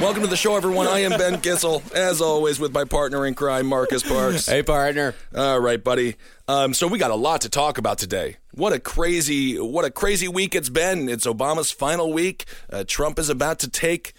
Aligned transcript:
Welcome 0.00 0.22
to 0.22 0.28
the 0.28 0.36
show, 0.36 0.54
everyone. 0.54 0.86
I 0.86 1.00
am 1.00 1.10
Ben 1.10 1.40
Kissel, 1.40 1.82
as 1.92 2.20
always, 2.20 2.60
with 2.60 2.72
my 2.72 2.84
partner 2.84 3.26
in 3.26 3.34
crime, 3.34 3.66
Marcus 3.66 4.04
Parks. 4.04 4.46
Hey, 4.46 4.62
partner. 4.62 5.12
All 5.34 5.58
right, 5.58 5.82
buddy. 5.82 6.14
Um, 6.46 6.72
so 6.72 6.86
we 6.86 7.00
got 7.00 7.10
a 7.10 7.16
lot 7.16 7.40
to 7.40 7.48
talk 7.48 7.78
about 7.78 7.98
today. 7.98 8.36
What 8.52 8.72
a 8.72 8.78
crazy, 8.78 9.58
what 9.58 9.84
a 9.84 9.90
crazy 9.90 10.28
week 10.28 10.54
it's 10.54 10.68
been. 10.68 11.08
It's 11.08 11.26
Obama's 11.26 11.72
final 11.72 12.12
week. 12.12 12.44
Uh, 12.72 12.84
Trump 12.86 13.18
is 13.18 13.28
about 13.28 13.58
to 13.58 13.68
take 13.68 14.12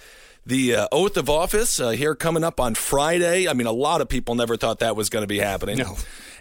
the 0.46 0.76
uh, 0.76 0.88
oath 0.92 1.16
of 1.16 1.30
office 1.30 1.80
uh, 1.80 1.92
here 1.92 2.14
coming 2.14 2.44
up 2.44 2.60
on 2.60 2.76
Friday. 2.76 3.48
I 3.48 3.54
mean, 3.54 3.68
a 3.68 3.72
lot 3.72 4.02
of 4.02 4.10
people 4.10 4.36
never 4.36 4.58
thought 4.58 4.80
that 4.80 4.98
was 4.98 5.10
going 5.10 5.24
to 5.24 5.28
be 5.28 5.40
happening. 5.40 5.78
No. 5.78 5.96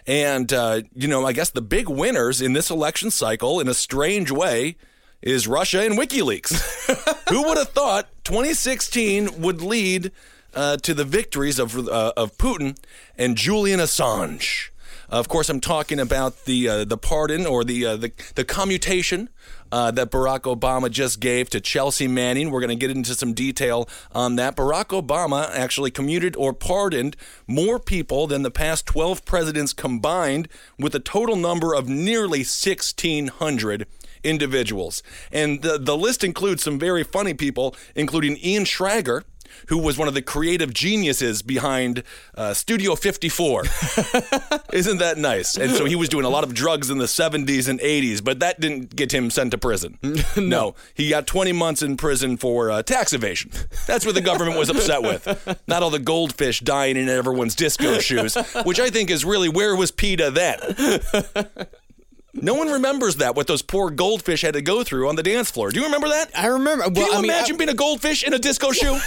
And, 0.05 0.51
uh, 0.51 0.81
you 0.93 1.07
know, 1.07 1.25
I 1.25 1.31
guess 1.31 1.51
the 1.51 1.61
big 1.61 1.87
winners 1.87 2.41
in 2.41 2.51
this 2.51 2.69
election 2.69 3.09
cycle, 3.09 3.61
in 3.61 3.69
a 3.69 3.73
strange 3.73 4.31
way, 4.31 4.75
is 5.21 5.47
Russia 5.47 5.81
and 5.81 5.97
WikiLeaks. 5.97 7.29
Who 7.29 7.43
would 7.43 7.57
have 7.57 7.69
thought 7.69 8.07
2016 8.23 9.41
would 9.41 9.61
lead 9.61 10.11
uh, 10.53 10.77
to 10.77 10.93
the 10.93 11.05
victories 11.05 11.59
of, 11.59 11.77
uh, 11.87 12.13
of 12.15 12.37
Putin 12.37 12.77
and 13.17 13.35
Julian 13.35 13.79
Assange? 13.79 14.69
Of 15.09 15.27
course, 15.27 15.49
I'm 15.49 15.59
talking 15.59 15.99
about 15.99 16.45
the 16.45 16.69
uh, 16.69 16.85
the 16.85 16.97
pardon 16.97 17.47
or 17.47 17.63
the 17.63 17.83
uh, 17.83 17.95
the, 17.95 18.11
the 18.35 18.45
commutation 18.45 19.29
uh, 19.71 19.89
that 19.89 20.11
Barack 20.11 20.41
Obama 20.41 20.91
just 20.91 21.19
gave 21.19 21.49
to 21.49 21.59
Chelsea 21.59 22.07
Manning. 22.07 22.51
We're 22.51 22.59
going 22.59 22.69
to 22.69 22.75
get 22.75 22.91
into 22.91 23.15
some 23.15 23.33
detail 23.33 23.89
on 24.11 24.35
that. 24.35 24.55
Barack 24.55 24.89
Obama 24.89 25.49
actually 25.49 25.89
commuted 25.89 26.35
or 26.35 26.53
pardoned 26.53 27.15
more 27.47 27.79
people 27.79 28.27
than 28.27 28.43
the 28.43 28.51
past 28.51 28.85
12 28.85 29.25
presidents 29.25 29.73
combined, 29.73 30.47
with 30.77 30.93
a 30.93 30.99
total 30.99 31.35
number 31.35 31.73
of 31.73 31.89
nearly 31.89 32.39
1,600 32.39 33.87
individuals. 34.23 35.03
And 35.31 35.61
the, 35.61 35.77
the 35.77 35.97
list 35.97 36.23
includes 36.23 36.63
some 36.63 36.79
very 36.79 37.03
funny 37.03 37.33
people, 37.33 37.75
including 37.95 38.37
Ian 38.37 38.63
Schrager 38.63 39.23
who 39.67 39.77
was 39.77 39.97
one 39.97 40.07
of 40.07 40.13
the 40.13 40.21
creative 40.21 40.73
geniuses 40.73 41.41
behind 41.41 42.03
uh, 42.35 42.53
Studio 42.53 42.95
54. 42.95 43.63
Isn't 44.73 44.97
that 44.99 45.15
nice? 45.17 45.57
And 45.57 45.71
so 45.71 45.85
he 45.85 45.95
was 45.95 46.09
doing 46.09 46.25
a 46.25 46.29
lot 46.29 46.43
of 46.43 46.53
drugs 46.53 46.89
in 46.89 46.97
the 46.97 47.05
70s 47.05 47.67
and 47.67 47.79
80s, 47.79 48.23
but 48.23 48.39
that 48.39 48.59
didn't 48.59 48.95
get 48.95 49.13
him 49.13 49.29
sent 49.29 49.51
to 49.51 49.57
prison. 49.57 49.97
no. 50.37 50.75
he 50.93 51.09
got 51.09 51.27
20 51.27 51.51
months 51.53 51.81
in 51.81 51.97
prison 51.97 52.37
for 52.37 52.71
uh, 52.71 52.83
tax 52.83 53.13
evasion. 53.13 53.51
That's 53.87 54.05
what 54.05 54.15
the 54.15 54.21
government 54.21 54.57
was 54.57 54.69
upset 54.69 55.01
with. 55.01 55.59
Not 55.67 55.83
all 55.83 55.89
the 55.89 55.99
goldfish 55.99 56.59
dying 56.59 56.97
in 56.97 57.09
everyone's 57.09 57.55
disco 57.55 57.99
shoes, 57.99 58.35
which 58.65 58.79
I 58.79 58.89
think 58.89 59.09
is 59.09 59.25
really 59.25 59.49
where 59.49 59.75
was 59.75 59.91
PETA 59.91 60.31
then? 60.31 61.67
No 62.33 62.53
one 62.53 62.67
remembers 62.69 63.17
that 63.17 63.35
what 63.35 63.47
those 63.47 63.61
poor 63.61 63.89
goldfish 63.89 64.41
had 64.41 64.53
to 64.53 64.61
go 64.61 64.83
through 64.83 65.09
on 65.09 65.15
the 65.15 65.23
dance 65.23 65.49
floor. 65.49 65.71
Do 65.71 65.79
you 65.79 65.85
remember 65.85 66.09
that? 66.09 66.29
I 66.37 66.47
remember. 66.47 66.83
Can 66.85 66.95
you 66.95 67.11
I 67.11 67.21
mean, 67.21 67.25
imagine 67.25 67.57
being 67.57 67.69
a 67.69 67.75
goldfish 67.75 68.23
in 68.23 68.33
a 68.33 68.39
disco 68.39 68.71
shoe? 68.71 68.99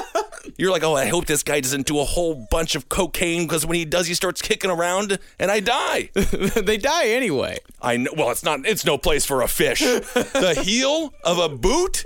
You're 0.58 0.70
like, 0.70 0.82
oh, 0.84 0.94
I 0.94 1.06
hope 1.06 1.26
this 1.26 1.42
guy 1.42 1.60
doesn't 1.60 1.86
do 1.86 1.98
a 2.00 2.04
whole 2.04 2.46
bunch 2.50 2.74
of 2.74 2.88
cocaine 2.88 3.46
because 3.46 3.66
when 3.66 3.76
he 3.76 3.84
does, 3.84 4.06
he 4.06 4.14
starts 4.14 4.42
kicking 4.42 4.70
around 4.70 5.18
and 5.38 5.50
I 5.50 5.60
die. 5.60 6.10
they 6.14 6.76
die 6.76 7.08
anyway. 7.08 7.58
I 7.80 7.96
know. 7.96 8.10
Well, 8.16 8.30
it's 8.30 8.44
not. 8.44 8.66
It's 8.66 8.84
no 8.84 8.98
place 8.98 9.24
for 9.24 9.42
a 9.42 9.48
fish. 9.48 9.80
the 9.80 10.60
heel 10.62 11.14
of 11.24 11.38
a 11.38 11.48
boot. 11.48 12.02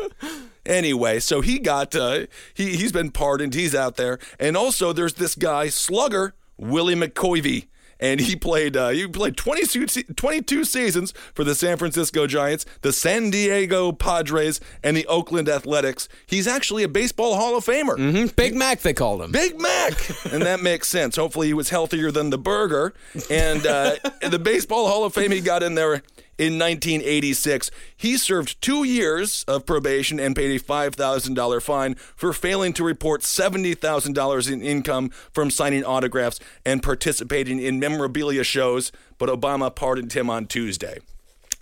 Anyway, 0.67 1.21
so 1.21 1.41
he 1.41 1.59
got 1.59 1.95
uh, 1.97 2.27
he 2.55 2.77
he's 2.77 2.93
been 2.93 3.11
pardoned. 3.11 3.55
He's 3.55 3.75
out 3.75 3.97
there, 3.97 4.19
and 4.39 4.57
also 4.57 4.93
there's 4.93 5.15
this 5.15 5.35
guy 5.35 5.69
slugger 5.69 6.35
Willie 6.59 6.95
McCovey 6.95 7.67
and 8.01 8.21
he 8.21 8.35
played 8.35 8.77
uh, 8.77 8.89
he 8.89 9.07
played 9.07 9.37
22, 9.37 9.87
22 10.15 10.65
seasons 10.65 11.13
for 11.35 11.45
the 11.45 11.55
San 11.55 11.77
Francisco 11.77 12.27
Giants, 12.27 12.67
the 12.83 12.93
San 12.93 13.31
Diego 13.31 13.93
Padres, 13.93 14.61
and 14.83 14.97
the 14.97 15.07
Oakland 15.07 15.49
Athletics. 15.49 16.09
He's 16.27 16.47
actually 16.49 16.83
a 16.83 16.89
baseball 16.89 17.37
Hall 17.37 17.57
of 17.57 17.65
Famer. 17.65 17.97
hmm 17.97 18.27
Big 18.37 18.55
Mac, 18.55 18.81
they 18.81 18.95
called 18.95 19.23
him. 19.23 19.33
Big 19.33 19.61
Mac, 19.61 19.93
and 20.33 20.43
that 20.43 20.61
makes 20.61 20.89
sense. 20.89 21.17
Hopefully, 21.17 21.47
he 21.49 21.55
was 21.55 21.69
healthier 21.71 22.11
than 22.11 22.31
the 22.31 22.39
burger. 22.39 22.95
And 23.31 23.67
uh, 23.67 23.97
the 24.29 24.39
Baseball 24.39 24.89
Hall 24.89 25.05
of 25.05 25.15
Fame 25.15 25.31
he 25.31 25.41
got 25.41 25.63
in 25.63 25.75
there 25.75 26.03
in 26.41 26.59
1986. 26.59 27.71
He 27.95 28.17
served 28.17 28.61
two 28.63 28.83
years 28.83 29.45
of 29.47 29.67
probation 29.67 30.19
and 30.19 30.35
paid 30.35 30.59
a 30.59 30.65
$5,000 30.65 31.63
fine 31.63 31.95
for 31.95 32.33
failing 32.33 32.73
to 32.73 32.83
report 32.83 33.21
$70,000 33.21 34.51
in 34.51 34.63
income 34.63 35.11
from 35.33 35.51
signing 35.51 35.85
autographs 35.85 36.41
and 36.65 36.83
participating 36.83 37.61
in 37.61 37.79
memorabilia 37.79 38.43
shows. 38.43 38.91
But 39.19 39.29
Obama 39.29 39.75
pardoned 39.75 40.15
him 40.15 40.31
on 40.31 40.47
Tuesday. 40.47 41.01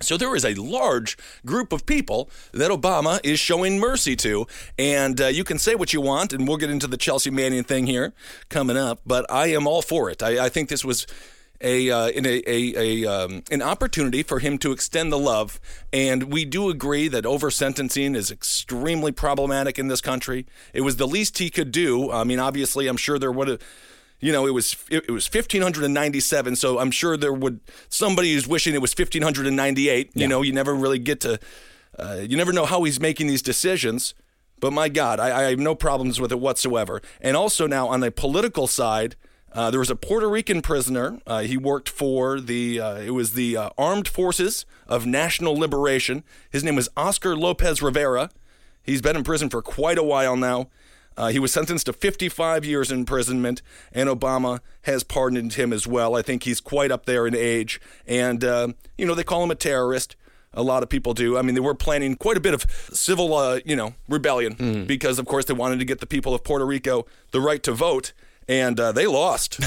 So 0.00 0.16
there 0.16 0.36
is 0.36 0.44
a 0.44 0.54
large 0.54 1.18
group 1.44 1.72
of 1.72 1.84
people 1.84 2.30
that 2.52 2.70
Obama 2.70 3.18
is 3.24 3.40
showing 3.40 3.80
mercy 3.80 4.14
to, 4.16 4.46
and 4.78 5.20
uh, 5.20 5.26
you 5.26 5.42
can 5.42 5.58
say 5.58 5.74
what 5.74 5.92
you 5.92 6.00
want, 6.00 6.32
and 6.32 6.46
we'll 6.46 6.56
get 6.56 6.70
into 6.70 6.86
the 6.86 6.96
Chelsea 6.96 7.30
Manning 7.30 7.64
thing 7.64 7.88
here 7.88 8.12
coming 8.48 8.76
up. 8.76 9.00
But 9.04 9.28
I 9.28 9.48
am 9.48 9.66
all 9.66 9.82
for 9.82 10.08
it. 10.08 10.22
I, 10.22 10.44
I 10.44 10.48
think 10.50 10.68
this 10.68 10.84
was 10.84 11.04
a 11.60 11.90
uh, 11.90 12.08
in 12.08 12.24
a, 12.26 12.42
a, 12.46 13.04
a 13.04 13.06
um, 13.06 13.42
an 13.50 13.62
opportunity 13.62 14.22
for 14.22 14.38
him 14.38 14.58
to 14.58 14.72
extend 14.72 15.12
the 15.12 15.18
love, 15.18 15.60
and 15.92 16.32
we 16.32 16.44
do 16.44 16.70
agree 16.70 17.08
that 17.08 17.26
over 17.26 17.50
sentencing 17.50 18.14
is 18.14 18.30
extremely 18.30 19.12
problematic 19.12 19.78
in 19.78 19.88
this 19.88 20.00
country. 20.00 20.46
It 20.72 20.82
was 20.82 20.96
the 20.96 21.06
least 21.06 21.38
he 21.38 21.50
could 21.50 21.72
do. 21.72 22.10
I 22.12 22.24
mean, 22.24 22.38
obviously, 22.38 22.86
I'm 22.86 22.96
sure 22.96 23.18
there 23.18 23.32
would 23.32 23.48
have 23.48 23.62
you 24.20 24.32
know, 24.32 24.46
it 24.46 24.50
was 24.50 24.76
it, 24.90 25.10
was 25.10 25.26
1597. 25.26 26.56
So 26.56 26.78
I'm 26.78 26.90
sure 26.90 27.16
there 27.16 27.32
would 27.32 27.60
somebody 27.88 28.34
who's 28.34 28.48
wishing 28.48 28.74
it 28.74 28.80
was 28.80 28.92
1598. 28.92 30.10
You 30.14 30.28
know, 30.28 30.42
you 30.42 30.52
never 30.52 30.74
really 30.74 30.98
get 30.98 31.20
to, 31.20 31.38
uh, 31.98 32.24
you 32.28 32.36
never 32.36 32.52
know 32.52 32.66
how 32.66 32.82
he's 32.82 32.98
making 32.98 33.28
these 33.28 33.42
decisions. 33.42 34.14
But 34.60 34.72
my 34.72 34.88
God, 34.88 35.20
I, 35.20 35.44
I 35.44 35.50
have 35.50 35.58
no 35.60 35.76
problems 35.76 36.20
with 36.20 36.32
it 36.32 36.40
whatsoever. 36.40 37.00
And 37.20 37.36
also 37.36 37.68
now 37.68 37.86
on 37.88 38.00
the 38.00 38.10
political 38.10 38.66
side, 38.66 39.14
uh, 39.58 39.72
there 39.72 39.80
was 39.80 39.90
a 39.90 39.96
Puerto 39.96 40.28
Rican 40.28 40.62
prisoner. 40.62 41.18
Uh, 41.26 41.40
he 41.40 41.56
worked 41.56 41.88
for 41.88 42.38
the 42.38 42.78
uh, 42.78 42.94
it 42.98 43.10
was 43.10 43.32
the 43.32 43.56
uh, 43.56 43.70
Armed 43.76 44.06
Forces 44.06 44.64
of 44.86 45.04
National 45.04 45.54
Liberation. 45.56 46.22
His 46.48 46.62
name 46.62 46.76
was 46.76 46.88
Oscar 46.96 47.34
Lopez 47.34 47.82
Rivera. 47.82 48.30
He's 48.84 49.02
been 49.02 49.16
in 49.16 49.24
prison 49.24 49.50
for 49.50 49.60
quite 49.60 49.98
a 49.98 50.04
while 50.04 50.36
now. 50.36 50.68
Uh, 51.16 51.26
he 51.30 51.40
was 51.40 51.52
sentenced 51.52 51.86
to 51.86 51.92
55 51.92 52.64
years 52.64 52.92
imprisonment, 52.92 53.60
and 53.92 54.08
Obama 54.08 54.60
has 54.82 55.02
pardoned 55.02 55.54
him 55.54 55.72
as 55.72 55.88
well. 55.88 56.14
I 56.14 56.22
think 56.22 56.44
he's 56.44 56.60
quite 56.60 56.92
up 56.92 57.06
there 57.06 57.26
in 57.26 57.34
age. 57.34 57.80
And, 58.06 58.44
uh, 58.44 58.68
you 58.96 59.04
know, 59.06 59.16
they 59.16 59.24
call 59.24 59.42
him 59.42 59.50
a 59.50 59.56
terrorist. 59.56 60.14
A 60.54 60.62
lot 60.62 60.84
of 60.84 60.88
people 60.88 61.14
do. 61.14 61.36
I 61.36 61.42
mean, 61.42 61.56
they 61.56 61.60
were 61.60 61.74
planning 61.74 62.14
quite 62.14 62.36
a 62.36 62.40
bit 62.40 62.54
of 62.54 62.64
civil, 62.92 63.34
uh, 63.34 63.58
you 63.64 63.74
know, 63.74 63.94
rebellion 64.08 64.84
because, 64.86 65.18
of 65.18 65.26
course, 65.26 65.46
they 65.46 65.54
wanted 65.54 65.80
to 65.80 65.84
get 65.84 65.98
the 65.98 66.06
people 66.06 66.32
of 66.32 66.44
Puerto 66.44 66.64
Rico 66.64 67.04
the 67.32 67.40
right 67.40 67.62
to 67.64 67.72
vote. 67.72 68.12
And 68.48 68.80
uh, 68.80 68.92
they 68.92 69.06
lost 69.06 69.60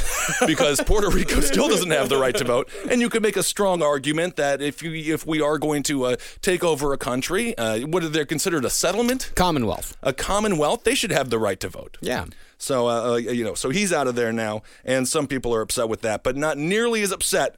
because 0.48 0.81
Puerto 0.86 1.10
Rico 1.10 1.39
still 1.42 1.69
doesn't 1.69 1.92
have 1.92 2.10
the 2.10 2.18
right 2.18 2.36
to 2.36 2.44
vote. 2.44 2.68
And 2.89 3.00
you 3.00 3.10
could 3.10 3.22
make 3.22 3.38
a 3.38 3.44
strong 3.44 3.83
argument 3.83 4.38
that 4.38 4.62
if 4.62 4.81
you 4.81 4.92
if 5.13 5.25
we 5.25 5.39
are 5.39 5.60
going 5.60 5.83
to 5.83 6.06
uh, 6.06 6.16
take 6.42 6.63
over 6.63 6.92
a 6.92 6.98
country, 6.98 7.56
uh, 7.57 7.81
what 7.81 8.04
are 8.04 8.10
they 8.10 8.25
considered 8.25 8.66
a 8.66 8.69
settlement, 8.69 9.31
Commonwealth. 9.36 9.95
a 10.01 10.13
commonwealth, 10.13 10.83
they 10.83 10.95
should 10.95 11.12
have 11.12 11.30
the 11.30 11.38
right 11.39 11.60
to 11.60 11.69
vote. 11.69 11.98
Yeah. 12.01 12.25
So 12.57 12.88
uh, 12.88 13.12
uh, 13.13 13.16
you 13.18 13.44
know, 13.44 13.54
so 13.54 13.69
he's 13.69 13.94
out 13.94 14.07
of 14.07 14.16
there 14.16 14.31
now, 14.33 14.63
and 14.84 15.07
some 15.07 15.27
people 15.27 15.54
are 15.54 15.62
upset 15.62 15.88
with 15.89 16.01
that, 16.01 16.24
but 16.24 16.36
not 16.36 16.57
nearly 16.57 17.01
as 17.01 17.12
upset 17.12 17.57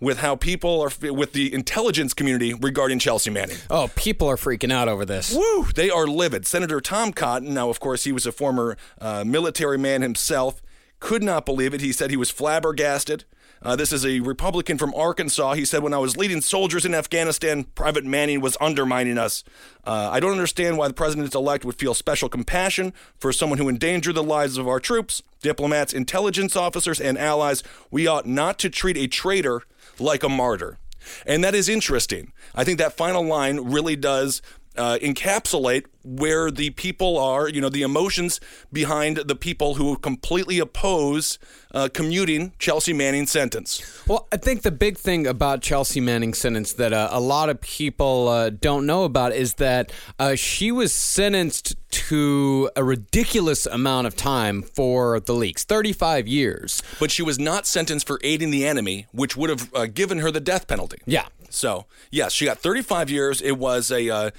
with 0.00 0.18
how 0.18 0.34
people 0.34 0.80
are 0.80 1.12
with 1.12 1.32
the 1.32 1.52
intelligence 1.52 2.14
community 2.14 2.54
regarding 2.54 2.98
Chelsea 2.98 3.30
Manning. 3.30 3.58
Oh, 3.68 3.90
people 3.94 4.28
are 4.28 4.36
freaking 4.36 4.72
out 4.72 4.88
over 4.88 5.04
this. 5.04 5.34
Woo! 5.34 5.64
They 5.74 5.90
are 5.90 6.06
livid. 6.06 6.46
Senator 6.46 6.80
Tom 6.80 7.12
Cotton, 7.12 7.54
now 7.54 7.68
of 7.68 7.80
course 7.80 8.04
he 8.04 8.12
was 8.12 8.26
a 8.26 8.32
former 8.32 8.76
uh, 9.00 9.24
military 9.24 9.78
man 9.78 10.02
himself, 10.02 10.62
could 10.98 11.22
not 11.22 11.46
believe 11.46 11.74
it. 11.74 11.80
He 11.80 11.92
said 11.92 12.10
he 12.10 12.16
was 12.16 12.30
flabbergasted. 12.30 13.24
Uh, 13.62 13.76
this 13.76 13.92
is 13.92 14.06
a 14.06 14.20
Republican 14.20 14.78
from 14.78 14.94
Arkansas. 14.94 15.52
He 15.52 15.66
said, 15.66 15.82
When 15.82 15.92
I 15.92 15.98
was 15.98 16.16
leading 16.16 16.40
soldiers 16.40 16.86
in 16.86 16.94
Afghanistan, 16.94 17.64
Private 17.64 18.06
Manning 18.06 18.40
was 18.40 18.56
undermining 18.58 19.18
us. 19.18 19.44
Uh, 19.84 20.08
I 20.10 20.18
don't 20.18 20.32
understand 20.32 20.78
why 20.78 20.88
the 20.88 20.94
president 20.94 21.34
elect 21.34 21.66
would 21.66 21.78
feel 21.78 21.92
special 21.92 22.30
compassion 22.30 22.94
for 23.18 23.34
someone 23.34 23.58
who 23.58 23.68
endangered 23.68 24.14
the 24.14 24.22
lives 24.22 24.56
of 24.56 24.66
our 24.66 24.80
troops, 24.80 25.22
diplomats, 25.42 25.92
intelligence 25.92 26.56
officers, 26.56 27.00
and 27.00 27.18
allies. 27.18 27.62
We 27.90 28.06
ought 28.06 28.24
not 28.24 28.58
to 28.60 28.70
treat 28.70 28.96
a 28.96 29.06
traitor 29.06 29.64
like 30.00 30.22
a 30.22 30.28
martyr. 30.28 30.78
And 31.26 31.42
that 31.44 31.54
is 31.54 31.68
interesting. 31.68 32.32
I 32.54 32.64
think 32.64 32.78
that 32.78 32.96
final 32.96 33.24
line 33.24 33.60
really 33.60 33.96
does 33.96 34.42
uh, 34.80 34.98
encapsulate 34.98 35.84
where 36.02 36.50
the 36.50 36.70
people 36.70 37.18
are, 37.18 37.48
you 37.48 37.60
know, 37.60 37.68
the 37.68 37.82
emotions 37.82 38.40
behind 38.72 39.18
the 39.18 39.34
people 39.34 39.74
who 39.74 39.96
completely 39.98 40.58
oppose 40.58 41.38
uh, 41.74 41.90
commuting 41.92 42.52
Chelsea 42.58 42.94
Manning's 42.94 43.30
sentence. 43.30 44.02
Well, 44.06 44.26
I 44.32 44.38
think 44.38 44.62
the 44.62 44.70
big 44.70 44.96
thing 44.96 45.26
about 45.26 45.60
Chelsea 45.60 46.00
Manning's 46.00 46.38
sentence 46.38 46.72
that 46.74 46.94
uh, 46.94 47.08
a 47.12 47.20
lot 47.20 47.50
of 47.50 47.60
people 47.60 48.28
uh, 48.28 48.48
don't 48.48 48.86
know 48.86 49.04
about 49.04 49.34
is 49.34 49.54
that 49.54 49.92
uh, 50.18 50.34
she 50.34 50.72
was 50.72 50.94
sentenced 50.94 51.76
to 51.90 52.70
a 52.74 52.82
ridiculous 52.82 53.66
amount 53.66 54.06
of 54.06 54.16
time 54.16 54.62
for 54.62 55.20
the 55.20 55.34
leaks 55.34 55.64
35 55.64 56.26
years. 56.26 56.82
But 56.98 57.10
she 57.10 57.22
was 57.22 57.38
not 57.38 57.66
sentenced 57.66 58.06
for 58.06 58.18
aiding 58.22 58.50
the 58.50 58.66
enemy, 58.66 59.06
which 59.12 59.36
would 59.36 59.50
have 59.50 59.74
uh, 59.74 59.86
given 59.86 60.20
her 60.20 60.30
the 60.30 60.40
death 60.40 60.66
penalty. 60.66 60.98
Yeah. 61.04 61.26
So, 61.50 61.84
yes, 62.10 62.32
she 62.32 62.46
got 62.46 62.58
35 62.58 63.10
years. 63.10 63.42
It 63.42 63.58
was 63.58 63.90
a. 63.90 64.32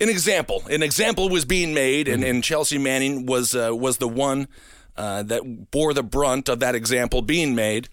An 0.00 0.08
example, 0.08 0.62
an 0.70 0.82
example 0.82 1.28
was 1.28 1.44
being 1.44 1.74
made, 1.74 2.08
and, 2.08 2.22
and 2.22 2.42
Chelsea 2.44 2.78
Manning 2.78 3.26
was 3.26 3.54
uh, 3.54 3.74
was 3.74 3.98
the 3.98 4.08
one 4.08 4.48
uh, 4.96 5.22
that 5.24 5.70
bore 5.70 5.94
the 5.94 6.02
brunt 6.02 6.48
of 6.48 6.60
that 6.60 6.74
example 6.74 7.22
being 7.22 7.54
made. 7.54 7.88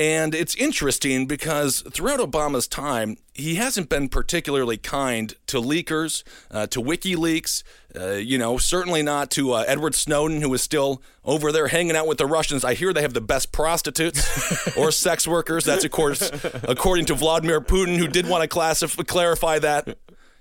And 0.00 0.34
it's 0.34 0.54
interesting 0.54 1.26
because 1.26 1.82
throughout 1.82 2.20
Obama's 2.20 2.66
time, 2.66 3.18
he 3.34 3.56
hasn't 3.56 3.90
been 3.90 4.08
particularly 4.08 4.78
kind 4.78 5.34
to 5.48 5.60
leakers, 5.60 6.22
uh, 6.50 6.66
to 6.68 6.80
WikiLeaks, 6.80 7.62
uh, 7.94 8.12
you 8.12 8.38
know, 8.38 8.56
certainly 8.56 9.02
not 9.02 9.30
to 9.32 9.52
uh, 9.52 9.64
Edward 9.66 9.94
Snowden, 9.94 10.40
who 10.40 10.54
is 10.54 10.62
still 10.62 11.02
over 11.22 11.52
there 11.52 11.68
hanging 11.68 11.96
out 11.96 12.06
with 12.06 12.16
the 12.16 12.24
Russians. 12.24 12.64
I 12.64 12.72
hear 12.72 12.94
they 12.94 13.02
have 13.02 13.12
the 13.12 13.20
best 13.20 13.52
prostitutes 13.52 14.74
or 14.74 14.90
sex 14.90 15.28
workers. 15.28 15.64
That's, 15.66 15.84
of 15.84 15.90
course, 15.90 16.30
according 16.62 17.04
to 17.06 17.14
Vladimir 17.14 17.60
Putin, 17.60 17.98
who 17.98 18.08
did 18.08 18.26
want 18.26 18.40
to 18.40 18.48
classify, 18.48 19.02
clarify 19.02 19.58
that. 19.58 19.98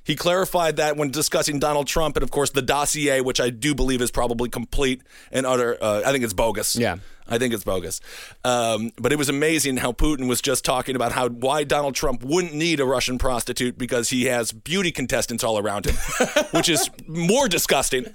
He 0.10 0.16
clarified 0.16 0.78
that 0.78 0.98
when 0.98 1.12
discussing 1.12 1.60
Donald 1.60 1.86
Trump 1.86 2.16
and, 2.16 2.24
of 2.24 2.32
course, 2.32 2.50
the 2.50 2.64
dossier, 2.64 3.22
which 3.22 3.40
I 3.40 3.52
do 3.52 3.76
believe 3.76 4.02
is 4.02 4.10
probably 4.10 4.50
complete 4.50 5.04
and 5.32 5.46
utter. 5.46 5.78
Uh, 5.80 6.02
I 6.04 6.12
think 6.12 6.24
it's 6.24 6.34
bogus. 6.34 6.76
Yeah. 6.76 6.96
I 7.30 7.38
think 7.38 7.54
it's 7.54 7.64
bogus. 7.64 8.02
Um, 8.44 8.92
but 8.98 9.12
it 9.12 9.18
was 9.18 9.30
amazing 9.30 9.78
how 9.78 9.92
Putin 9.92 10.28
was 10.28 10.42
just 10.42 10.66
talking 10.66 10.96
about 10.96 11.12
how 11.12 11.30
why 11.30 11.64
Donald 11.64 11.96
Trump 11.96 12.24
wouldn't 12.24 12.54
need 12.54 12.80
a 12.80 12.86
Russian 12.86 13.18
prostitute 13.18 13.78
because 13.78 14.10
he 14.10 14.26
has 14.26 14.52
beauty 14.52 14.92
contestants 14.92 15.44
all 15.44 15.58
around 15.58 15.86
him, 15.86 15.96
which 16.52 16.70
is 16.70 16.90
more 17.08 17.48
disgusting. 17.48 18.06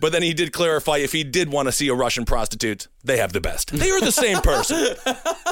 But 0.00 0.12
then 0.12 0.22
he 0.22 0.32
did 0.34 0.52
clarify 0.52 0.98
if 0.98 1.12
he 1.12 1.24
did 1.24 1.50
want 1.50 1.66
to 1.68 1.72
see 1.72 1.88
a 1.88 1.94
Russian 1.94 2.24
prostitute, 2.24 2.88
they 3.04 3.18
have 3.18 3.32
the 3.32 3.40
best. 3.40 3.70
They 3.70 3.90
are 3.90 4.00
the 4.00 4.12
same 4.12 4.38
person. 4.40 4.96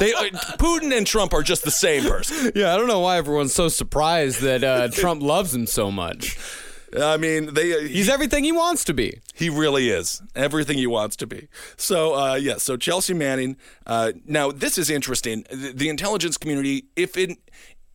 They 0.01 0.12
uh, 0.12 0.31
Putin 0.59 0.97
and 0.97 1.06
Trump 1.06 1.33
are 1.33 1.43
just 1.43 1.65
the 1.65 1.71
same 1.71 2.05
person. 2.05 2.53
Yeah, 2.55 2.75
I 2.75 2.77
don't 2.77 2.89
know 2.89 3.01
why 3.01 3.17
everyone's 3.17 3.55
so 3.55 3.69
surprised 3.69 4.41
that 4.43 4.65
uh, 4.65 4.89
Trump 4.89 5.23
loves 5.23 5.55
him 5.55 5.67
so 5.67 5.91
much. 5.91 6.37
I 7.00 7.17
mean, 7.17 7.55
they. 7.55 7.75
Uh, 7.75 7.81
He's 7.81 8.08
everything 8.08 8.44
he 8.44 8.52
wants 8.52 8.85
to 8.85 8.94
be. 8.94 9.20
He 9.35 9.50
really 9.50 9.91
is 9.91 10.23
everything 10.35 10.79
he 10.79 10.87
wants 10.87 11.17
to 11.17 11.26
be. 11.26 11.49
So, 11.76 12.14
uh, 12.14 12.35
yeah. 12.35 12.56
So 12.56 12.76
Chelsea 12.76 13.14
Manning. 13.14 13.56
Uh, 13.87 14.12
now, 14.26 14.50
this 14.50 14.79
is 14.79 14.91
interesting. 14.91 15.44
The, 15.50 15.73
the 15.73 15.88
intelligence 15.88 16.37
community, 16.38 16.85
if 16.96 17.17
it, 17.17 17.38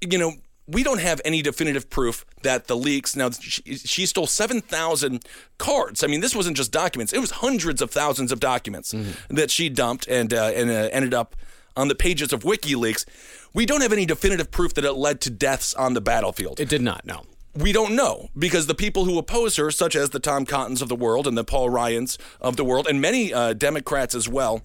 you 0.02 0.18
know, 0.18 0.34
we 0.68 0.84
don't 0.84 1.02
have 1.02 1.22
any 1.26 1.42
definitive 1.42 1.90
proof 1.90 2.26
that 2.44 2.68
the 2.68 2.76
leaks. 2.76 3.16
Now, 3.16 3.32
she, 3.32 3.62
she 3.78 4.06
stole 4.06 4.28
seven 4.28 4.62
thousand 4.62 5.26
cards. 5.58 6.04
I 6.04 6.08
mean, 6.08 6.22
this 6.22 6.36
wasn't 6.36 6.58
just 6.58 6.72
documents; 6.72 7.14
it 7.14 7.20
was 7.20 7.32
hundreds 7.32 7.82
of 7.82 7.92
thousands 7.92 8.32
of 8.32 8.40
documents 8.40 8.94
that 9.30 9.50
she 9.50 9.70
dumped 9.70 10.08
and 10.08 10.34
uh, 10.34 10.52
and 10.56 10.70
uh, 10.70 10.90
ended 10.92 11.14
up 11.14 11.36
on 11.76 11.88
the 11.88 11.96
pages 11.96 12.34
of 12.34 12.44
WikiLeaks. 12.44 13.06
We 13.54 13.66
don't 13.66 13.82
have 13.82 13.94
any 13.94 14.06
definitive 14.06 14.52
proof 14.52 14.74
that 14.76 14.84
it 14.86 14.94
led 14.94 15.22
to 15.22 15.30
deaths 15.30 15.74
on 15.74 15.94
the 15.94 16.02
battlefield. 16.02 16.60
It 16.60 16.70
did 16.70 16.82
not, 16.82 17.06
no. 17.06 17.24
We 17.56 17.72
don't 17.72 17.96
know 17.96 18.30
because 18.38 18.68
the 18.68 18.76
people 18.76 19.06
who 19.06 19.18
oppose 19.18 19.56
her, 19.56 19.72
such 19.72 19.96
as 19.96 20.12
the 20.12 20.20
Tom 20.20 20.46
Cottons 20.46 20.82
of 20.82 20.90
the 20.90 20.96
world 20.96 21.28
and 21.28 21.38
the 21.38 21.44
Paul 21.44 21.70
Ryans 21.70 22.18
of 22.40 22.56
the 22.58 22.64
world, 22.64 22.88
and 22.88 23.02
many 23.02 23.34
uh, 23.34 23.54
Democrats 23.54 24.14
as 24.14 24.30
well, 24.30 24.62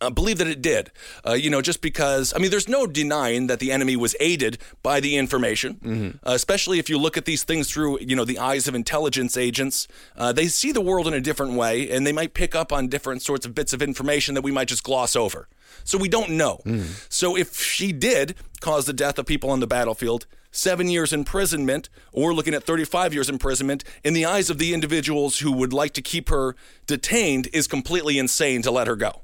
uh, 0.00 0.10
believe 0.10 0.38
that 0.38 0.46
it 0.46 0.62
did. 0.62 0.90
Uh, 1.26 1.34
you 1.34 1.50
know, 1.50 1.60
just 1.60 1.82
because, 1.82 2.32
I 2.34 2.38
mean, 2.38 2.50
there's 2.50 2.68
no 2.68 2.86
denying 2.86 3.48
that 3.48 3.60
the 3.60 3.70
enemy 3.70 3.96
was 3.96 4.16
aided 4.18 4.58
by 4.82 4.98
the 4.98 5.16
information, 5.16 6.18
uh, 6.26 6.32
especially 6.32 6.78
if 6.78 6.88
you 6.88 6.98
look 6.98 7.16
at 7.16 7.26
these 7.26 7.44
things 7.44 7.70
through, 7.70 8.00
you 8.00 8.16
know, 8.16 8.24
the 8.24 8.38
eyes 8.38 8.66
of 8.66 8.74
intelligence 8.74 9.36
agents. 9.36 9.86
Uh, 10.16 10.32
they 10.32 10.48
see 10.48 10.72
the 10.72 10.80
world 10.80 11.06
in 11.06 11.14
a 11.14 11.20
different 11.20 11.52
way, 11.52 11.90
and 11.90 12.06
they 12.06 12.12
might 12.12 12.34
pick 12.34 12.54
up 12.54 12.72
on 12.72 12.88
different 12.88 13.22
sorts 13.22 13.44
of 13.44 13.54
bits 13.54 13.72
of 13.72 13.82
information 13.82 14.34
that 14.34 14.42
we 14.42 14.50
might 14.50 14.68
just 14.68 14.82
gloss 14.84 15.14
over. 15.14 15.48
So 15.84 15.98
we 15.98 16.08
don't 16.08 16.30
know. 16.30 16.60
So 17.08 17.36
if 17.36 17.60
she 17.60 17.92
did 17.92 18.34
cause 18.60 18.86
the 18.86 18.92
death 18.92 19.18
of 19.18 19.26
people 19.26 19.50
on 19.50 19.60
the 19.60 19.66
battlefield, 19.66 20.26
seven 20.50 20.88
years 20.88 21.12
imprisonment, 21.12 21.88
or 22.12 22.34
looking 22.34 22.54
at 22.54 22.64
35 22.64 23.14
years 23.14 23.28
imprisonment, 23.28 23.84
in 24.04 24.14
the 24.14 24.24
eyes 24.24 24.50
of 24.50 24.58
the 24.58 24.74
individuals 24.74 25.38
who 25.38 25.52
would 25.52 25.72
like 25.72 25.92
to 25.94 26.02
keep 26.02 26.28
her 26.28 26.54
detained, 26.86 27.48
is 27.52 27.66
completely 27.66 28.18
insane 28.18 28.62
to 28.62 28.70
let 28.70 28.86
her 28.86 28.96
go. 28.96 29.22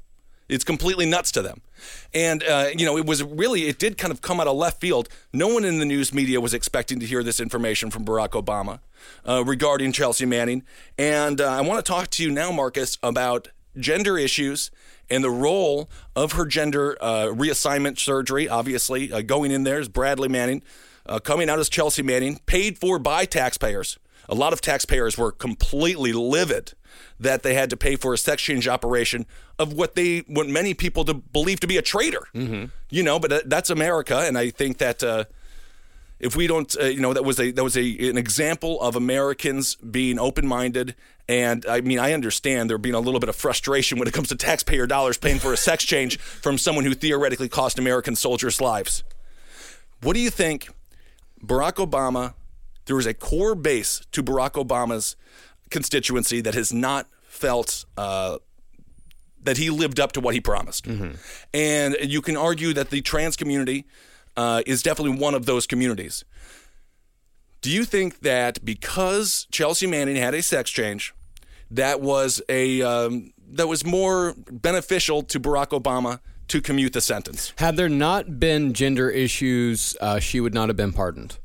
It's 0.49 0.63
completely 0.63 1.05
nuts 1.05 1.31
to 1.33 1.41
them. 1.41 1.61
And, 2.13 2.41
uh, 2.43 2.69
you 2.75 2.85
know, 2.85 2.97
it 2.97 3.05
was 3.05 3.21
really, 3.21 3.67
it 3.67 3.79
did 3.79 3.97
kind 3.97 4.11
of 4.11 4.21
come 4.21 4.39
out 4.39 4.47
of 4.47 4.55
left 4.55 4.79
field. 4.79 5.09
No 5.33 5.47
one 5.47 5.65
in 5.65 5.79
the 5.79 5.85
news 5.85 6.13
media 6.13 6.39
was 6.39 6.53
expecting 6.53 6.99
to 7.01 7.05
hear 7.05 7.21
this 7.21 7.39
information 7.39 7.91
from 7.91 8.05
Barack 8.05 8.29
Obama 8.29 8.79
uh, 9.27 9.43
regarding 9.43 9.91
Chelsea 9.91 10.25
Manning. 10.25 10.63
And 10.97 11.41
uh, 11.41 11.49
I 11.49 11.61
want 11.61 11.83
to 11.83 11.89
talk 11.89 12.09
to 12.11 12.23
you 12.23 12.31
now, 12.31 12.51
Marcus, 12.51 12.97
about 13.03 13.49
gender 13.77 14.17
issues 14.17 14.71
and 15.09 15.23
the 15.23 15.29
role 15.29 15.89
of 16.15 16.33
her 16.33 16.45
gender 16.45 16.97
uh, 17.01 17.25
reassignment 17.25 17.99
surgery. 17.99 18.47
Obviously, 18.47 19.11
uh, 19.11 19.21
going 19.21 19.51
in 19.51 19.63
there 19.63 19.79
is 19.79 19.89
Bradley 19.89 20.29
Manning, 20.29 20.61
uh, 21.07 21.19
coming 21.19 21.49
out 21.49 21.59
as 21.59 21.69
Chelsea 21.69 22.03
Manning, 22.03 22.39
paid 22.45 22.77
for 22.77 22.99
by 22.99 23.25
taxpayers. 23.25 23.97
A 24.29 24.35
lot 24.35 24.53
of 24.53 24.61
taxpayers 24.61 25.17
were 25.17 25.31
completely 25.31 26.11
livid 26.11 26.73
that 27.19 27.43
they 27.43 27.53
had 27.53 27.69
to 27.69 27.77
pay 27.77 27.95
for 27.95 28.13
a 28.13 28.17
sex 28.17 28.41
change 28.41 28.67
operation 28.67 29.25
of 29.57 29.73
what 29.73 29.95
they 29.95 30.19
what 30.27 30.47
many 30.47 30.73
people 30.73 31.05
to 31.05 31.13
believe 31.13 31.59
to 31.61 31.67
be 31.67 31.77
a 31.77 31.81
traitor. 31.81 32.27
Mm-hmm. 32.33 32.65
You 32.89 33.03
know, 33.03 33.19
but 33.19 33.49
that's 33.49 33.69
America, 33.69 34.19
and 34.19 34.37
I 34.37 34.49
think 34.49 34.79
that 34.79 35.03
uh, 35.03 35.25
if 36.19 36.35
we 36.35 36.47
don't, 36.47 36.75
uh, 36.79 36.85
you 36.85 36.99
know, 36.99 37.13
that 37.13 37.23
was 37.23 37.39
a 37.39 37.51
that 37.51 37.63
was 37.63 37.77
a 37.77 38.09
an 38.09 38.17
example 38.17 38.81
of 38.81 38.95
Americans 38.95 39.75
being 39.75 40.19
open 40.19 40.47
minded. 40.47 40.95
And 41.29 41.65
I 41.65 41.81
mean, 41.81 41.99
I 41.99 42.13
understand 42.13 42.69
there 42.69 42.77
being 42.77 42.95
a 42.95 42.99
little 42.99 43.19
bit 43.19 43.29
of 43.29 43.35
frustration 43.35 43.99
when 43.99 44.07
it 44.07 44.13
comes 44.13 44.29
to 44.29 44.35
taxpayer 44.35 44.87
dollars 44.87 45.17
paying 45.17 45.39
for 45.39 45.53
a 45.53 45.57
sex 45.57 45.83
change 45.83 46.17
from 46.19 46.57
someone 46.57 46.85
who 46.85 46.93
theoretically 46.93 47.49
cost 47.49 47.77
American 47.77 48.15
soldiers 48.15 48.61
lives. 48.61 49.03
What 50.01 50.13
do 50.13 50.19
you 50.19 50.29
think, 50.29 50.69
Barack 51.43 51.75
Obama? 51.75 52.33
There 52.85 52.99
is 52.99 53.05
a 53.05 53.13
core 53.13 53.55
base 53.55 54.01
to 54.13 54.23
Barack 54.23 54.53
Obama's 54.53 55.15
constituency 55.69 56.41
that 56.41 56.53
has 56.53 56.71
not 56.71 57.07
felt 57.27 57.85
uh, 57.97 58.37
that 59.43 59.57
he 59.57 59.69
lived 59.69 59.99
up 59.99 60.11
to 60.13 60.21
what 60.21 60.33
he 60.33 60.41
promised. 60.41 60.87
And 61.53 61.95
you 62.01 62.21
can 62.21 62.37
argue 62.37 62.73
that 62.73 62.89
the 62.89 63.01
trans 63.01 63.35
community 63.35 63.85
uh, 64.35 64.61
is 64.65 64.81
definitely 64.83 65.19
one 65.19 65.33
of 65.33 65.45
those 65.45 65.67
communities. 65.67 66.23
Do 67.61 67.71
you 67.71 67.85
think 67.85 68.19
that 68.21 68.63
because 68.63 69.47
Chelsea 69.51 69.87
Manning 69.87 70.15
had 70.15 70.33
a 70.33 70.41
sex 70.41 70.69
change, 70.69 71.13
that 71.71 71.99
was 72.01 72.41
a 72.47 72.81
um, 72.81 73.33
that 73.51 73.67
was 73.67 73.85
more 73.85 74.35
beneficial 74.37 75.23
to 75.23 75.39
Barack 75.39 75.69
Obama 75.69 76.19
to 76.49 76.61
commute 76.61 76.93
the 76.93 77.01
sentence? 77.01 77.53
Had 77.57 77.75
there 77.77 77.89
not 77.89 78.39
been 78.39 78.73
gender 78.73 79.09
issues, 79.09 79.95
uh, 80.01 80.19
she 80.19 80.39
would 80.39 80.53
not 80.53 80.69
have 80.69 80.77
been 80.77 80.93
pardoned. 80.93 81.37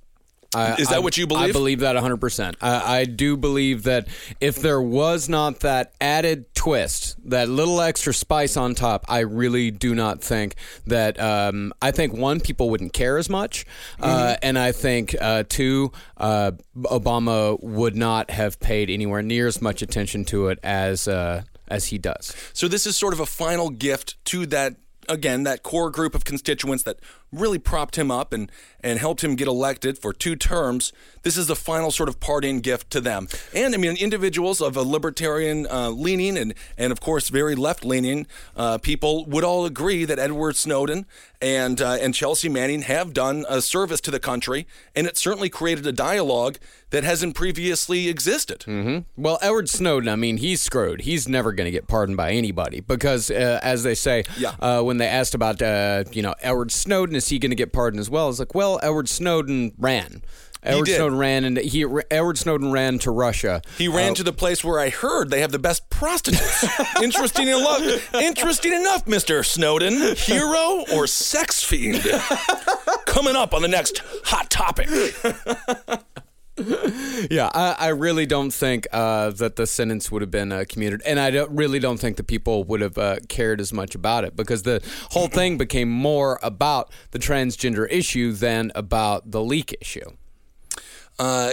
I, 0.54 0.74
Is 0.74 0.88
that 0.88 0.96
I- 0.96 0.98
what 0.98 1.16
you 1.16 1.26
believe? 1.26 1.48
I 1.48 1.52
believe? 1.52 1.80
that 1.80 1.96
100%. 1.96 2.56
I, 2.60 2.98
I 2.98 3.04
do 3.06 3.38
believe 3.38 3.84
that 3.84 4.06
if 4.38 4.56
there 4.56 4.82
was 4.82 5.26
not 5.26 5.60
that 5.60 5.94
added 5.98 6.54
twist, 6.54 7.16
that 7.30 7.48
little 7.48 7.80
extra 7.80 8.12
spice 8.12 8.54
on 8.58 8.74
top, 8.74 9.06
I 9.08 9.20
really 9.20 9.70
do 9.70 9.94
not 9.94 10.20
think 10.22 10.56
that. 10.86 11.18
Um, 11.18 11.72
I 11.80 11.90
think 11.90 12.12
one, 12.12 12.38
people 12.40 12.68
wouldn't 12.68 12.92
care 12.92 13.16
as 13.16 13.30
much, 13.30 13.64
uh, 13.98 14.06
Mm-hmm. 14.34 14.34
and 14.42 14.58
I 14.58 14.72
think 14.72 15.16
uh, 15.18 15.44
two, 15.48 15.90
uh, 16.18 16.52
Obama 16.76 17.58
would 17.62 17.96
not 17.96 18.30
have 18.30 18.60
paid 18.60 18.90
anywhere 18.90 19.22
near 19.22 19.46
as 19.46 19.62
much 19.62 19.80
attention 19.80 20.24
to 20.26 20.48
it 20.48 20.58
as 20.62 21.08
uh, 21.08 21.44
as 21.68 21.86
he 21.86 21.96
does. 21.96 22.36
So 22.52 22.68
this 22.68 22.86
is 22.86 22.94
sort 22.96 23.14
of 23.14 23.20
a 23.20 23.26
final 23.26 23.70
gift 23.70 24.22
to 24.26 24.44
that 24.46 24.74
again 25.08 25.42
that 25.44 25.62
core 25.62 25.90
group 25.90 26.14
of 26.14 26.24
constituents 26.24 26.82
that 26.84 26.98
really 27.32 27.58
propped 27.58 27.96
him 27.96 28.10
up 28.10 28.32
and 28.32 28.50
and 28.84 28.98
helped 28.98 29.22
him 29.22 29.36
get 29.36 29.46
elected 29.46 29.96
for 29.96 30.12
two 30.12 30.34
terms. 30.34 30.92
This 31.22 31.36
is 31.36 31.46
the 31.46 31.54
final 31.54 31.92
sort 31.92 32.08
of 32.08 32.18
parting 32.18 32.58
gift 32.60 32.90
to 32.90 33.00
them. 33.00 33.28
And 33.54 33.74
I 33.74 33.78
mean 33.78 33.96
individuals 33.96 34.60
of 34.60 34.76
a 34.76 34.82
libertarian 34.82 35.66
uh, 35.70 35.90
leaning 35.90 36.36
and 36.36 36.52
and 36.76 36.92
of 36.92 37.00
course 37.00 37.28
very 37.28 37.54
left 37.54 37.84
leaning 37.84 38.26
uh, 38.56 38.78
people 38.78 39.24
would 39.26 39.44
all 39.44 39.64
agree 39.64 40.04
that 40.04 40.18
Edward 40.18 40.56
Snowden 40.56 41.06
and 41.40 41.80
uh, 41.80 41.92
and 42.00 42.14
Chelsea 42.14 42.48
Manning 42.48 42.82
have 42.82 43.12
done 43.12 43.44
a 43.48 43.62
service 43.62 44.00
to 44.02 44.10
the 44.10 44.20
country 44.20 44.66
and 44.96 45.06
it 45.06 45.16
certainly 45.16 45.48
created 45.48 45.86
a 45.86 45.92
dialogue 45.92 46.58
that 46.90 47.04
hasn't 47.04 47.34
previously 47.34 48.08
existed. 48.08 48.66
Well, 49.16 49.38
Edward 49.40 49.70
Snowden, 49.70 50.10
I 50.10 50.16
mean, 50.16 50.36
he's 50.36 50.60
screwed. 50.60 51.02
He's 51.02 51.26
never 51.26 51.52
going 51.52 51.64
to 51.64 51.70
get 51.70 51.86
pardoned 51.88 52.18
by 52.18 52.32
anybody 52.32 52.80
because, 52.80 53.30
uh, 53.30 53.60
as 53.62 53.82
they 53.82 53.94
say, 53.94 54.24
Yeah. 54.36 54.52
uh, 54.60 54.82
when 54.82 54.98
they 54.98 55.06
asked 55.06 55.34
about, 55.34 55.62
uh, 55.62 56.04
you 56.12 56.20
know, 56.20 56.34
Edward 56.42 56.70
Snowden, 56.70 57.14
is 57.22 57.28
he 57.28 57.38
going 57.38 57.50
to 57.50 57.56
get 57.56 57.72
pardoned 57.72 58.00
as 58.00 58.10
well? 58.10 58.28
It's 58.28 58.38
like, 58.38 58.54
well, 58.54 58.80
Edward 58.82 59.08
Snowden 59.08 59.72
ran. 59.78 60.22
Edward. 60.64 60.88
Snowden 60.88 61.18
ran, 61.18 61.44
and 61.44 61.58
he 61.58 61.84
Edward 62.10 62.38
Snowden 62.38 62.70
ran 62.70 63.00
to 63.00 63.10
Russia. 63.10 63.62
He 63.78 63.88
ran 63.88 64.12
uh, 64.12 64.14
to 64.16 64.22
the 64.22 64.32
place 64.32 64.62
where 64.62 64.78
I 64.78 64.90
heard 64.90 65.28
they 65.28 65.40
have 65.40 65.50
the 65.50 65.58
best 65.58 65.90
prostitutes. 65.90 66.64
Interesting 67.02 67.48
enough, 67.48 68.14
interesting 68.14 68.72
enough, 68.72 69.08
Mister 69.08 69.42
Snowden, 69.42 70.14
hero 70.14 70.84
or 70.94 71.08
sex 71.08 71.64
fiend? 71.64 72.02
Coming 73.06 73.34
up 73.34 73.54
on 73.54 73.62
the 73.62 73.68
next 73.68 74.02
hot 74.24 74.50
topic. 74.50 74.88
Yeah, 77.30 77.50
I, 77.54 77.76
I 77.78 77.88
really 77.88 78.26
don't 78.26 78.52
think 78.52 78.88
uh, 78.92 79.30
that 79.30 79.56
the 79.56 79.66
sentence 79.66 80.10
would 80.10 80.22
have 80.22 80.30
been 80.30 80.50
uh, 80.50 80.64
commuted, 80.68 81.02
and 81.06 81.20
I 81.20 81.30
don't, 81.30 81.50
really 81.52 81.78
don't 81.78 81.98
think 81.98 82.16
the 82.16 82.24
people 82.24 82.64
would 82.64 82.80
have 82.80 82.98
uh, 82.98 83.16
cared 83.28 83.60
as 83.60 83.72
much 83.72 83.94
about 83.94 84.24
it 84.24 84.34
because 84.34 84.64
the 84.64 84.82
whole 85.10 85.28
thing 85.28 85.56
became 85.56 85.88
more 85.88 86.40
about 86.42 86.90
the 87.12 87.20
transgender 87.20 87.86
issue 87.90 88.32
than 88.32 88.72
about 88.74 89.30
the 89.30 89.40
leak 89.40 89.76
issue. 89.80 90.10
Uh, 91.18 91.52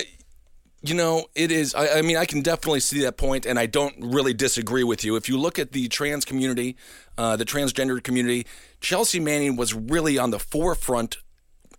you 0.82 0.96
know, 0.96 1.26
it 1.36 1.52
is. 1.52 1.76
I, 1.76 2.00
I 2.00 2.02
mean, 2.02 2.18
I 2.18 2.26
can 2.26 2.42
definitely 2.42 2.80
see 2.80 3.02
that 3.02 3.18
point, 3.18 3.46
and 3.46 3.60
I 3.60 3.68
don't 3.68 3.96
really 4.00 4.34
disagree 4.34 4.84
with 4.84 5.04
you. 5.04 5.16
If 5.16 5.30
you 5.30 5.38
look 5.38 5.60
at 5.60 5.72
the 5.72 5.88
trans 5.90 6.26
community, 6.26 6.78
uh, 7.18 7.36
the 7.36 7.46
transgender 7.46 8.02
community, 8.02 8.48
Chelsea 8.80 9.20
Manning 9.20 9.56
was 9.56 9.74
really 9.74 10.18
on 10.18 10.32
the 10.32 10.40
forefront 10.40 11.18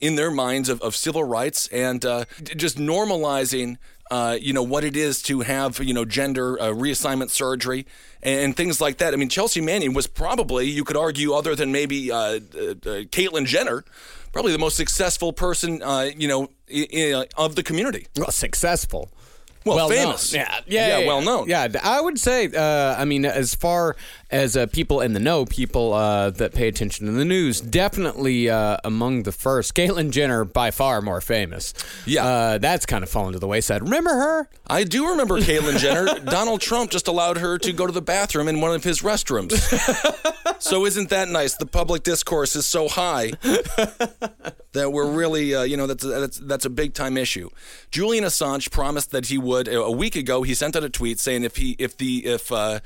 in 0.01 0.17
their 0.17 0.31
minds 0.31 0.69
of, 0.69 0.81
of 0.83 0.97
civil 0.97 1.25
rights 1.25 1.67
and 1.69 2.05
uh, 2.05 2.25
just 2.57 2.79
normalizing. 2.79 3.77
Uh, 4.11 4.37
you 4.41 4.53
know 4.53 4.63
what 4.65 4.83
it 4.83 4.97
is 4.97 5.23
to 5.23 5.43
have 5.43 5.79
you 5.79 5.95
know 5.95 6.05
gender 6.05 6.61
uh, 6.61 6.65
reassignment 6.67 7.31
surgery 7.31 7.87
and 8.25 8.57
things 8.57 8.81
like 8.81 8.99
that. 8.99 9.15
I 9.15 9.17
mean, 9.17 9.29
Chelsea 9.29 9.61
Manning 9.61 9.93
was 9.95 10.09
probably 10.09 10.69
you 10.69 10.83
could 10.83 10.97
argue, 10.97 11.33
other 11.33 11.55
than 11.55 11.71
maybe 11.71 12.11
uh, 12.11 12.17
uh, 12.17 12.31
uh, 12.33 12.41
Caitlyn 13.15 13.47
Jenner, 13.47 13.85
probably 14.33 14.51
the 14.51 14.59
most 14.59 14.77
successful 14.77 15.33
person 15.33 15.81
uh, 15.81 16.11
you 16.17 16.27
know 16.27 16.51
i- 16.75 16.89
i- 16.93 17.27
of 17.37 17.55
the 17.55 17.63
community. 17.63 18.09
Well, 18.17 18.33
successful. 18.33 19.11
Well, 19.65 19.89
known. 19.91 19.97
famous. 19.99 20.33
Yeah, 20.35 20.59
yeah, 20.67 20.99
Yeah, 21.01 21.07
well 21.07 21.21
known. 21.23 21.49
Yeah, 21.49 21.69
I 21.83 22.01
would 22.01 22.19
say. 22.19 22.49
Uh, 22.53 22.97
I 22.99 23.05
mean, 23.05 23.25
as 23.25 23.55
far 23.55 23.95
as 24.31 24.57
uh, 24.57 24.67
people 24.67 25.01
in 25.01 25.13
the 25.13 25.21
know, 25.21 25.45
people 25.45 25.93
uh, 25.93 26.31
that 26.31 26.55
pay 26.55 26.69
attention 26.69 27.07
to 27.07 27.13
the 27.13 27.25
news, 27.25 27.61
definitely 27.61 28.49
uh, 28.49 28.77
among 28.85 29.25
the 29.25 29.33
first. 29.33 29.75
Caitlyn 29.75 30.11
Jenner, 30.11 30.45
by 30.45 30.71
far 30.71 31.03
more 31.03 31.21
famous. 31.21 31.75
Yeah. 32.07 32.25
uh, 32.25 32.59
that's 32.59 32.87
kind 32.87 33.03
of 33.03 33.11
fallen 33.11 33.33
to 33.33 33.39
the 33.39 33.49
wayside. 33.49 33.83
Remember 33.83 34.11
her? 34.11 34.49
I 34.67 34.85
do 34.85 35.09
remember 35.11 35.41
Caitlyn 35.41 35.79
Jenner. 35.79 36.21
Donald 36.25 36.61
Trump 36.61 36.91
just 36.91 37.09
allowed 37.09 37.39
her 37.39 37.59
to 37.59 37.73
go 37.73 37.87
to 37.87 37.93
the 37.93 38.03
bathroom 38.03 38.47
in 38.47 38.61
one 38.61 38.73
of 38.73 38.85
his 38.85 39.03
restrooms. 39.03 39.53
so 40.61 40.87
isn't 40.87 41.11
that 41.11 41.29
nice? 41.29 41.57
The 41.57 41.67
public 41.67 42.05
discourse 42.05 42.55
is 42.55 42.67
so 42.67 42.89
high 42.89 43.33
that 44.73 44.93
we're 44.93 45.11
really, 45.11 45.55
uh, 45.55 45.65
you 45.65 45.77
know, 45.77 45.89
that's 45.89 46.05
that's 46.05 46.39
that's 46.39 46.65
a 46.65 46.71
big 46.71 46.95
time 46.95 47.17
issue. 47.17 47.51
Julian 47.91 48.25
Assange 48.25 48.71
promised 48.71 49.11
that 49.11 49.27
he 49.27 49.39
would 49.39 49.67
a 49.67 49.91
week 49.91 50.15
ago. 50.15 50.43
He 50.43 50.55
sent 50.55 50.77
out 50.77 50.85
a 50.85 50.91
tweet 50.91 51.19
saying 51.19 51.43
if 51.43 51.57
he 51.57 51.75
if 51.79 51.97
the 51.97 52.25
if 52.27 52.53
uh, 52.53 52.81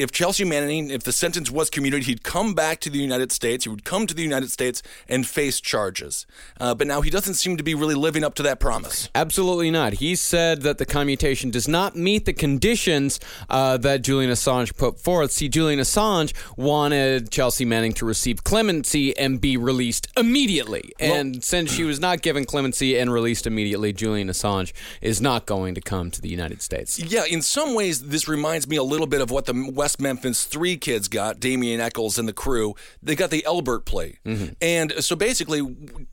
if 0.00 0.10
Chelsea 0.12 0.44
Manning, 0.44 0.90
if 0.90 1.02
the 1.02 1.12
sentence 1.12 1.50
was 1.50 1.70
commuted, 1.70 2.04
he'd 2.04 2.22
come 2.22 2.54
back 2.54 2.80
to 2.80 2.90
the 2.90 2.98
United 2.98 3.32
States. 3.32 3.64
He 3.64 3.70
would 3.70 3.84
come 3.84 4.06
to 4.06 4.14
the 4.14 4.22
United 4.22 4.50
States 4.50 4.82
and 5.08 5.26
face 5.26 5.60
charges. 5.60 6.26
Uh, 6.58 6.74
but 6.74 6.86
now 6.86 7.00
he 7.00 7.10
doesn't 7.10 7.34
seem 7.34 7.56
to 7.56 7.62
be 7.62 7.74
really 7.74 7.94
living 7.94 8.24
up 8.24 8.34
to 8.36 8.42
that 8.42 8.60
promise. 8.60 9.08
Absolutely 9.14 9.70
not. 9.70 9.94
He 9.94 10.14
said 10.14 10.62
that 10.62 10.78
the 10.78 10.86
commutation 10.86 11.50
does 11.50 11.68
not 11.68 11.96
meet 11.96 12.24
the 12.24 12.32
conditions 12.32 13.20
uh, 13.48 13.76
that 13.78 14.02
Julian 14.02 14.30
Assange 14.30 14.76
put 14.76 14.98
forth. 14.98 15.32
See, 15.32 15.48
Julian 15.48 15.80
Assange 15.80 16.32
wanted 16.56 17.30
Chelsea 17.30 17.64
Manning 17.64 17.92
to 17.94 18.06
receive 18.06 18.44
clemency 18.44 19.16
and 19.16 19.40
be 19.40 19.56
released 19.56 20.08
immediately. 20.16 20.92
And 20.98 21.42
since 21.44 21.72
she 21.72 21.84
was 21.84 22.00
not 22.00 22.22
given 22.22 22.44
clemency 22.44 22.98
and 22.98 23.12
released 23.12 23.46
immediately, 23.46 23.92
Julian 23.92 24.28
Assange 24.28 24.72
is 25.00 25.20
not 25.20 25.46
going 25.46 25.74
to 25.74 25.80
come 25.80 26.10
to 26.10 26.20
the 26.20 26.28
United 26.28 26.62
States. 26.62 26.98
Yeah, 26.98 27.24
in 27.24 27.42
some 27.42 27.74
ways, 27.74 28.08
this 28.08 28.28
reminds 28.28 28.66
me 28.66 28.76
a 28.76 28.82
little 28.82 29.06
bit 29.06 29.20
of 29.20 29.30
what 29.30 29.46
the 29.46 29.70
West 29.72 29.89
Memphis 29.98 30.44
Three 30.44 30.76
kids 30.76 31.08
got, 31.08 31.40
Damien 31.40 31.80
Echols 31.80 32.18
and 32.18 32.28
the 32.28 32.32
crew. 32.32 32.74
They 33.02 33.16
got 33.16 33.30
the 33.30 33.44
Alford 33.46 33.86
plea. 33.86 34.18
And 34.60 34.92
so 35.02 35.16
basically, 35.16 35.62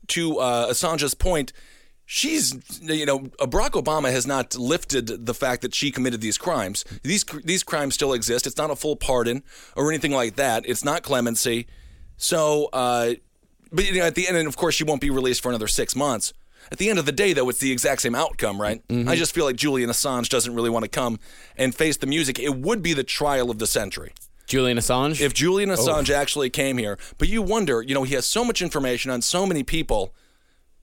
to 0.08 0.38
uh, 0.38 0.70
Assange's 0.70 1.14
point, 1.14 1.52
she's, 2.06 2.54
you 2.80 3.04
know, 3.04 3.18
Barack 3.20 3.72
Obama 3.72 4.10
has 4.10 4.26
not 4.26 4.56
lifted 4.56 5.26
the 5.26 5.34
fact 5.34 5.60
that 5.62 5.74
she 5.74 5.90
committed 5.90 6.22
these 6.22 6.38
crimes. 6.38 6.84
These, 7.02 7.24
these 7.44 7.62
crimes 7.62 7.94
still 7.94 8.14
exist. 8.14 8.46
It's 8.46 8.56
not 8.56 8.70
a 8.70 8.76
full 8.76 8.96
pardon 8.96 9.42
or 9.76 9.90
anything 9.90 10.12
like 10.12 10.36
that, 10.36 10.66
it's 10.66 10.84
not 10.84 11.02
clemency. 11.02 11.66
So, 12.16 12.70
uh, 12.72 13.14
but 13.70 13.84
you 13.84 14.00
know, 14.00 14.06
at 14.06 14.14
the 14.14 14.26
end, 14.26 14.36
and 14.36 14.48
of 14.48 14.56
course, 14.56 14.74
she 14.74 14.84
won't 14.84 15.00
be 15.00 15.10
released 15.10 15.42
for 15.42 15.50
another 15.50 15.68
six 15.68 15.94
months. 15.94 16.32
At 16.70 16.78
the 16.78 16.90
end 16.90 16.98
of 16.98 17.06
the 17.06 17.12
day, 17.12 17.32
though, 17.32 17.48
it's 17.48 17.60
the 17.60 17.72
exact 17.72 18.02
same 18.02 18.14
outcome, 18.14 18.60
right? 18.60 18.82
I 18.90 19.16
just 19.16 19.34
feel 19.34 19.44
like 19.44 19.56
Julian 19.56 19.88
Assange 19.90 20.28
doesn't 20.28 20.54
really 20.54 20.70
want 20.70 20.84
to 20.84 20.88
come 20.90 21.18
and 21.56 21.74
face 21.74 21.96
the 21.96 22.06
music. 22.06 22.38
It 22.38 22.56
would 22.56 22.82
be 22.82 22.92
the 22.92 23.04
trial 23.04 23.50
of 23.50 23.58
the 23.58 23.66
century 23.66 24.12
Julian 24.48 24.78
Assange? 24.78 25.20
if 25.20 25.34
Julian 25.34 25.68
Assange 25.68 26.10
actually 26.10 26.50
came 26.50 26.78
here. 26.78 26.98
But 27.18 27.28
you 27.28 27.42
wonder, 27.42 27.82
you 27.82 27.94
know, 27.94 28.02
he 28.02 28.14
has 28.14 28.26
so 28.26 28.44
much 28.44 28.60
information 28.62 29.10
on 29.10 29.22
so 29.22 29.46
many 29.46 29.62
people. 29.62 30.14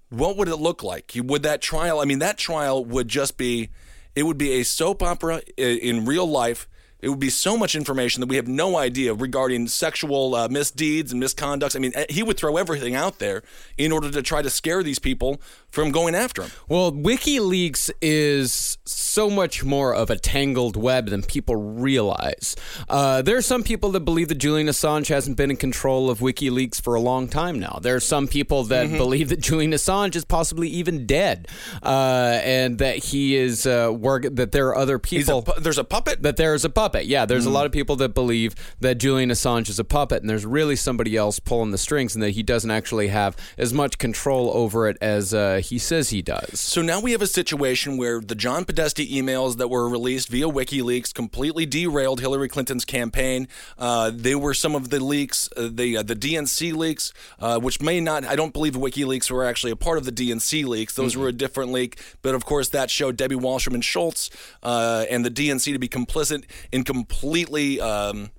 What 0.09 0.37
would 0.37 0.47
it 0.47 0.57
look 0.57 0.83
like? 0.83 1.11
Would 1.15 1.43
that 1.43 1.61
trial? 1.61 1.99
I 1.99 2.05
mean, 2.05 2.19
that 2.19 2.37
trial 2.37 2.85
would 2.85 3.07
just 3.07 3.37
be, 3.37 3.69
it 4.15 4.23
would 4.23 4.37
be 4.37 4.53
a 4.53 4.63
soap 4.63 5.01
opera 5.03 5.41
in 5.57 6.05
real 6.05 6.27
life. 6.27 6.69
It 7.01 7.09
would 7.09 7.19
be 7.19 7.29
so 7.29 7.57
much 7.57 7.75
information 7.75 8.21
that 8.21 8.29
we 8.29 8.35
have 8.37 8.47
no 8.47 8.77
idea 8.77 9.13
regarding 9.13 9.67
sexual 9.67 10.33
uh, 10.33 10.47
misdeeds 10.47 11.11
and 11.11 11.21
misconducts. 11.21 11.75
I 11.75 11.79
mean, 11.79 11.91
eh, 11.93 12.05
he 12.09 12.23
would 12.23 12.37
throw 12.37 12.57
everything 12.57 12.95
out 12.95 13.19
there 13.19 13.43
in 13.77 13.91
order 13.91 14.09
to 14.09 14.21
try 14.21 14.41
to 14.41 14.49
scare 14.49 14.81
these 14.81 14.97
people 14.97 15.39
from 15.75 15.91
going 15.91 16.15
after 16.15 16.41
him. 16.43 16.51
Well, 16.69 16.91
WikiLeaks 16.91 17.91
is 18.01 18.77
so 18.85 19.29
much 19.29 19.63
more 19.63 19.93
of 19.93 20.09
a 20.09 20.15
tangled 20.17 20.75
web 20.77 21.09
than 21.09 21.21
people 21.21 21.55
realize. 21.55 22.55
Uh, 22.89 23.21
there 23.21 23.35
are 23.37 23.41
some 23.41 23.61
people 23.63 23.91
that 23.91 24.01
believe 24.01 24.29
that 24.29 24.35
Julian 24.35 24.67
Assange 24.67 25.07
hasn't 25.09 25.37
been 25.37 25.51
in 25.51 25.57
control 25.57 26.09
of 26.09 26.19
WikiLeaks 26.19 26.81
for 26.81 26.95
a 26.95 27.01
long 27.01 27.27
time 27.27 27.59
now. 27.59 27.79
There 27.81 27.95
are 27.95 27.99
some 27.99 28.27
people 28.27 28.63
that 28.65 28.85
Mm-hmm. 28.87 28.97
believe 28.97 29.29
that 29.29 29.39
Julian 29.39 29.71
Assange 29.71 30.15
is 30.15 30.23
possibly 30.25 30.67
even 30.69 31.05
dead, 31.05 31.47
uh, 31.83 32.39
and 32.43 32.77
that 32.79 32.97
he 32.97 33.35
is 33.35 33.65
uh, 33.65 33.91
work. 33.93 34.23
That 34.31 34.51
there 34.51 34.67
are 34.69 34.77
other 34.77 34.99
He's 35.05 35.27
a, 35.27 35.31
people. 35.41 35.41
pu- 35.53 35.59
there's 35.61 35.77
a 35.77 35.83
puppet. 35.83 36.21
that 36.23 36.37
there 36.37 36.53
is 36.53 36.63
a 36.63 36.69
puppet. 36.69 37.05
Yeah, 37.05 37.25
there's 37.25 37.45
a 37.45 37.49
Mm. 37.49 37.53
lot 37.53 37.65
of 37.65 37.71
people 37.71 37.95
that 37.97 38.13
believe 38.13 38.53
that 38.79 38.95
Julian 38.95 39.29
Assange 39.31 39.69
is 39.69 39.79
a 39.79 39.83
puppet, 39.83 40.21
and 40.21 40.29
there's 40.29 40.45
really 40.45 40.75
somebody 40.75 41.15
else 41.17 41.39
pulling 41.39 41.71
the 41.71 41.77
strings, 41.77 42.15
and 42.15 42.23
that 42.23 42.31
he 42.31 42.43
doesn't 42.43 42.71
actually 42.71 43.07
have 43.09 43.35
as 43.57 43.73
much 43.73 43.97
control 43.97 44.51
over 44.53 44.87
it 44.87 44.97
as 45.01 45.33
uh, 45.33 45.61
he 45.65 45.79
says 45.79 46.09
he 46.09 46.21
does. 46.21 46.59
So 46.59 46.81
now 46.81 46.99
we 46.99 47.11
have 47.11 47.21
a 47.21 47.27
situation 47.27 47.97
where 47.97 48.21
the 48.21 48.35
John 48.35 48.65
Podesta 48.65 49.01
emails 49.01 49.57
that 49.57 49.67
were 49.67 49.89
released 49.89 50.29
via 50.29 50.45
WikiLeaks 50.45 51.13
completely 51.13 51.65
derailed 51.65 52.19
Hillary 52.19 52.47
Clinton's 52.47 52.85
campaign. 52.85 53.47
Uh, 53.77 54.11
they 54.13 54.35
were 54.35 54.53
some 54.53 54.75
of 54.75 54.89
the 54.89 55.03
leaks, 55.03 55.49
uh, 55.57 55.69
the 55.71 55.97
uh, 55.97 56.03
the 56.03 56.15
DNC 56.15 56.73
leaks, 56.73 57.13
uh, 57.39 57.59
which 57.59 57.81
may 57.81 57.99
not. 57.99 58.25
I 58.25 58.35
don't 58.35 58.53
believe 58.53 58.73
WikiLeaks 58.73 59.31
were 59.31 59.43
actually 59.43 59.71
a 59.71 59.75
part 59.75 59.97
of 59.97 60.05
the 60.05 60.11
DNC 60.11 60.65
leaks. 60.65 60.93
Those 60.93 61.17
were 61.17 61.27
a 61.27 61.33
different 61.33 61.71
leak, 61.71 61.99
but 62.21 62.35
of 62.35 62.45
course 62.45 62.69
that 62.69 62.91
showed 62.91 63.17
Debbie 63.17 63.35
Wasserman 63.35 63.81
Schultz 63.81 64.29
uh, 64.61 65.05
and 65.09 65.25
the 65.25 65.31
DNC 65.31 65.73
to 65.73 65.79
be 65.79 65.89
complicit 65.89 66.45
in 66.71 66.83
completely, 66.83 67.81
um, 67.81 68.29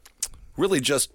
really 0.56 0.80
just 0.80 1.10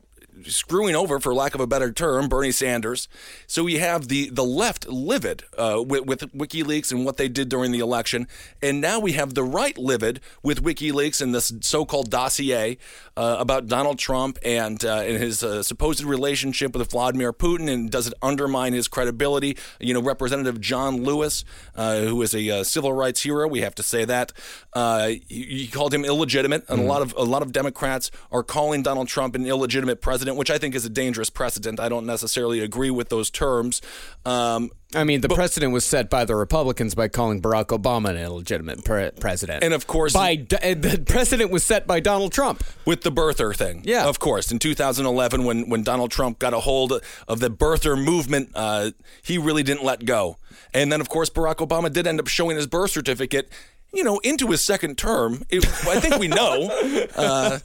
screwing 0.45 0.95
over, 0.95 1.19
for 1.19 1.33
lack 1.33 1.55
of 1.55 1.61
a 1.61 1.67
better 1.67 1.91
term, 1.91 2.27
Bernie 2.27 2.51
Sanders. 2.51 3.07
So 3.47 3.63
we 3.63 3.77
have 3.77 4.07
the 4.07 4.29
the 4.29 4.43
left 4.43 4.87
livid 4.87 5.43
uh, 5.57 5.83
with, 5.85 6.05
with 6.05 6.33
WikiLeaks 6.33 6.91
and 6.91 7.05
what 7.05 7.17
they 7.17 7.27
did 7.27 7.49
during 7.49 7.71
the 7.71 7.79
election, 7.79 8.27
and 8.61 8.81
now 8.81 8.99
we 8.99 9.13
have 9.13 9.33
the 9.33 9.43
right 9.43 9.77
livid 9.77 10.21
with 10.43 10.63
WikiLeaks 10.63 11.21
and 11.21 11.33
this 11.33 11.51
so-called 11.61 12.09
dossier 12.09 12.77
uh, 13.17 13.37
about 13.39 13.67
Donald 13.67 13.99
Trump 13.99 14.39
and 14.43 14.83
uh, 14.85 14.99
and 14.99 15.17
his 15.17 15.43
uh, 15.43 15.61
supposed 15.63 16.03
relationship 16.03 16.75
with 16.75 16.89
Vladimir 16.91 17.33
Putin, 17.33 17.69
and 17.69 17.91
does 17.91 18.07
it 18.07 18.13
undermine 18.21 18.73
his 18.73 18.87
credibility? 18.87 19.57
You 19.79 19.93
know, 19.93 20.01
Representative 20.01 20.61
John 20.61 21.03
Lewis, 21.03 21.43
uh, 21.75 21.99
who 22.01 22.21
is 22.21 22.33
a 22.33 22.49
uh, 22.49 22.63
civil 22.63 22.93
rights 22.93 23.23
hero, 23.23 23.47
we 23.47 23.61
have 23.61 23.75
to 23.75 23.83
say 23.83 24.05
that 24.05 24.31
uh, 24.73 25.07
he, 25.07 25.43
he 25.43 25.67
called 25.67 25.93
him 25.93 26.05
illegitimate, 26.05 26.63
and 26.69 26.79
a 26.79 26.83
lot 26.83 27.01
of 27.01 27.13
a 27.17 27.23
lot 27.23 27.41
of 27.41 27.51
Democrats 27.51 28.11
are 28.31 28.43
calling 28.43 28.81
Donald 28.81 29.07
Trump 29.07 29.35
an 29.35 29.45
illegitimate 29.45 30.01
president, 30.01 30.20
which 30.29 30.49
I 30.51 30.57
think 30.57 30.75
is 30.75 30.85
a 30.85 30.89
dangerous 30.89 31.29
precedent. 31.29 31.79
I 31.79 31.89
don't 31.89 32.05
necessarily 32.05 32.59
agree 32.59 32.91
with 32.91 33.09
those 33.09 33.29
terms. 33.29 33.81
Um, 34.25 34.69
I 34.93 35.05
mean, 35.05 35.21
the 35.21 35.29
precedent 35.29 35.71
was 35.71 35.85
set 35.85 36.09
by 36.09 36.25
the 36.25 36.35
Republicans 36.35 36.95
by 36.95 37.07
calling 37.07 37.41
Barack 37.41 37.67
Obama 37.67 38.09
an 38.09 38.17
illegitimate 38.17 38.83
pre- 38.83 39.11
president, 39.19 39.63
And 39.63 39.73
of 39.73 39.87
course- 39.87 40.11
by 40.13 40.35
the 40.49 41.01
precedent 41.05 41.49
was 41.49 41.63
set 41.63 41.87
by 41.87 42.01
Donald 42.01 42.33
Trump. 42.33 42.63
with 42.83 43.01
the 43.01 43.11
birther 43.11 43.55
thing. 43.55 43.81
Yeah. 43.85 44.05
Of 44.07 44.19
course. 44.19 44.51
In 44.51 44.59
2011, 44.59 45.45
when, 45.45 45.69
when 45.69 45.83
Donald 45.83 46.11
Trump 46.11 46.39
got 46.39 46.53
a 46.53 46.59
hold 46.59 47.01
of 47.27 47.39
the 47.39 47.49
birther 47.49 48.01
movement, 48.01 48.49
uh, 48.55 48.91
he 49.21 49.37
really 49.37 49.63
didn't 49.63 49.83
let 49.83 50.03
go. 50.05 50.37
And 50.73 50.91
then, 50.91 50.99
of 50.99 51.07
course, 51.07 51.29
Barack 51.29 51.57
Obama 51.65 51.91
did 51.91 52.05
end 52.07 52.19
up 52.19 52.27
showing 52.27 52.57
his 52.57 52.67
birth 52.67 52.91
certificate. 52.91 53.49
You 53.93 54.05
know, 54.05 54.19
into 54.19 54.47
his 54.47 54.61
second 54.61 54.97
term, 54.97 55.43
It- 55.49 55.65
I 55.85 55.99
think 55.99 56.17
we 56.17 56.27
know. 56.27 56.69
Uh, 57.13 57.59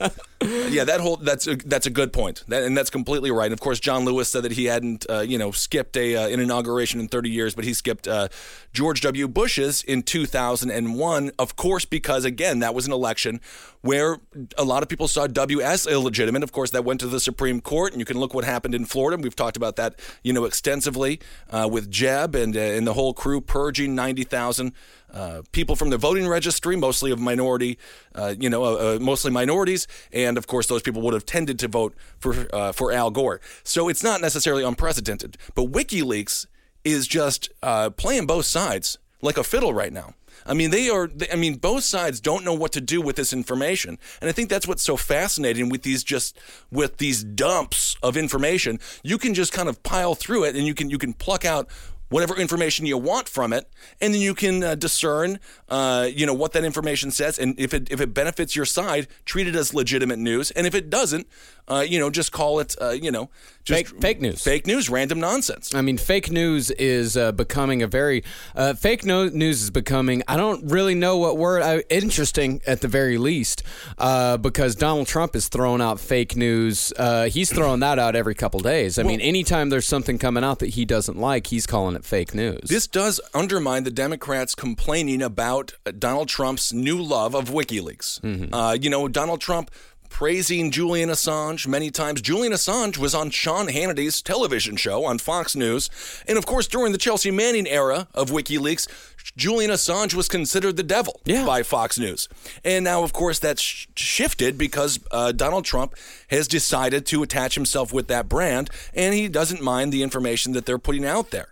yeah, 0.69 0.83
that 0.83 0.99
whole 0.99 1.15
that's 1.15 1.47
a, 1.47 1.55
that's 1.55 1.87
a 1.87 1.89
good 1.89 2.13
point, 2.13 2.43
that, 2.47 2.63
and 2.63 2.77
that's 2.77 2.89
completely 2.91 3.31
right. 3.31 3.45
And 3.45 3.53
of 3.53 3.59
course, 3.59 3.79
John 3.79 4.05
Lewis 4.05 4.29
said 4.29 4.43
that 4.43 4.51
he 4.51 4.65
hadn't, 4.65 5.05
uh, 5.09 5.21
you 5.21 5.37
know, 5.37 5.51
skipped 5.51 5.97
a 5.97 6.15
uh, 6.15 6.27
an 6.27 6.39
inauguration 6.39 6.99
in 6.99 7.07
30 7.07 7.29
years, 7.29 7.55
but 7.55 7.63
he 7.65 7.73
skipped 7.73 8.07
uh, 8.07 8.27
George 8.71 9.01
W. 9.01 9.27
Bush's 9.27 9.81
in 9.83 10.03
2001. 10.03 11.31
Of 11.39 11.55
course, 11.55 11.85
because 11.85 12.23
again, 12.23 12.59
that 12.59 12.75
was 12.75 12.85
an 12.85 12.93
election 12.93 13.41
where 13.81 14.17
a 14.57 14.63
lot 14.63 14.83
of 14.83 14.89
people 14.89 15.07
saw 15.07 15.25
W 15.27 15.61
as 15.61 15.87
illegitimate. 15.87 16.43
Of 16.43 16.51
course, 16.51 16.69
that 16.71 16.83
went 16.85 16.99
to 16.99 17.07
the 17.07 17.19
Supreme 17.19 17.59
Court, 17.61 17.93
and 17.93 17.99
you 17.99 18.05
can 18.05 18.19
look 18.19 18.33
what 18.33 18.43
happened 18.43 18.75
in 18.75 18.85
Florida. 18.85 19.21
We've 19.21 19.35
talked 19.35 19.57
about 19.57 19.75
that, 19.77 19.95
you 20.23 20.33
know, 20.33 20.45
extensively 20.45 21.19
uh, 21.49 21.67
with 21.71 21.89
Jeb 21.89 22.35
and 22.35 22.55
uh, 22.55 22.59
and 22.59 22.85
the 22.85 22.93
whole 22.93 23.13
crew 23.13 23.41
purging 23.41 23.95
90,000 23.95 24.73
uh, 25.13 25.41
people 25.51 25.75
from 25.75 25.89
the 25.89 25.97
voting 25.97 26.27
registry, 26.27 26.75
mostly 26.75 27.11
of 27.11 27.19
minority, 27.19 27.77
uh, 28.15 28.35
you 28.39 28.49
know, 28.49 28.63
uh, 28.63 28.95
uh, 28.95 28.99
mostly 28.99 29.31
minorities, 29.31 29.87
and 30.11 30.37
of 30.37 30.47
course, 30.47 30.67
those 30.67 30.81
people 30.81 31.01
would 31.01 31.13
have 31.13 31.25
tended 31.25 31.57
to 31.59 31.67
vote 31.67 31.95
for 32.19 32.47
uh, 32.53 32.71
for 32.71 32.91
Al 32.91 33.11
Gore. 33.11 33.39
So 33.63 33.89
it's 33.89 34.03
not 34.03 34.21
necessarily 34.21 34.63
unprecedented. 34.63 35.37
But 35.55 35.71
WikiLeaks 35.71 36.47
is 36.83 37.07
just 37.07 37.49
uh, 37.63 37.89
playing 37.91 38.27
both 38.27 38.45
sides 38.45 38.97
like 39.21 39.37
a 39.37 39.43
fiddle 39.43 39.73
right 39.73 39.93
now. 39.93 40.13
I 40.45 40.53
mean, 40.53 40.71
they 40.71 40.89
are. 40.89 41.09
I 41.31 41.35
mean, 41.35 41.55
both 41.55 41.83
sides 41.83 42.19
don't 42.19 42.45
know 42.45 42.53
what 42.53 42.71
to 42.73 42.81
do 42.81 43.01
with 43.01 43.15
this 43.15 43.33
information, 43.33 43.97
and 44.21 44.29
I 44.29 44.33
think 44.33 44.49
that's 44.49 44.67
what's 44.67 44.83
so 44.83 44.95
fascinating 44.95 45.69
with 45.69 45.81
these 45.81 46.03
just 46.03 46.39
with 46.71 46.97
these 46.97 47.23
dumps 47.23 47.97
of 48.01 48.15
information. 48.15 48.79
You 49.03 49.17
can 49.17 49.33
just 49.33 49.51
kind 49.51 49.67
of 49.67 49.83
pile 49.83 50.15
through 50.15 50.45
it, 50.45 50.55
and 50.55 50.65
you 50.65 50.73
can 50.73 50.89
you 50.89 50.97
can 50.97 51.13
pluck 51.13 51.43
out 51.43 51.67
whatever 52.09 52.35
information 52.35 52.85
you 52.85 52.97
want 52.97 53.27
from 53.29 53.53
it, 53.53 53.69
and 54.01 54.13
then 54.13 54.21
you 54.21 54.33
can 54.33 54.63
uh, 54.63 54.75
discern, 54.75 55.39
uh, 55.69 56.07
you 56.13 56.25
know, 56.25 56.33
what 56.33 56.53
that 56.53 56.63
information 56.63 57.11
says, 57.11 57.37
and 57.39 57.59
if 57.59 57.73
it 57.73 57.91
if 57.91 57.99
it 58.01 58.13
benefits 58.13 58.55
your 58.55 58.65
side, 58.65 59.07
treat 59.25 59.47
it 59.47 59.55
as 59.55 59.73
legitimate 59.73 60.19
news, 60.19 60.51
and 60.51 60.65
if 60.67 60.73
it 60.75 60.89
doesn't, 60.89 61.27
uh, 61.67 61.83
you 61.87 61.99
know, 61.99 62.09
just 62.09 62.31
call 62.31 62.59
it, 62.59 62.75
uh, 62.81 62.91
you 62.91 63.11
know, 63.11 63.29
just 63.63 63.89
Fake- 63.89 64.01
fake 64.01 64.21
news. 64.21 64.41
fake 64.43 64.65
news, 64.67 64.89
random 64.89 65.19
nonsense. 65.19 65.75
I 65.75 65.81
mean, 65.81 65.97
fake 65.97 66.31
news 66.31 66.71
is 66.71 67.17
uh, 67.17 67.33
becoming 67.33 67.81
a 67.83 67.87
very 67.87 68.23
uh, 68.55 68.73
fake 68.73 69.03
no- 69.05 69.27
news 69.27 69.61
is 69.61 69.69
becoming. 69.69 70.23
I 70.27 70.37
don't 70.37 70.71
really 70.71 70.95
know 70.95 71.17
what 71.17 71.37
word. 71.37 71.61
Uh, 71.61 71.81
interesting 71.89 72.61
at 72.65 72.79
the 72.81 72.87
very 72.87 73.17
least, 73.17 73.63
uh, 73.97 74.37
because 74.37 74.75
Donald 74.75 75.07
Trump 75.07 75.35
is 75.35 75.49
throwing 75.49 75.81
out 75.81 75.99
fake 75.99 76.35
news. 76.37 76.93
Uh, 76.97 77.25
he's 77.25 77.51
throwing 77.51 77.81
that 77.81 77.99
out 77.99 78.15
every 78.15 78.35
couple 78.35 78.61
days. 78.61 78.97
I 78.97 79.03
mean, 79.03 79.19
anytime 79.19 79.69
there's 79.69 79.85
something 79.87 80.17
coming 80.17 80.43
out 80.45 80.59
that 80.59 80.69
he 80.69 80.85
doesn't 80.85 81.17
like, 81.17 81.47
he's 81.47 81.67
calling 81.67 81.96
it 81.97 82.05
fake 82.05 82.33
news. 82.33 82.61
This 82.69 82.87
does 82.87 83.19
undermine 83.33 83.83
the 83.83 83.91
Democrats 83.91 84.55
complaining 84.55 85.21
about 85.21 85.73
uh, 85.85 85.91
Donald 85.97 86.29
Trump's 86.29 86.71
new 86.71 87.01
love 87.01 87.35
of 87.35 87.49
WikiLeaks. 87.49 88.49
Uh, 88.53 88.77
you 88.79 88.89
know, 88.89 89.07
Donald 89.07 89.41
Trump 89.41 89.69
praising 90.09 90.71
Julian 90.71 91.09
Assange 91.09 91.67
many 91.67 91.91
times. 91.91 92.21
Julian 92.21 92.53
Assange 92.53 92.97
was 92.97 93.13
on 93.13 93.29
Sean 93.29 93.67
Hannity's 93.67 94.21
television 94.21 94.77
show 94.77 95.03
on 95.03 95.19
Fox 95.19 95.53
News. 95.53 95.89
And 96.27 96.37
of 96.37 96.45
course, 96.45 96.65
during 96.65 96.93
the 96.93 96.97
Chelsea 96.97 97.29
Manning 97.29 97.67
era 97.67 98.07
of 98.13 98.29
WikiLeaks, 98.29 98.87
Julian 99.35 99.69
Assange 99.69 100.13
was 100.13 100.29
considered 100.29 100.77
the 100.77 100.83
devil 100.83 101.19
Yeah. 101.25 101.45
by 101.45 101.61
Fox 101.61 101.99
News. 101.99 102.29
And 102.63 102.85
now, 102.85 103.03
of 103.03 103.11
course, 103.11 103.37
that's 103.39 103.61
sh- 103.61 103.87
shifted 103.95 104.57
because 104.57 104.99
uh, 105.11 105.33
Donald 105.33 105.65
Trump 105.65 105.93
has 106.29 106.47
decided 106.47 107.05
to 107.07 107.21
attach 107.21 107.55
himself 107.55 107.91
with 107.91 108.07
that 108.07 108.29
brand 108.29 108.69
and 108.93 109.13
he 109.13 109.27
doesn't 109.27 109.61
mind 109.61 109.91
the 109.91 110.03
information 110.03 110.53
that 110.53 110.65
they're 110.65 110.79
putting 110.79 111.05
out 111.05 111.31
there. 111.31 111.49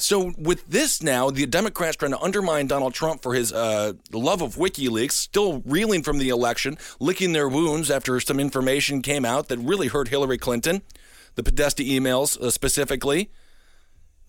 So 0.00 0.32
with 0.38 0.66
this 0.66 1.02
now, 1.02 1.30
the 1.30 1.44
Democrats 1.44 1.96
trying 1.96 2.12
to 2.12 2.20
undermine 2.20 2.66
Donald 2.66 2.94
Trump 2.94 3.22
for 3.22 3.34
his 3.34 3.52
uh, 3.52 3.92
love 4.12 4.40
of 4.40 4.56
WikiLeaks, 4.56 5.12
still 5.12 5.62
reeling 5.66 6.02
from 6.02 6.16
the 6.18 6.30
election, 6.30 6.78
licking 6.98 7.32
their 7.32 7.48
wounds 7.48 7.90
after 7.90 8.18
some 8.18 8.40
information 8.40 9.02
came 9.02 9.26
out 9.26 9.48
that 9.48 9.58
really 9.58 9.88
hurt 9.88 10.08
Hillary 10.08 10.38
Clinton, 10.38 10.80
the 11.34 11.42
Podesta 11.42 11.82
emails 11.82 12.40
uh, 12.40 12.50
specifically. 12.50 13.30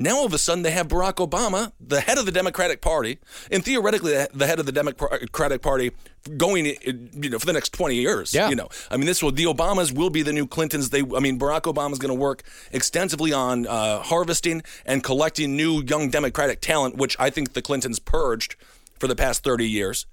Now 0.02 0.18
all 0.18 0.26
of 0.26 0.34
a 0.34 0.38
sudden 0.38 0.64
they 0.64 0.72
have 0.72 0.88
Barack 0.88 1.16
Obama, 1.16 1.72
the 1.80 2.02
head 2.02 2.18
of 2.18 2.26
the 2.26 2.32
Democratic 2.32 2.82
Party, 2.82 3.20
and 3.52 3.64
theoretically 3.64 4.26
the 4.34 4.48
head 4.48 4.60
of 4.60 4.66
the 4.66 4.72
Democratic 4.72 5.62
Party 5.62 5.92
going, 6.38 6.66
you 6.66 7.30
know, 7.30 7.40
for 7.40 7.46
the 7.46 7.54
next 7.54 7.72
twenty 7.72 7.96
years. 7.96 8.34
Yeah. 8.34 8.50
You 8.50 8.56
know, 8.56 8.70
I 8.90 8.98
mean, 8.98 9.06
this 9.06 9.22
will 9.22 9.32
the 9.32 9.46
Obamas 9.46 9.94
will 9.94 10.10
be 10.10 10.24
the 10.24 10.34
new 10.34 10.48
Clintons. 10.48 10.90
They, 10.90 11.02
I 11.02 11.20
mean, 11.20 11.40
Barack 11.40 11.62
Obama 11.62 11.92
is 11.92 12.00
going 12.00 12.14
to 12.14 12.20
work 12.20 12.44
extensively 12.72 13.32
on 13.32 13.68
uh, 13.68 14.00
harvesting 14.00 14.64
and 14.86 15.04
collecting 15.04 15.56
new 15.56 15.84
young 15.84 16.10
Democratic 16.10 16.62
talent, 16.62 16.98
which 16.98 17.16
I 17.20 17.30
think 17.30 17.54
the 17.54 17.62
Clintons 17.62 18.00
purged 18.00 18.56
for 18.98 19.08
the 19.08 19.16
past 19.16 19.44
thirty 19.44 19.70
years. 19.70 20.08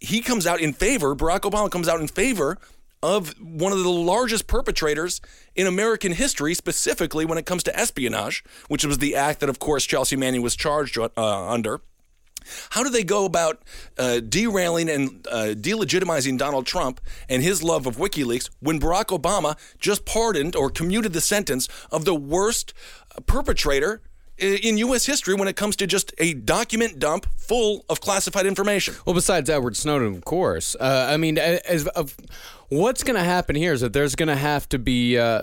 He 0.00 0.20
comes 0.20 0.46
out 0.46 0.60
in 0.60 0.72
favor. 0.72 1.14
Barack 1.14 1.40
Obama 1.40 1.70
comes 1.70 1.88
out 1.88 2.00
in 2.00 2.08
favor 2.08 2.58
of 3.02 3.34
one 3.40 3.72
of 3.72 3.78
the 3.82 3.90
largest 3.90 4.46
perpetrators 4.46 5.20
in 5.54 5.66
American 5.66 6.12
history, 6.12 6.54
specifically 6.54 7.24
when 7.24 7.38
it 7.38 7.46
comes 7.46 7.62
to 7.64 7.78
espionage, 7.78 8.44
which 8.68 8.84
was 8.84 8.98
the 8.98 9.16
act 9.16 9.40
that, 9.40 9.48
of 9.48 9.58
course, 9.58 9.86
Chelsea 9.86 10.16
Manning 10.16 10.42
was 10.42 10.54
charged 10.54 10.98
uh, 10.98 11.08
under. 11.16 11.80
How 12.70 12.82
do 12.82 12.90
they 12.90 13.04
go 13.04 13.24
about 13.24 13.62
uh, 13.98 14.20
derailing 14.20 14.88
and 14.88 15.26
uh, 15.30 15.54
delegitimizing 15.54 16.38
Donald 16.38 16.66
Trump 16.66 17.00
and 17.28 17.42
his 17.42 17.62
love 17.62 17.86
of 17.86 17.96
WikiLeaks 17.96 18.50
when 18.60 18.80
Barack 18.80 19.06
Obama 19.06 19.56
just 19.78 20.04
pardoned 20.04 20.56
or 20.56 20.70
commuted 20.70 21.12
the 21.12 21.20
sentence 21.20 21.68
of 21.90 22.04
the 22.04 22.14
worst 22.14 22.72
perpetrator 23.26 24.02
in 24.40 24.78
U.S. 24.78 25.06
history 25.06 25.34
when 25.34 25.48
it 25.48 25.56
comes 25.56 25.76
to 25.76 25.86
just 25.86 26.12
a 26.18 26.34
document 26.34 26.98
dump 26.98 27.26
full 27.36 27.84
of 27.88 28.00
classified 28.00 28.46
information? 28.46 28.94
Well, 29.04 29.14
besides 29.14 29.50
Edward 29.50 29.76
Snowden, 29.76 30.14
of 30.14 30.24
course. 30.24 30.76
Uh, 30.78 31.08
I 31.10 31.16
mean, 31.16 31.38
as, 31.38 31.86
of, 31.88 32.16
what's 32.68 33.04
going 33.04 33.16
to 33.16 33.24
happen 33.24 33.56
here 33.56 33.72
is 33.72 33.80
that 33.80 33.92
there's 33.92 34.14
going 34.14 34.28
to 34.28 34.36
have 34.36 34.68
to 34.70 34.78
be. 34.78 35.18
Uh, 35.18 35.42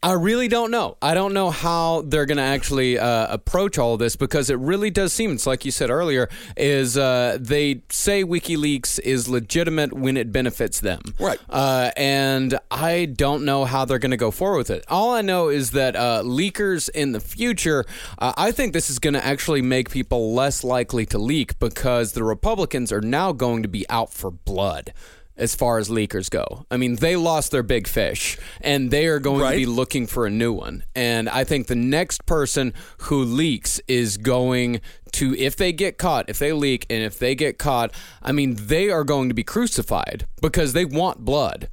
I 0.00 0.12
really 0.12 0.46
don't 0.46 0.70
know. 0.70 0.96
I 1.02 1.14
don't 1.14 1.34
know 1.34 1.50
how 1.50 2.02
they're 2.02 2.26
going 2.26 2.38
to 2.38 2.44
actually 2.44 2.98
uh, 3.00 3.26
approach 3.34 3.78
all 3.78 3.94
of 3.94 3.98
this 3.98 4.14
because 4.14 4.48
it 4.48 4.58
really 4.58 4.90
does 4.90 5.12
seem, 5.12 5.32
it's 5.32 5.46
like 5.46 5.64
you 5.64 5.72
said 5.72 5.90
earlier, 5.90 6.28
is 6.56 6.96
uh, 6.96 7.36
they 7.40 7.82
say 7.90 8.22
WikiLeaks 8.22 9.00
is 9.00 9.28
legitimate 9.28 9.92
when 9.92 10.16
it 10.16 10.30
benefits 10.30 10.78
them. 10.78 11.00
Right. 11.18 11.40
Uh, 11.50 11.90
and 11.96 12.60
I 12.70 13.06
don't 13.06 13.44
know 13.44 13.64
how 13.64 13.84
they're 13.84 13.98
going 13.98 14.12
to 14.12 14.16
go 14.16 14.30
forward 14.30 14.58
with 14.58 14.70
it. 14.70 14.84
All 14.86 15.14
I 15.14 15.22
know 15.22 15.48
is 15.48 15.72
that 15.72 15.96
uh, 15.96 16.22
leakers 16.22 16.88
in 16.90 17.10
the 17.10 17.20
future, 17.20 17.84
uh, 18.20 18.34
I 18.36 18.52
think 18.52 18.74
this 18.74 18.90
is 18.90 19.00
going 19.00 19.14
to 19.14 19.26
actually 19.26 19.62
make 19.62 19.90
people 19.90 20.32
less 20.32 20.62
likely 20.62 21.06
to 21.06 21.18
leak 21.18 21.58
because 21.58 22.12
the 22.12 22.22
Republicans 22.22 22.92
are 22.92 23.00
now 23.00 23.32
going 23.32 23.64
to 23.64 23.68
be 23.68 23.84
out 23.90 24.12
for 24.12 24.30
blood. 24.30 24.92
As 25.38 25.54
far 25.54 25.78
as 25.78 25.88
leakers 25.88 26.28
go, 26.28 26.66
I 26.68 26.76
mean, 26.76 26.96
they 26.96 27.14
lost 27.14 27.52
their 27.52 27.62
big 27.62 27.86
fish 27.86 28.36
and 28.60 28.90
they 28.90 29.06
are 29.06 29.20
going 29.20 29.40
Right. 29.40 29.52
to 29.52 29.56
be 29.58 29.66
looking 29.66 30.08
for 30.08 30.26
a 30.26 30.30
new 30.30 30.52
one. 30.52 30.82
And 30.96 31.28
I 31.28 31.44
think 31.44 31.68
the 31.68 31.76
next 31.76 32.26
person 32.26 32.74
who 33.02 33.22
leaks 33.22 33.80
is 33.86 34.16
going 34.16 34.80
to, 35.12 35.36
if 35.38 35.54
they 35.56 35.72
get 35.72 35.96
caught, 35.96 36.28
if 36.28 36.40
they 36.40 36.52
leak 36.52 36.86
and 36.90 37.04
if 37.04 37.20
they 37.20 37.36
get 37.36 37.56
caught, 37.56 37.92
I 38.20 38.32
mean, 38.32 38.56
they 38.58 38.90
are 38.90 39.04
going 39.04 39.28
to 39.28 39.34
be 39.34 39.44
crucified 39.44 40.26
because 40.42 40.72
they 40.72 40.84
want 40.84 41.24
blood. 41.24 41.68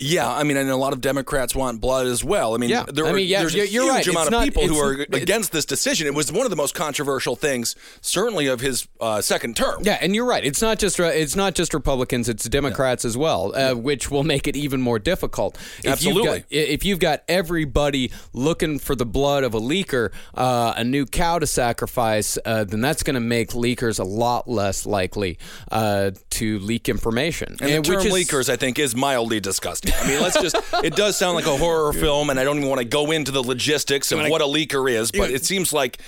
Yeah, 0.00 0.30
I 0.32 0.44
mean, 0.44 0.56
and 0.56 0.70
a 0.70 0.76
lot 0.76 0.92
of 0.92 1.00
Democrats 1.00 1.54
want 1.56 1.80
blood 1.80 2.06
as 2.06 2.22
well. 2.22 2.54
I 2.54 2.58
mean, 2.58 2.70
Yeah, 2.70 2.84
there 2.92 3.04
I 3.06 3.10
are, 3.10 3.12
mean, 3.14 3.26
yeah, 3.26 3.40
there's 3.40 3.54
you're- 3.54 3.66
a 3.66 3.70
huge 3.70 3.88
right. 3.88 4.06
amount 4.06 4.18
It's 4.18 4.26
of 4.28 4.32
not- 4.32 4.44
people 4.44 4.66
who 4.68 4.78
are 4.78 4.92
against 5.12 5.50
this 5.50 5.64
decision. 5.64 6.06
It 6.06 6.14
was 6.14 6.30
one 6.30 6.46
of 6.46 6.50
the 6.50 6.56
most 6.56 6.74
controversial 6.74 7.34
things, 7.34 7.74
certainly 8.00 8.46
of 8.46 8.60
his 8.60 8.86
uh, 9.00 9.20
second 9.20 9.56
term. 9.56 9.82
Yeah, 9.82 9.98
and 10.00 10.14
you're 10.14 10.24
right. 10.24 10.44
It's 10.44 10.62
not 10.62 10.78
just 10.78 11.00
uh, 11.00 11.04
it's 11.04 11.34
not 11.34 11.54
just 11.56 11.74
Republicans; 11.74 12.28
it's 12.28 12.48
Democrats 12.48 13.04
as 13.04 13.16
well, 13.16 13.52
uh, 13.56 13.74
which 13.74 14.10
will 14.10 14.22
make 14.24 14.46
it 14.46 14.54
even 14.56 14.80
more 14.80 14.98
difficult. 15.00 15.56
If 15.80 15.86
Absolutely. 15.86 16.22
You've 16.22 16.32
got, 16.42 16.44
if 16.50 16.84
you've 16.84 17.00
got 17.00 17.22
everybody 17.28 18.12
looking 18.32 18.78
for 18.78 18.94
the 18.94 19.06
blood 19.06 19.42
of 19.42 19.52
a 19.54 19.60
leaker, 19.60 20.10
uh, 20.36 20.74
a 20.76 20.84
new 20.84 21.06
cow 21.06 21.38
to 21.40 21.46
sacrifice, 21.46 22.38
uh, 22.44 22.62
then 22.64 22.80
that's 22.80 23.02
going 23.02 23.14
to 23.14 23.20
make 23.20 23.50
leakers 23.50 23.98
a 23.98 24.04
lot 24.04 24.48
less 24.48 24.86
likely 24.86 25.38
uh, 25.72 26.12
to 26.30 26.58
leak 26.60 26.88
information. 26.88 27.56
And 27.60 27.84
the 27.84 27.90
which 27.90 28.04
term 28.04 28.06
is- 28.06 28.12
leakers, 28.28 28.48
I 28.48 28.54
think, 28.56 28.78
is 28.78 28.94
mildly 28.94 29.40
disgusting. 29.40 29.87
I 29.96 30.06
mean, 30.08 30.20
let's 30.20 30.40
just, 30.40 30.56
it 30.84 30.94
does 30.96 31.16
sound 31.16 31.34
like 31.36 31.46
a 31.46 31.56
horror 31.56 31.92
film, 31.92 32.30
and 32.30 32.38
I 32.38 32.44
don't 32.44 32.56
even 32.58 32.68
want 32.68 32.80
to 32.80 32.86
go 32.86 33.10
into 33.10 33.30
the 33.32 33.42
logistics 33.42 34.12
of 34.12 34.18
what 34.28 34.40
a 34.40 34.44
leaker 34.44 34.90
is, 34.90 35.10
but 35.10 35.30
it 35.30 35.44
seems 35.44 35.72
like, 35.72 35.98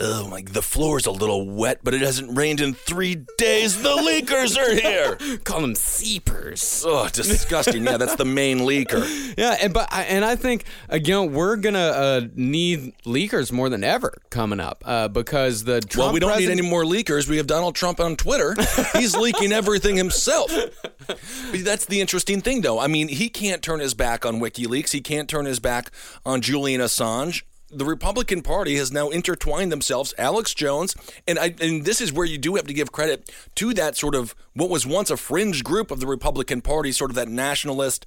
oh, 0.00 0.28
like 0.30 0.52
the 0.52 0.62
floor's 0.62 1.06
a 1.06 1.10
little 1.10 1.48
wet, 1.48 1.80
but 1.82 1.94
it 1.94 2.00
hasn't 2.00 2.36
rained 2.36 2.60
in 2.60 2.74
three 2.74 3.24
days. 3.38 3.80
The 3.82 3.88
leakers 3.90 4.56
are 4.58 4.74
here. 4.74 5.38
call 5.44 5.60
them 5.60 5.74
seepers. 5.74 6.84
Oh, 6.86 7.08
disgusting. 7.08 7.84
Yeah, 7.84 7.96
that's 7.96 8.16
the 8.16 8.24
main 8.24 8.60
leaker. 8.60 9.00
Yeah, 9.36 9.56
and 9.60 9.72
but 9.72 9.88
I- 9.92 10.02
and 10.04 10.24
I 10.24 10.34
think 10.36 10.64
again 10.88 11.32
we're 11.32 11.56
gonna 11.56 11.78
uh, 11.78 12.20
need 12.34 12.94
leakers 13.04 13.52
more 13.52 13.68
than 13.68 13.84
ever 13.84 14.12
coming 14.28 14.60
up 14.60 14.82
uh, 14.84 15.08
because 15.08 15.64
the 15.64 15.80
Trump 15.80 16.06
well, 16.06 16.12
we 16.12 16.20
don't 16.20 16.30
president- 16.30 16.56
need 16.56 16.62
any 16.64 16.68
more 16.70 16.84
leakers. 16.84 17.28
We 17.28 17.36
have 17.36 17.46
Donald 17.46 17.74
Trump 17.74 18.00
on 18.00 18.16
Twitter. 18.16 18.54
He's 18.94 19.16
leaking 19.16 19.52
everything 19.52 19.96
himself. 19.96 20.50
But 21.06 21.64
that's 21.64 21.86
the 21.86 22.00
interesting 22.00 22.40
thing, 22.40 22.60
though. 22.60 22.78
I 22.78 22.86
mean, 22.86 23.08
he 23.08 23.28
can't 23.30 23.62
turn 23.62 23.80
his 23.80 23.94
back 23.94 24.26
on 24.26 24.40
WikiLeaks. 24.40 24.92
He 24.92 25.00
can't 25.00 25.28
turn 25.28 25.46
his 25.46 25.58
back 25.58 25.90
on 26.26 26.42
Julian 26.42 26.82
Assange. 26.82 27.42
The 27.72 27.84
Republican 27.84 28.42
Party 28.42 28.76
has 28.76 28.92
now 28.92 29.08
intertwined 29.08 29.72
themselves. 29.72 30.12
Alex 30.18 30.52
Jones, 30.52 30.94
and 31.26 31.38
I, 31.38 31.54
and 31.60 31.84
this 31.84 32.00
is 32.00 32.12
where 32.12 32.26
you 32.26 32.36
do 32.36 32.56
have 32.56 32.66
to 32.66 32.74
give 32.74 32.92
credit 32.92 33.30
to 33.54 33.72
that 33.74 33.96
sort 33.96 34.14
of 34.14 34.34
what 34.54 34.68
was 34.68 34.86
once 34.86 35.08
a 35.08 35.16
fringe 35.16 35.64
group 35.64 35.90
of 35.90 36.00
the 36.00 36.06
Republican 36.06 36.60
Party, 36.60 36.92
sort 36.92 37.10
of 37.10 37.14
that 37.14 37.28
nationalist 37.28 38.04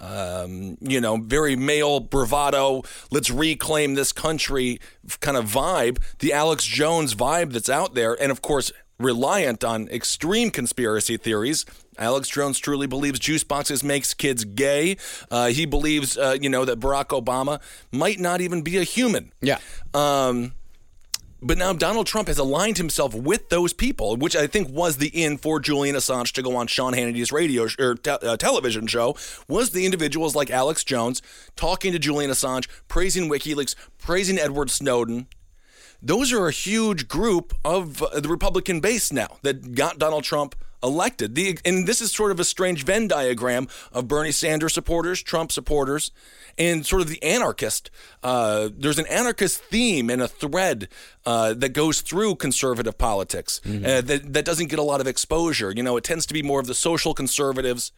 um, 0.00 0.78
you 0.80 1.00
know, 1.00 1.18
very 1.18 1.56
male 1.56 2.00
bravado, 2.00 2.82
let's 3.10 3.30
reclaim 3.30 3.94
this 3.94 4.12
country 4.12 4.80
kind 5.20 5.36
of 5.36 5.44
vibe, 5.44 5.98
the 6.18 6.32
Alex 6.32 6.64
Jones 6.64 7.14
vibe 7.14 7.52
that's 7.52 7.68
out 7.68 7.94
there, 7.94 8.20
and 8.20 8.32
of 8.32 8.40
course, 8.42 8.72
reliant 9.00 9.64
on 9.64 9.88
extreme 9.88 10.50
conspiracy 10.50 11.16
theories. 11.16 11.64
Alex 11.98 12.28
Jones 12.28 12.58
truly 12.58 12.86
believes 12.86 13.18
juice 13.18 13.44
boxes 13.44 13.82
makes 13.82 14.14
kids 14.14 14.44
gay. 14.44 14.96
Uh, 15.30 15.48
he 15.48 15.66
believes, 15.66 16.16
uh, 16.16 16.36
you 16.40 16.48
know, 16.48 16.64
that 16.64 16.78
Barack 16.80 17.08
Obama 17.08 17.60
might 17.90 18.20
not 18.20 18.40
even 18.40 18.62
be 18.62 18.76
a 18.76 18.84
human. 18.84 19.32
Yeah. 19.40 19.58
Um, 19.92 20.52
but 21.42 21.56
now 21.56 21.72
Donald 21.72 22.06
Trump 22.06 22.28
has 22.28 22.38
aligned 22.38 22.76
himself 22.76 23.14
with 23.14 23.48
those 23.48 23.72
people, 23.72 24.16
which 24.16 24.36
I 24.36 24.46
think 24.46 24.68
was 24.70 24.98
the 24.98 25.08
in 25.08 25.38
for 25.38 25.58
Julian 25.58 25.96
Assange 25.96 26.32
to 26.32 26.42
go 26.42 26.54
on 26.56 26.66
Sean 26.66 26.92
Hannity's 26.92 27.32
radio 27.32 27.66
sh- 27.66 27.78
or 27.78 27.94
te- 27.94 28.10
uh, 28.10 28.36
television 28.36 28.86
show. 28.86 29.16
Was 29.48 29.70
the 29.70 29.86
individuals 29.86 30.34
like 30.34 30.50
Alex 30.50 30.84
Jones 30.84 31.22
talking 31.56 31.92
to 31.92 31.98
Julian 31.98 32.30
Assange, 32.30 32.68
praising 32.88 33.30
WikiLeaks, 33.30 33.74
praising 33.98 34.38
Edward 34.38 34.70
Snowden. 34.70 35.28
Those 36.02 36.32
are 36.32 36.48
a 36.48 36.52
huge 36.52 37.08
group 37.08 37.54
of 37.64 38.02
uh, 38.02 38.20
the 38.20 38.28
Republican 38.28 38.80
base 38.80 39.12
now 39.12 39.38
that 39.42 39.74
got 39.74 39.98
Donald 39.98 40.24
Trump 40.24 40.54
elected. 40.82 41.34
The, 41.34 41.58
and 41.64 41.86
this 41.86 42.00
is 42.00 42.12
sort 42.12 42.30
of 42.30 42.40
a 42.40 42.44
strange 42.44 42.84
Venn 42.84 43.08
diagram 43.08 43.68
of 43.92 44.08
Bernie 44.08 44.32
Sanders 44.32 44.72
supporters, 44.72 45.22
Trump 45.22 45.52
supporters, 45.52 46.10
and 46.58 46.84
sort 46.86 47.02
of 47.02 47.08
the 47.08 47.22
anarchist. 47.22 47.90
Uh, 48.22 48.70
there's 48.74 48.98
an 48.98 49.06
anarchist 49.06 49.62
theme 49.64 50.10
and 50.10 50.22
a 50.22 50.28
thread 50.28 50.88
uh, 51.26 51.54
that 51.54 51.70
goes 51.70 52.00
through 52.00 52.36
conservative 52.36 52.96
politics 52.98 53.60
uh, 53.66 54.00
that, 54.00 54.32
that 54.32 54.44
doesn't 54.44 54.68
get 54.68 54.78
a 54.78 54.82
lot 54.82 55.00
of 55.00 55.06
exposure. 55.06 55.70
You 55.70 55.82
know, 55.82 55.96
it 55.96 56.04
tends 56.04 56.26
to 56.26 56.34
be 56.34 56.42
more 56.42 56.60
of 56.60 56.66
the 56.66 56.74
social 56.74 57.14
conservatives 57.14 57.92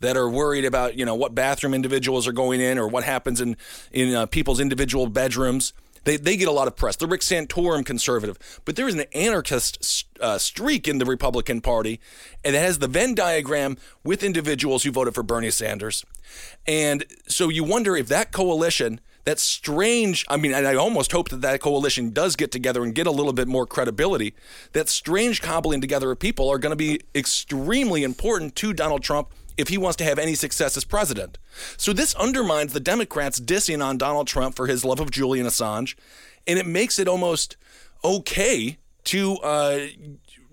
that 0.00 0.16
are 0.16 0.28
worried 0.28 0.66
about 0.66 0.94
you 0.96 1.06
know 1.06 1.14
what 1.14 1.34
bathroom 1.34 1.72
individuals 1.72 2.28
are 2.28 2.32
going 2.32 2.60
in 2.60 2.78
or 2.78 2.86
what 2.86 3.04
happens 3.04 3.40
in 3.40 3.56
in 3.92 4.14
uh, 4.14 4.26
people's 4.26 4.60
individual 4.60 5.06
bedrooms. 5.06 5.72
They, 6.06 6.16
they 6.16 6.36
get 6.36 6.46
a 6.46 6.52
lot 6.52 6.68
of 6.68 6.76
press. 6.76 6.94
The 6.94 7.08
Rick 7.08 7.20
Santorum 7.20 7.84
conservative, 7.84 8.38
but 8.64 8.76
there 8.76 8.86
is 8.86 8.94
an 8.94 9.04
anarchist 9.12 10.06
uh, 10.20 10.38
streak 10.38 10.86
in 10.86 10.98
the 10.98 11.04
Republican 11.04 11.60
Party, 11.60 12.00
and 12.44 12.54
it 12.54 12.60
has 12.60 12.78
the 12.78 12.86
Venn 12.86 13.14
diagram 13.16 13.76
with 14.04 14.22
individuals 14.22 14.84
who 14.84 14.92
voted 14.92 15.14
for 15.14 15.24
Bernie 15.24 15.50
Sanders, 15.50 16.06
and 16.64 17.04
so 17.26 17.48
you 17.48 17.64
wonder 17.64 17.96
if 17.96 18.06
that 18.08 18.32
coalition. 18.32 19.00
That 19.24 19.40
strange, 19.40 20.24
I 20.28 20.36
mean, 20.36 20.54
and 20.54 20.68
I 20.68 20.76
almost 20.76 21.10
hope 21.10 21.30
that 21.30 21.40
that 21.40 21.60
coalition 21.60 22.10
does 22.10 22.36
get 22.36 22.52
together 22.52 22.84
and 22.84 22.94
get 22.94 23.08
a 23.08 23.10
little 23.10 23.32
bit 23.32 23.48
more 23.48 23.66
credibility. 23.66 24.34
That 24.72 24.88
strange 24.88 25.42
cobbling 25.42 25.80
together 25.80 26.12
of 26.12 26.20
people 26.20 26.48
are 26.48 26.58
going 26.58 26.70
to 26.70 26.76
be 26.76 27.00
extremely 27.12 28.04
important 28.04 28.54
to 28.54 28.72
Donald 28.72 29.02
Trump 29.02 29.32
if 29.56 29.68
he 29.68 29.78
wants 29.78 29.96
to 29.96 30.04
have 30.04 30.18
any 30.18 30.34
success 30.34 30.76
as 30.76 30.84
president. 30.84 31.38
So 31.76 31.92
this 31.92 32.14
undermines 32.14 32.72
the 32.72 32.80
Democrats 32.80 33.40
dissing 33.40 33.84
on 33.84 33.98
Donald 33.98 34.26
Trump 34.26 34.56
for 34.56 34.66
his 34.66 34.84
love 34.84 35.00
of 35.00 35.10
Julian 35.10 35.46
Assange, 35.46 35.94
and 36.46 36.58
it 36.58 36.66
makes 36.66 36.98
it 36.98 37.08
almost 37.08 37.56
okay 38.04 38.78
to 39.04 39.36
uh, 39.38 39.86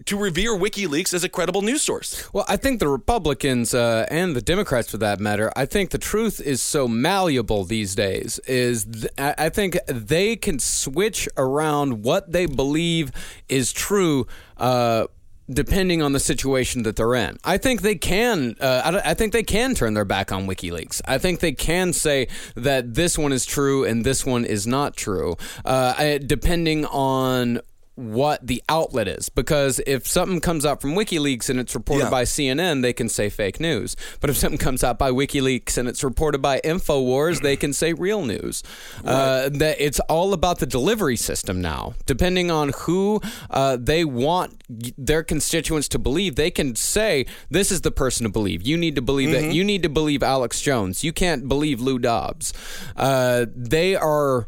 to 0.06 0.18
revere 0.18 0.52
WikiLeaks 0.52 1.14
as 1.14 1.24
a 1.24 1.30
credible 1.30 1.62
news 1.62 1.82
source. 1.82 2.30
Well, 2.34 2.46
I 2.48 2.58
think 2.58 2.80
the 2.80 2.88
Republicans 2.88 3.74
uh, 3.74 4.06
and 4.10 4.36
the 4.36 4.42
Democrats, 4.42 4.92
for 4.92 4.98
that 4.98 5.20
matter, 5.20 5.52
I 5.56 5.66
think 5.66 5.92
the 5.92 5.98
truth 5.98 6.42
is 6.42 6.62
so 6.62 6.88
malleable 6.88 7.64
these 7.64 7.96
days. 7.96 8.40
Is 8.40 8.86
th- 8.86 9.08
I 9.18 9.50
think 9.50 9.78
they 9.88 10.36
can 10.36 10.60
switch 10.60 11.28
around 11.38 12.04
what 12.04 12.32
they 12.32 12.46
believe 12.46 13.12
is 13.48 13.72
true. 13.72 14.28
Uh, 14.58 15.08
Depending 15.50 16.02
on 16.02 16.14
the 16.14 16.20
situation 16.22 16.84
that 16.84 16.96
they're 16.96 17.16
in, 17.16 17.38
I 17.44 17.58
think 17.58 17.82
they 17.82 17.96
can. 17.96 18.56
Uh, 18.62 19.02
I, 19.04 19.12
I 19.12 19.14
think 19.14 19.34
they 19.34 19.44
can 19.44 19.76
turn 19.76 19.94
their 19.94 20.06
back 20.06 20.32
on 20.32 20.48
WikiLeaks. 20.48 21.02
I 21.06 21.18
think 21.18 21.42
they 21.42 21.52
can 21.52 21.92
say 21.92 22.30
that 22.56 22.94
this 22.94 23.18
one 23.18 23.34
is 23.34 23.46
true 23.46 23.84
and 23.84 24.06
this 24.06 24.26
one 24.26 24.46
is 24.46 24.66
not 24.66 24.96
true, 24.96 25.36
uh, 25.66 26.18
depending 26.20 26.86
on 26.86 27.60
what 27.96 28.46
the 28.46 28.64
outlet 28.70 29.08
is 29.08 29.30
because 29.30 29.80
if 29.86 30.08
something 30.08 30.42
comes 30.42 30.66
out 30.66 30.82
from 30.82 30.96
WikiLeaks 30.96 31.48
and 31.48 31.60
it's 31.60 31.76
reported 31.76 32.06
Yeah. 32.06 32.10
by 32.10 32.24
CNN, 32.24 32.82
they 32.82 32.92
can 32.92 33.08
say 33.08 33.30
fake 33.30 33.60
news. 33.60 33.96
But 34.20 34.32
if 34.32 34.36
something 34.38 34.58
comes 34.58 34.84
out 34.84 34.98
by 34.98 35.12
WikiLeaks 35.12 35.78
and 35.78 35.88
it's 35.88 36.04
reported 36.04 36.42
by 36.42 36.60
Infowars, 36.64 37.42
they 37.42 37.56
can 37.56 37.72
say 37.72 37.94
real 37.94 38.26
news. 38.26 38.64
Uh, 39.06 39.50
that 39.50 39.76
it's 39.80 40.00
all 40.02 40.34
about 40.34 40.58
the 40.58 40.66
delivery 40.66 41.16
system 41.16 41.62
now. 41.62 41.94
Depending 42.08 42.50
on 42.50 42.72
who 42.78 43.22
uh, 43.52 43.78
they 43.80 44.04
want 44.04 44.64
their 44.98 45.22
constituents 45.22 45.88
to 45.90 46.00
believe, 46.00 46.36
they 46.36 46.50
can 46.50 46.76
say 46.76 47.28
this 47.52 47.72
is 47.72 47.82
the 47.82 47.92
person 47.92 48.24
to 48.24 48.30
believe. 48.32 48.64
You 48.64 48.76
need 48.76 48.96
to 48.96 49.02
believe 49.04 49.32
that. 49.34 49.54
You 49.54 49.64
need 49.64 49.84
to 49.84 49.90
believe 49.90 50.24
Alex 50.24 50.62
Jones. 50.62 51.04
You 51.04 51.14
can't 51.14 51.48
believe 51.48 51.80
Lou 51.80 52.00
Dobbs. 52.00 52.54
Uh, 52.98 53.46
they 53.56 53.96
are. 53.96 54.48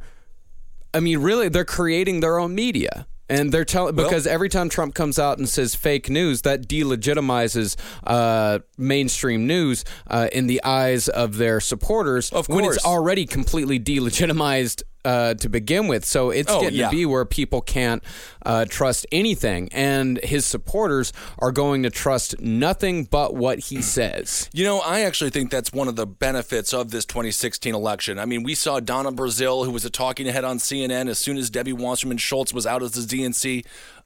I 0.96 1.00
mean, 1.00 1.20
really, 1.20 1.50
they're 1.50 1.66
creating 1.66 2.22
their 2.22 2.40
own 2.40 2.56
media. 2.56 3.06
And 3.28 3.52
they're 3.52 3.66
telling 3.66 3.96
because 3.96 4.28
every 4.28 4.50
time 4.50 4.70
Trump 4.70 4.94
comes 4.94 5.18
out 5.18 5.40
and 5.40 5.50
says 5.50 5.74
fake 5.74 6.10
news, 6.10 6.44
that 6.44 6.68
delegitimizes 6.68 7.76
uh, 8.04 8.60
mainstream 8.78 9.48
news 9.48 9.84
uh, 10.08 10.28
in 10.32 10.48
the 10.48 10.64
eyes 10.64 11.08
of 11.08 11.38
their 11.38 11.60
supporters. 11.60 12.32
Of 12.32 12.48
course, 12.48 12.56
when 12.56 12.66
it's 12.66 12.86
already 12.86 13.26
completely 13.26 13.80
delegitimized 13.80 14.84
uh, 15.06 15.36
to 15.36 15.48
begin 15.48 15.88
with. 15.88 16.04
So 16.04 16.32
it's 16.32 16.52
Oh, 16.52 16.60
getting 16.62 16.80
yeah. 16.80 16.90
to 16.90 16.96
be 16.96 17.06
where 17.06 17.24
people 17.26 17.62
can't 17.62 18.04
uh, 18.46 18.66
trust 18.66 19.06
anything, 19.12 19.70
and 19.72 20.20
his 20.24 20.46
supporters 20.46 21.14
are 21.40 21.52
going 21.52 21.84
to 21.84 21.90
trust 21.90 22.40
nothing 22.42 23.06
but 23.06 23.36
what 23.36 23.60
he 23.60 23.82
says. 23.82 24.50
You 24.54 24.64
know, 24.66 24.80
I 24.80 25.02
actually 25.02 25.30
think 25.30 25.52
that's 25.52 25.72
one 25.72 25.88
of 25.88 25.96
the 25.96 26.06
benefits 26.08 26.74
of 26.74 26.92
this 26.92 27.06
2016 27.06 27.74
election. 27.74 28.20
I 28.20 28.26
mean, 28.26 28.44
we 28.44 28.56
saw 28.56 28.80
Donna 28.80 29.12
Brazile, 29.12 29.64
who 29.66 29.72
was 29.72 29.86
a 29.86 29.90
talking 29.90 30.26
head 30.28 30.44
on 30.44 30.58
CNN, 30.58 31.10
as 31.10 31.20
soon 31.20 31.38
as 31.38 31.50
Debbie 31.50 31.74
Wasserman 31.74 32.18
Schultz 32.18 32.54
was 32.54 32.66
out 32.68 32.84
as 32.84 32.92
the 32.92 33.02
DNC. 33.02 33.66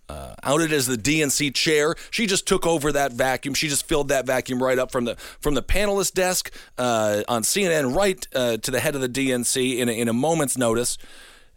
Uh, 0.09 0.33
outed 0.41 0.73
as 0.73 0.87
the 0.87 0.97
DNC 0.97 1.53
chair, 1.53 1.93
she 2.09 2.25
just 2.25 2.47
took 2.47 2.65
over 2.65 2.91
that 2.91 3.13
vacuum. 3.13 3.53
She 3.53 3.67
just 3.67 3.85
filled 3.85 4.07
that 4.07 4.25
vacuum 4.25 4.61
right 4.61 4.79
up 4.79 4.91
from 4.91 5.05
the 5.05 5.15
from 5.39 5.53
the 5.53 5.61
panelist 5.61 6.13
desk 6.15 6.51
uh, 6.79 7.21
on 7.27 7.43
CNN, 7.43 7.95
right 7.95 8.27
uh, 8.33 8.57
to 8.57 8.71
the 8.71 8.79
head 8.79 8.95
of 8.95 9.01
the 9.01 9.09
DNC 9.09 9.77
in 9.77 9.87
a, 9.87 9.91
in 9.91 10.07
a 10.07 10.13
moment's 10.13 10.57
notice. 10.57 10.97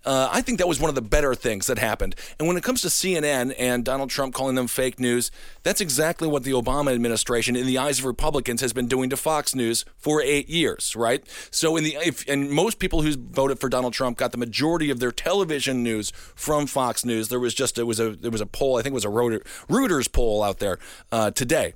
Uh, 0.05 0.29
I 0.33 0.41
think 0.41 0.59
that 0.59 0.69
was 0.69 0.81
one 0.81 0.89
of 0.89 0.95
the 0.95 1.03
better 1.03 1.35
things 1.35 1.67
that 1.67 1.79
happened. 1.79 2.15
And 2.39 2.49
when 2.49 2.57
it 2.57 2.63
comes 2.63 2.83
to 2.83 2.89
CNN 2.89 3.55
and 3.59 3.85
Donald 3.85 4.11
Trump 4.11 4.35
calling 4.35 4.55
them 4.55 4.67
fake 4.67 4.99
news, 4.99 5.31
that's 5.63 5.81
exactly 5.81 6.29
what 6.29 6.43
the 6.43 6.53
Obama 6.53 6.93
administration, 6.93 7.57
in 7.57 7.67
the 7.67 7.79
eyes 7.79 8.01
of 8.01 8.05
Republicans, 8.05 8.61
has 8.61 8.73
been 8.73 8.89
doing 8.89 9.11
to 9.11 9.17
Fox 9.17 9.55
News 9.55 9.85
for 9.97 10.21
eight 10.21 10.49
years, 10.49 10.97
right? 10.97 11.25
So, 11.51 11.77
in 11.77 11.85
the 11.85 11.97
if, 12.05 12.29
and 12.29 12.51
most 12.51 12.79
people 12.79 13.03
who 13.03 13.17
voted 13.17 13.61
for 13.61 13.69
Donald 13.69 13.93
Trump 13.93 14.19
got 14.19 14.33
the 14.33 14.39
majority 14.39 14.91
of 14.91 14.99
their 14.99 15.13
television 15.13 15.83
news 15.83 16.13
from 16.35 16.67
Fox 16.67 17.05
News. 17.05 17.29
There 17.29 17.41
was 17.41 17.55
just 17.55 17.79
it 17.79 17.85
was 17.85 18.01
a 18.01 18.11
there 18.11 18.31
was 18.31 18.41
a 18.41 18.47
poll, 18.47 18.77
I 18.77 18.83
think 18.83 18.93
it 18.93 18.95
was 18.95 19.05
a 19.05 19.09
Reuters, 19.09 20.11
poll 20.11 20.43
out 20.43 20.59
there 20.59 20.79
uh, 21.11 21.31
today. 21.31 21.75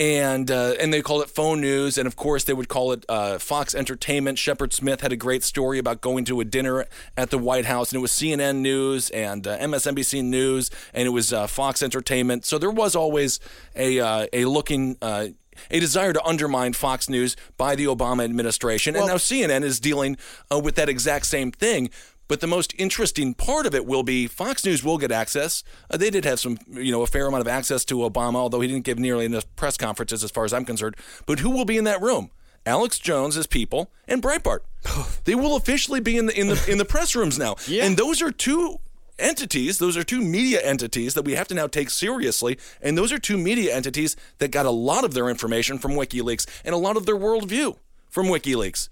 And 0.00 0.50
uh, 0.50 0.74
and 0.80 0.92
they 0.92 1.02
called 1.02 1.22
it 1.22 1.30
phone 1.30 1.60
news, 1.60 1.98
and 1.98 2.06
of 2.06 2.16
course 2.16 2.44
they 2.44 2.52
would 2.52 2.68
call 2.68 2.92
it 2.92 3.04
uh, 3.08 3.38
Fox 3.38 3.74
Entertainment. 3.74 4.38
Shepard 4.38 4.72
Smith 4.72 5.00
had 5.00 5.12
a 5.12 5.16
great 5.16 5.42
story 5.42 5.78
about 5.78 6.00
going 6.00 6.24
to 6.26 6.40
a 6.40 6.44
dinner 6.44 6.86
at 7.16 7.30
the 7.30 7.38
White 7.38 7.64
House, 7.64 7.90
and 7.90 7.98
it 7.98 8.02
was 8.02 8.12
CNN 8.12 8.56
News 8.56 9.10
and 9.10 9.46
uh, 9.46 9.58
MSNBC 9.58 10.24
News, 10.24 10.70
and 10.94 11.06
it 11.06 11.10
was 11.10 11.32
uh, 11.32 11.46
Fox 11.46 11.82
Entertainment. 11.82 12.44
So 12.44 12.58
there 12.58 12.70
was 12.70 12.94
always 12.94 13.40
a 13.74 14.00
uh, 14.00 14.26
a 14.32 14.44
looking. 14.44 14.96
Uh, 15.02 15.28
a 15.72 15.80
desire 15.80 16.12
to 16.12 16.24
undermine 16.24 16.72
Fox 16.72 17.08
News 17.08 17.34
by 17.56 17.74
the 17.74 17.86
Obama 17.86 18.22
administration. 18.22 18.94
and 18.94 19.08
now 19.08 19.16
CNN 19.16 19.64
is 19.64 19.80
dealing 19.80 20.16
uh, 20.52 20.60
with 20.60 20.76
that 20.76 20.88
exact 20.88 21.26
same 21.26 21.50
thing. 21.50 21.90
But 22.28 22.40
the 22.40 22.46
most 22.46 22.74
interesting 22.78 23.34
part 23.34 23.66
of 23.66 23.74
it 23.74 23.86
will 23.86 24.02
be 24.02 24.26
Fox 24.26 24.64
News 24.64 24.84
will 24.84 24.98
get 24.98 25.10
access. 25.10 25.64
Uh, 25.90 25.96
they 25.96 26.10
did 26.10 26.24
have 26.24 26.38
some, 26.38 26.58
you 26.68 26.92
know, 26.92 27.02
a 27.02 27.06
fair 27.06 27.26
amount 27.26 27.40
of 27.40 27.48
access 27.48 27.84
to 27.86 27.96
Obama, 27.96 28.36
although 28.36 28.60
he 28.60 28.68
didn't 28.68 28.84
give 28.84 28.98
nearly 28.98 29.24
enough 29.24 29.44
press 29.56 29.76
conferences 29.76 30.22
as 30.22 30.30
far 30.30 30.44
as 30.44 30.52
I'm 30.52 30.64
concerned. 30.64 30.96
But 31.26 31.40
who 31.40 31.50
will 31.50 31.64
be 31.64 31.78
in 31.78 31.84
that 31.84 32.02
room? 32.02 32.30
Alex 32.66 32.98
Jones, 32.98 33.34
his 33.34 33.46
people, 33.46 33.90
and 34.06 34.22
Breitbart. 34.22 34.60
they 35.24 35.34
will 35.34 35.56
officially 35.56 36.00
be 36.00 36.18
in 36.18 36.26
the 36.26 36.38
in 36.38 36.48
the 36.48 36.64
in 36.70 36.78
the 36.78 36.84
press 36.84 37.16
rooms 37.16 37.38
now. 37.38 37.56
Yeah. 37.66 37.84
And 37.84 37.96
those 37.96 38.22
are 38.22 38.30
two 38.30 38.78
entities, 39.18 39.78
those 39.78 39.96
are 39.96 40.04
two 40.04 40.22
media 40.22 40.60
entities 40.62 41.14
that 41.14 41.24
we 41.24 41.34
have 41.34 41.48
to 41.48 41.54
now 41.54 41.66
take 41.66 41.90
seriously. 41.90 42.58
And 42.80 42.96
those 42.96 43.12
are 43.12 43.18
two 43.18 43.36
media 43.36 43.74
entities 43.74 44.16
that 44.38 44.50
got 44.50 44.66
a 44.66 44.70
lot 44.70 45.04
of 45.04 45.14
their 45.14 45.28
information 45.28 45.78
from 45.78 45.92
WikiLeaks 45.92 46.46
and 46.64 46.74
a 46.74 46.78
lot 46.78 46.96
of 46.96 47.06
their 47.06 47.16
worldview 47.16 47.76
from 48.08 48.26
WikiLeaks. 48.26 48.88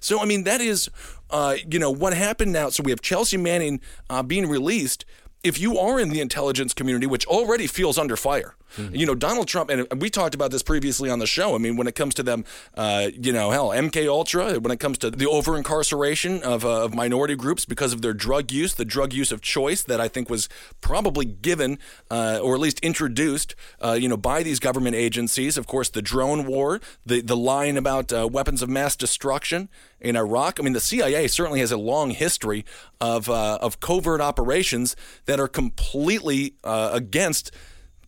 So, 0.00 0.20
I 0.20 0.24
mean, 0.24 0.44
that 0.44 0.60
is, 0.60 0.90
uh, 1.30 1.56
you 1.70 1.78
know, 1.78 1.90
what 1.90 2.14
happened 2.14 2.52
now. 2.52 2.70
So 2.70 2.82
we 2.82 2.90
have 2.90 3.00
Chelsea 3.00 3.36
Manning 3.36 3.80
uh, 4.08 4.22
being 4.22 4.48
released. 4.48 5.04
If 5.44 5.60
you 5.60 5.78
are 5.78 6.00
in 6.00 6.10
the 6.10 6.20
intelligence 6.20 6.74
community, 6.74 7.06
which 7.06 7.26
already 7.26 7.66
feels 7.66 7.96
under 7.98 8.16
fire, 8.16 8.56
you 8.76 9.06
know, 9.06 9.14
Donald 9.14 9.48
Trump, 9.48 9.70
and 9.70 9.86
we 10.00 10.10
talked 10.10 10.34
about 10.34 10.50
this 10.50 10.62
previously 10.62 11.10
on 11.10 11.18
the 11.18 11.26
show. 11.26 11.54
I 11.54 11.58
mean, 11.58 11.76
when 11.76 11.86
it 11.86 11.94
comes 11.94 12.14
to 12.14 12.22
them, 12.22 12.44
uh, 12.74 13.08
you 13.12 13.32
know, 13.32 13.50
hell, 13.50 13.68
MK 13.68 14.08
Ultra, 14.08 14.60
when 14.60 14.70
it 14.70 14.80
comes 14.80 14.98
to 14.98 15.10
the 15.10 15.26
over 15.26 15.56
incarceration 15.56 16.42
of, 16.42 16.64
uh, 16.64 16.84
of 16.84 16.94
minority 16.94 17.34
groups 17.34 17.64
because 17.64 17.92
of 17.92 18.02
their 18.02 18.12
drug 18.12 18.52
use, 18.52 18.74
the 18.74 18.84
drug 18.84 19.12
use 19.12 19.32
of 19.32 19.40
choice 19.40 19.82
that 19.82 20.00
I 20.00 20.08
think 20.08 20.30
was 20.30 20.48
probably 20.80 21.24
given 21.24 21.78
uh, 22.10 22.40
or 22.42 22.54
at 22.54 22.60
least 22.60 22.80
introduced, 22.80 23.54
uh, 23.80 23.92
you 23.92 24.08
know, 24.08 24.16
by 24.16 24.42
these 24.42 24.58
government 24.58 24.96
agencies. 24.96 25.56
Of 25.56 25.66
course, 25.66 25.88
the 25.88 26.02
drone 26.02 26.46
war, 26.46 26.80
the 27.04 27.20
the 27.20 27.36
line 27.36 27.76
about 27.76 28.12
uh, 28.12 28.28
weapons 28.30 28.62
of 28.62 28.68
mass 28.68 28.96
destruction 28.96 29.68
in 30.00 30.16
Iraq. 30.16 30.58
I 30.58 30.62
mean, 30.62 30.72
the 30.72 30.80
CIA 30.80 31.26
certainly 31.28 31.60
has 31.60 31.72
a 31.72 31.76
long 31.76 32.10
history 32.10 32.64
of 33.00 33.28
uh, 33.28 33.58
of 33.60 33.80
covert 33.80 34.20
operations 34.20 34.96
that 35.26 35.40
are 35.40 35.48
completely 35.48 36.54
against 36.64 37.50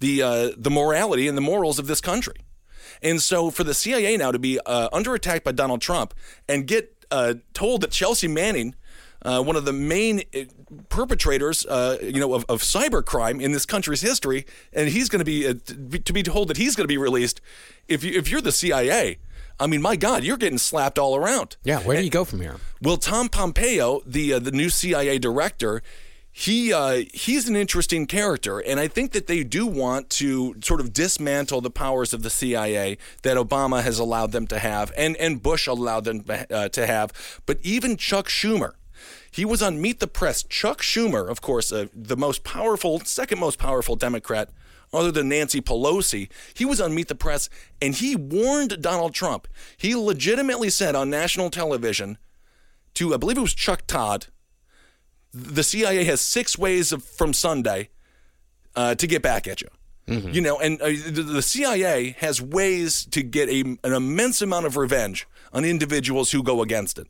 the 0.00 0.22
uh, 0.22 0.50
the 0.56 0.70
morality 0.70 1.28
and 1.28 1.36
the 1.36 1.42
morals 1.42 1.78
of 1.78 1.86
this 1.86 2.00
country. 2.00 2.36
And 3.02 3.22
so, 3.22 3.50
for 3.50 3.64
the 3.64 3.74
CIA 3.74 4.16
now 4.16 4.32
to 4.32 4.38
be 4.38 4.58
uh, 4.66 4.88
under 4.92 5.14
attack 5.14 5.44
by 5.44 5.52
Donald 5.52 5.80
Trump 5.80 6.12
and 6.48 6.66
get 6.66 7.06
uh, 7.10 7.34
told 7.54 7.80
that 7.82 7.90
Chelsea 7.90 8.28
Manning, 8.28 8.74
uh, 9.22 9.42
one 9.42 9.56
of 9.56 9.64
the 9.64 9.72
main 9.72 10.22
uh, 10.34 10.40
perpetrators, 10.88 11.64
uh, 11.66 11.98
you 12.02 12.20
know, 12.20 12.34
of, 12.34 12.44
of 12.48 12.62
cybercrime 12.62 13.40
in 13.40 13.52
this 13.52 13.66
country's 13.66 14.00
history, 14.00 14.46
and 14.72 14.88
he's 14.88 15.08
going 15.08 15.20
to 15.20 15.24
be 15.24 15.46
uh, 15.46 15.54
to 15.64 16.12
be- 16.12 16.22
told 16.22 16.48
that 16.48 16.56
he's 16.56 16.76
going 16.76 16.84
to 16.84 16.92
be 16.92 16.98
released. 16.98 17.40
If 17.88 18.04
you, 18.04 18.18
if 18.18 18.30
you're 18.30 18.40
the 18.40 18.52
CIA, 18.52 19.18
I 19.58 19.66
mean, 19.66 19.82
my 19.82 19.96
God, 19.96 20.24
you're 20.24 20.36
getting 20.36 20.58
slapped 20.58 20.98
all 20.98 21.16
around. 21.16 21.56
Yeah, 21.64 21.80
where 21.80 21.96
do 21.96 22.02
you 22.02 22.10
go 22.10 22.24
from 22.24 22.40
here? 22.40 22.56
Well, 22.82 22.96
Tom 22.96 23.28
Pompeo, 23.28 24.00
the 24.06 24.34
uh, 24.34 24.38
the 24.38 24.52
new 24.52 24.70
CIA 24.70 25.18
director, 25.18 25.82
he 26.32 26.72
uh, 26.72 27.02
he's 27.12 27.48
an 27.48 27.56
interesting 27.56 28.06
character, 28.06 28.60
and 28.60 28.78
I 28.78 28.88
think 28.88 29.12
that 29.12 29.26
they 29.26 29.42
do 29.42 29.66
want 29.66 30.10
to 30.10 30.54
sort 30.62 30.80
of 30.80 30.92
dismantle 30.92 31.60
the 31.60 31.70
powers 31.70 32.12
of 32.12 32.22
the 32.22 32.30
CIA 32.30 32.98
that 33.22 33.36
Obama 33.36 33.82
has 33.82 33.98
allowed 33.98 34.32
them 34.32 34.46
to 34.48 34.58
have, 34.58 34.92
and 34.96 35.16
and 35.16 35.42
Bush 35.42 35.66
allowed 35.66 36.04
them 36.04 36.24
uh, 36.28 36.68
to 36.68 36.86
have. 36.86 37.40
But 37.46 37.58
even 37.62 37.96
Chuck 37.96 38.28
Schumer. 38.28 38.72
He 39.32 39.44
was 39.44 39.62
on 39.62 39.80
Meet 39.80 40.00
the 40.00 40.08
Press. 40.08 40.42
Chuck 40.42 40.82
Schumer, 40.82 41.30
of 41.30 41.40
course, 41.40 41.70
uh, 41.72 41.86
the 41.94 42.16
most 42.16 42.42
powerful, 42.42 42.98
second 43.00 43.38
most 43.38 43.60
powerful 43.60 43.94
Democrat, 43.94 44.50
other 44.92 45.12
than 45.12 45.28
Nancy 45.28 45.60
Pelosi, 45.60 46.28
he 46.52 46.64
was 46.64 46.80
on 46.80 46.94
Meet 46.94 47.08
the 47.08 47.14
Press 47.14 47.48
and 47.80 47.94
he 47.94 48.16
warned 48.16 48.82
Donald 48.82 49.14
Trump. 49.14 49.46
He 49.76 49.94
legitimately 49.94 50.68
said 50.70 50.94
on 50.96 51.10
national 51.10 51.50
television 51.50 52.18
to, 52.94 53.14
I 53.14 53.18
believe 53.18 53.38
it 53.38 53.42
was 53.42 53.54
Chuck 53.54 53.86
Todd, 53.86 54.26
the 55.32 55.62
CIA 55.62 56.04
has 56.04 56.20
six 56.20 56.58
ways 56.58 56.92
of, 56.92 57.04
from 57.04 57.32
Sunday 57.32 57.90
uh, 58.74 58.94
to 58.96 59.06
get 59.06 59.22
back 59.22 59.46
at 59.46 59.60
you. 59.60 59.68
You 60.32 60.40
know, 60.40 60.58
and 60.58 60.80
uh, 60.82 60.88
the, 60.88 61.22
the 61.22 61.42
CIA 61.42 62.16
has 62.18 62.42
ways 62.42 63.04
to 63.12 63.22
get 63.22 63.48
a, 63.48 63.60
an 63.60 63.92
immense 63.92 64.42
amount 64.42 64.66
of 64.66 64.76
revenge 64.76 65.28
on 65.52 65.64
individuals 65.64 66.32
who 66.32 66.42
go 66.42 66.62
against 66.62 66.98
it. 66.98 67.06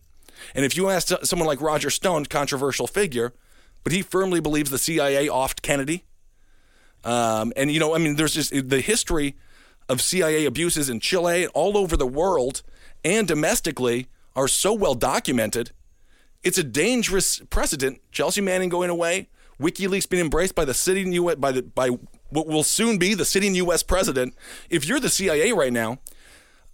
And 0.54 0.66
if 0.66 0.76
you 0.76 0.90
ask 0.90 1.08
someone 1.24 1.46
like 1.46 1.62
Roger 1.62 1.88
Stone, 1.88 2.26
controversial 2.26 2.86
figure, 2.86 3.32
but 3.84 3.92
he 3.92 4.02
firmly 4.02 4.40
believes 4.40 4.70
the 4.70 4.78
CIA 4.78 5.28
offed 5.28 5.62
Kennedy. 5.62 6.04
Um, 7.02 7.52
and, 7.56 7.70
you 7.72 7.80
know, 7.80 7.94
I 7.94 7.98
mean, 7.98 8.16
there's 8.16 8.34
just 8.34 8.52
the 8.68 8.80
history 8.80 9.36
of 9.88 10.02
CIA 10.02 10.44
abuses 10.44 10.90
in 10.90 11.00
Chile, 11.00 11.46
all 11.48 11.78
over 11.78 11.96
the 11.96 12.06
world, 12.06 12.62
and 13.04 13.26
domestically 13.26 14.08
are 14.36 14.48
so 14.48 14.72
well 14.72 14.94
documented. 14.94 15.72
It's 16.42 16.58
a 16.58 16.64
dangerous 16.64 17.40
precedent. 17.50 18.00
Chelsea 18.12 18.40
Manning 18.40 18.70
going 18.70 18.90
away, 18.90 19.28
WikiLeaks 19.60 20.08
being 20.08 20.22
embraced 20.22 20.54
by 20.54 20.64
the 20.64 20.74
sitting 20.74 21.12
U.S. 21.12 21.36
by 21.36 21.52
the 21.52 21.62
by 21.62 21.90
what 22.30 22.46
will 22.46 22.62
soon 22.62 22.98
be 22.98 23.14
the 23.14 23.24
sitting 23.24 23.54
U.S. 23.56 23.82
president. 23.82 24.34
If 24.70 24.86
you're 24.86 25.00
the 25.00 25.10
CIA 25.10 25.52
right 25.52 25.72
now, 25.72 25.98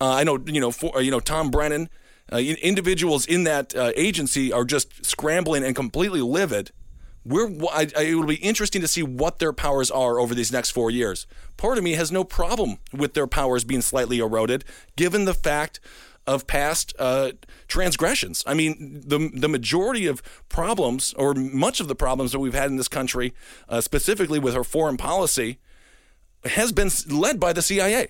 uh, 0.01 0.13
I 0.13 0.25
know 0.25 0.39
you 0.47 0.61
know 0.61 0.71
for, 0.71 1.03
you 1.03 1.11
know 1.11 1.21
Tom 1.21 1.51
Brennan, 1.51 1.89
uh, 2.33 2.39
in- 2.39 2.57
individuals 2.57 3.27
in 3.27 3.45
that 3.45 3.75
uh, 3.75 3.93
agency 3.97 4.53
are 4.53 4.65
just 4.65 5.05
scrambling 5.05 5.65
and 5.65 5.75
completely 5.75 6.21
livid. 6.21 6.71
We're, 7.25 7.49
I, 7.73 7.89
I, 7.97 8.03
it 8.03 8.15
will 8.15 8.27
be 8.27 8.37
interesting 8.37 8.81
to 8.83 8.89
see 8.89 9.03
what 9.03 9.41
their 9.41 9.53
powers 9.53 9.91
are 9.91 10.21
over 10.21 10.33
these 10.33 10.53
next 10.53 10.71
four 10.71 10.93
years. 10.93 11.27
Part 11.57 11.77
of 11.77 11.83
me 11.83 11.95
has 11.95 12.13
no 12.13 12.23
problem 12.23 12.79
with 12.93 13.15
their 13.15 13.27
powers 13.27 13.65
being 13.65 13.83
slightly 13.83 14.21
eroded, 14.21 14.65
given 14.95 15.25
the 15.25 15.35
fact 15.35 15.81
of 16.27 16.47
past 16.47 16.95
uh, 16.99 17.33
transgressions. 17.69 18.43
I 18.47 18.55
mean, 18.55 19.03
the 19.07 19.31
the 19.33 19.49
majority 19.49 20.07
of 20.07 20.23
problems, 20.49 21.15
or 21.15 21.35
much 21.35 21.81
of 21.81 21.89
the 21.89 21.95
problems 21.95 22.33
that 22.33 22.39
we've 22.39 22.55
had 22.55 22.71
in 22.71 22.77
this 22.77 22.89
country, 22.89 23.33
uh, 23.69 23.81
specifically 23.81 24.39
with 24.39 24.55
our 24.55 24.65
foreign 24.65 24.97
policy, 24.97 25.59
has 26.45 26.73
been 26.73 26.91
led 27.09 27.39
by 27.39 27.53
the 27.53 27.63
CIA. 27.63 28.09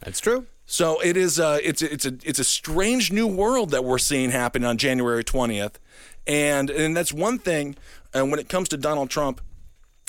That's 0.00 0.20
true. 0.20 0.46
So 0.66 1.00
it 1.00 1.16
is. 1.16 1.38
Uh, 1.38 1.58
it's 1.62 1.80
it's 1.80 2.04
a 2.04 2.18
it's 2.24 2.38
a 2.38 2.44
strange 2.44 3.12
new 3.12 3.26
world 3.26 3.70
that 3.70 3.84
we're 3.84 3.98
seeing 3.98 4.30
happen 4.30 4.64
on 4.64 4.78
January 4.78 5.22
twentieth, 5.22 5.78
and 6.26 6.70
and 6.70 6.96
that's 6.96 7.12
one 7.12 7.38
thing. 7.38 7.76
And 8.12 8.30
when 8.30 8.40
it 8.40 8.48
comes 8.48 8.68
to 8.70 8.76
Donald 8.76 9.10
Trump 9.10 9.40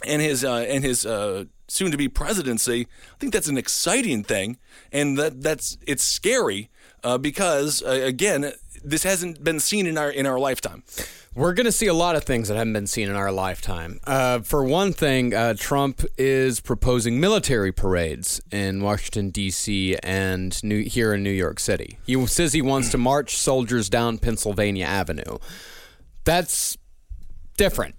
and 0.05 0.21
his 0.21 0.43
uh, 0.43 0.65
and 0.67 0.83
his 0.83 1.05
uh, 1.05 1.45
soon 1.67 1.91
to 1.91 1.97
be 1.97 2.07
presidency, 2.07 2.87
I 3.13 3.17
think 3.19 3.33
that's 3.33 3.47
an 3.47 3.57
exciting 3.57 4.23
thing, 4.23 4.57
and 4.91 5.17
that 5.17 5.41
that's 5.41 5.77
it's 5.85 6.03
scary 6.03 6.69
uh, 7.03 7.17
because 7.17 7.83
uh, 7.83 7.89
again, 7.89 8.53
this 8.83 9.03
hasn't 9.03 9.43
been 9.43 9.59
seen 9.59 9.87
in 9.87 9.97
our 9.97 10.09
in 10.09 10.25
our 10.25 10.39
lifetime. 10.39 10.83
We're 11.35 11.53
going 11.53 11.65
to 11.65 11.71
see 11.71 11.85
a 11.85 11.93
lot 11.93 12.15
of 12.15 12.23
things 12.23 12.47
that 12.47 12.57
haven't 12.57 12.73
been 12.73 12.87
seen 12.87 13.09
in 13.09 13.15
our 13.15 13.31
lifetime. 13.31 13.99
Uh, 14.07 14.39
for 14.39 14.63
one 14.63 14.91
thing, 14.91 15.35
uh, 15.35 15.53
Trump 15.53 16.03
is 16.17 16.59
proposing 16.59 17.19
military 17.19 17.71
parades 17.71 18.41
in 18.51 18.81
Washington, 18.81 19.29
D.C., 19.29 19.95
and 20.01 20.63
New- 20.63 20.81
here 20.81 21.13
in 21.13 21.21
New 21.21 21.29
York 21.29 21.59
City. 21.59 21.99
He 22.07 22.25
says 22.25 22.53
he 22.53 22.63
wants 22.63 22.89
to 22.89 22.97
march 22.97 23.37
soldiers 23.37 23.87
down 23.87 24.17
Pennsylvania 24.17 24.85
Avenue. 24.85 25.37
That's 26.23 26.75
different. 27.55 27.93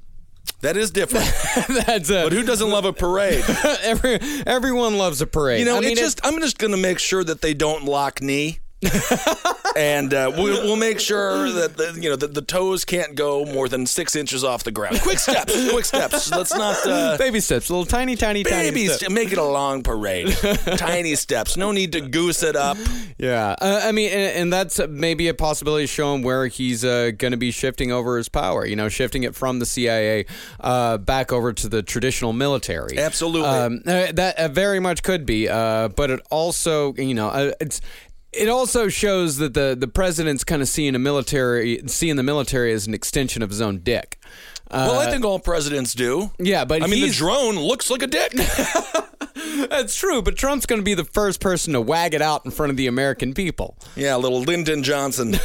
That 0.61 0.76
is 0.76 0.90
different. 0.90 1.26
That's 1.87 2.11
a, 2.11 2.24
but 2.24 2.32
who 2.32 2.42
doesn't 2.42 2.68
love 2.68 2.84
a 2.84 2.92
parade? 2.92 3.44
Every, 3.82 4.18
everyone 4.46 4.98
loves 4.98 5.20
a 5.20 5.26
parade. 5.26 5.61
You 5.61 5.66
know, 5.66 5.76
I 5.76 5.80
mean, 5.80 5.92
it's 5.92 6.00
just 6.00 6.20
I'm 6.24 6.40
just 6.40 6.58
going 6.58 6.72
to 6.72 6.76
make 6.76 6.98
sure 6.98 7.22
that 7.22 7.40
they 7.40 7.54
don't 7.54 7.84
lock 7.84 8.20
knee. 8.20 8.58
and 9.77 10.14
uh, 10.14 10.31
we'll, 10.37 10.62
we'll 10.64 10.77
make 10.77 11.01
sure 11.01 11.51
that 11.51 11.77
the, 11.77 11.99
you 12.01 12.09
know 12.09 12.14
the, 12.14 12.29
the 12.29 12.43
toes 12.43 12.85
can't 12.85 13.17
go 13.17 13.45
more 13.45 13.69
than 13.69 13.87
six 13.87 14.14
inches 14.14 14.45
off 14.45 14.62
the 14.62 14.71
ground. 14.71 15.01
Quick 15.01 15.19
steps, 15.19 15.71
quick 15.71 15.85
steps. 15.85 16.31
Let's 16.31 16.55
not 16.55 16.77
uh, 16.87 17.17
baby 17.19 17.41
steps, 17.41 17.71
little 17.71 17.85
tiny, 17.85 18.14
tiny, 18.14 18.45
tiny 18.45 18.71
baby 18.71 18.85
steps. 18.87 19.01
steps. 19.01 19.12
Make 19.12 19.33
it 19.33 19.38
a 19.38 19.45
long 19.45 19.83
parade. 19.83 20.29
tiny 20.77 21.17
steps. 21.17 21.57
No 21.57 21.73
need 21.73 21.93
to 21.93 22.01
goose 22.01 22.45
it 22.45 22.55
up. 22.55 22.77
Yeah, 23.19 23.57
uh, 23.61 23.81
I 23.83 23.91
mean, 23.91 24.11
and, 24.12 24.37
and 24.37 24.53
that's 24.53 24.79
maybe 24.88 25.27
a 25.27 25.35
possibility 25.35 25.87
showing 25.87 26.23
where 26.23 26.47
he's 26.47 26.85
uh, 26.85 27.11
going 27.19 27.33
to 27.33 27.37
be 27.37 27.51
shifting 27.51 27.91
over 27.91 28.17
his 28.17 28.29
power. 28.29 28.64
You 28.64 28.77
know, 28.77 28.88
shifting 28.88 29.25
it 29.25 29.35
from 29.35 29.59
the 29.59 29.67
CIA 29.67 30.27
uh, 30.61 30.99
back 30.99 31.33
over 31.33 31.53
to 31.53 31.69
the 31.69 31.83
traditional 31.83 32.33
military. 32.33 32.97
Absolutely. 32.97 33.49
um, 33.49 33.83
uh, 33.87 34.12
that 34.12 34.38
uh, 34.38 34.49
very 34.49 34.79
much 34.79 35.03
could 35.03 35.27
be. 35.27 35.49
Uh, 35.49 35.88
but 35.88 36.11
it 36.11 36.21
also, 36.31 36.95
you 36.95 37.14
know, 37.14 37.29
uh, 37.29 37.53
it's. 37.61 37.81
It 38.33 38.49
also 38.49 38.88
shows 38.88 39.38
that 39.38 39.55
the, 39.55 39.77
the 39.79 39.88
president's 39.88 40.45
kind 40.45 40.61
of 40.61 40.69
seeing 40.69 40.95
a 40.95 40.99
military 40.99 41.81
seeing 41.87 42.17
the 42.17 42.23
military 42.23 42.73
as 42.73 42.87
an 42.87 42.95
extension 42.95 43.43
of 43.43 43.51
his 43.51 43.61
own 43.61 43.79
dick. 43.79 44.19
well, 44.71 44.99
I 44.99 45.11
think 45.11 45.25
all 45.25 45.38
presidents 45.38 45.95
do. 45.95 46.31
Yeah, 46.38 46.64
but 46.64 46.83
I 46.83 46.87
mean, 46.87 47.03
the 47.03 47.11
drone 47.11 47.57
looks 47.57 47.91
like 47.91 48.03
a 48.03 48.07
dick. 48.07 48.33
That's 49.71 49.97
true, 49.97 50.23
but 50.23 50.37
Trump's 50.37 50.67
going 50.67 50.81
to 50.81 50.85
be 50.85 50.95
the 50.95 51.05
first 51.05 51.41
person 51.41 51.73
to 51.73 51.81
wag 51.81 52.14
it 52.14 52.23
out 52.23 52.45
in 52.45 52.51
front 52.51 52.71
of 52.71 52.77
the 52.77 52.87
American 52.87 53.35
people. 53.35 53.77
Yeah, 53.97 54.17
little 54.17 54.43
Lyndon 54.43 54.83
Johnson. 54.83 55.37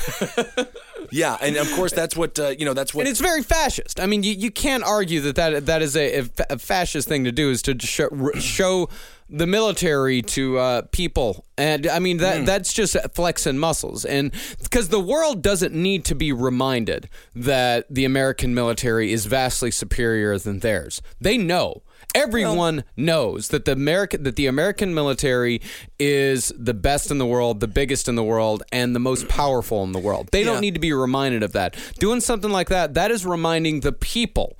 yeah, 1.11 1.37
and 1.41 1.55
of 1.57 1.71
course 1.73 1.93
that's 1.93 2.15
what 2.15 2.37
uh, 2.39 2.49
you 2.49 2.65
know. 2.65 2.73
That's 2.73 2.93
what 2.93 3.01
And 3.01 3.09
it's 3.09 3.19
very 3.19 3.43
fascist. 3.43 3.99
I 3.99 4.05
mean, 4.05 4.23
you, 4.23 4.33
you 4.33 4.51
can't 4.51 4.83
argue 4.83 5.21
that 5.21 5.35
that, 5.35 5.65
that 5.67 5.81
is 5.81 5.95
a, 5.95 6.27
a 6.49 6.57
fascist 6.57 7.07
thing 7.07 7.23
to 7.23 7.31
do 7.31 7.49
is 7.49 7.61
to 7.63 7.79
show, 7.79 8.09
show 8.39 8.89
the 9.29 9.47
military 9.47 10.21
to 10.21 10.57
uh, 10.57 10.81
people. 10.91 11.45
And 11.57 11.87
I 11.87 11.99
mean, 11.99 12.17
that 12.17 12.45
that's 12.45 12.73
just 12.73 12.95
flexing 13.13 13.57
muscles. 13.57 14.05
And 14.05 14.31
because 14.61 14.89
the 14.89 14.99
world 14.99 15.41
doesn't 15.41 15.73
need 15.73 16.05
to 16.05 16.15
be 16.15 16.31
reminded 16.31 17.09
that 17.35 17.85
the 17.89 18.05
American 18.05 18.53
military 18.53 19.11
is 19.11 19.25
vastly 19.25 19.71
superior 19.71 20.37
than 20.37 20.59
theirs. 20.59 21.01
They 21.19 21.37
know. 21.37 21.83
Everyone 22.15 22.83
knows 22.97 23.47
that 23.47 23.65
the 23.65 23.71
American 23.71 24.23
that 24.23 24.35
the 24.35 24.45
American 24.45 24.93
military 24.93 25.61
is 25.97 26.53
the 26.57 26.73
best 26.73 27.09
in 27.09 27.17
the 27.17 27.25
world, 27.25 27.59
the 27.59 27.67
biggest 27.67 28.07
in 28.07 28.15
the 28.15 28.23
world, 28.23 28.61
and 28.71 28.95
the 28.95 28.99
most 28.99 29.27
powerful 29.27 29.83
in 29.83 29.93
the 29.93 29.99
world. 29.99 30.29
They 30.31 30.39
Yeah. 30.41 30.45
don't 30.51 30.61
need 30.61 30.73
to 30.75 30.79
be 30.79 30.93
reminded 30.93 31.41
of 31.43 31.53
that. 31.53 31.75
Doing 31.99 32.19
something 32.19 32.51
like 32.51 32.69
that, 32.69 32.93
that 32.93 33.09
is 33.09 33.25
reminding 33.25 33.79
the 33.79 33.93
people 33.93 34.57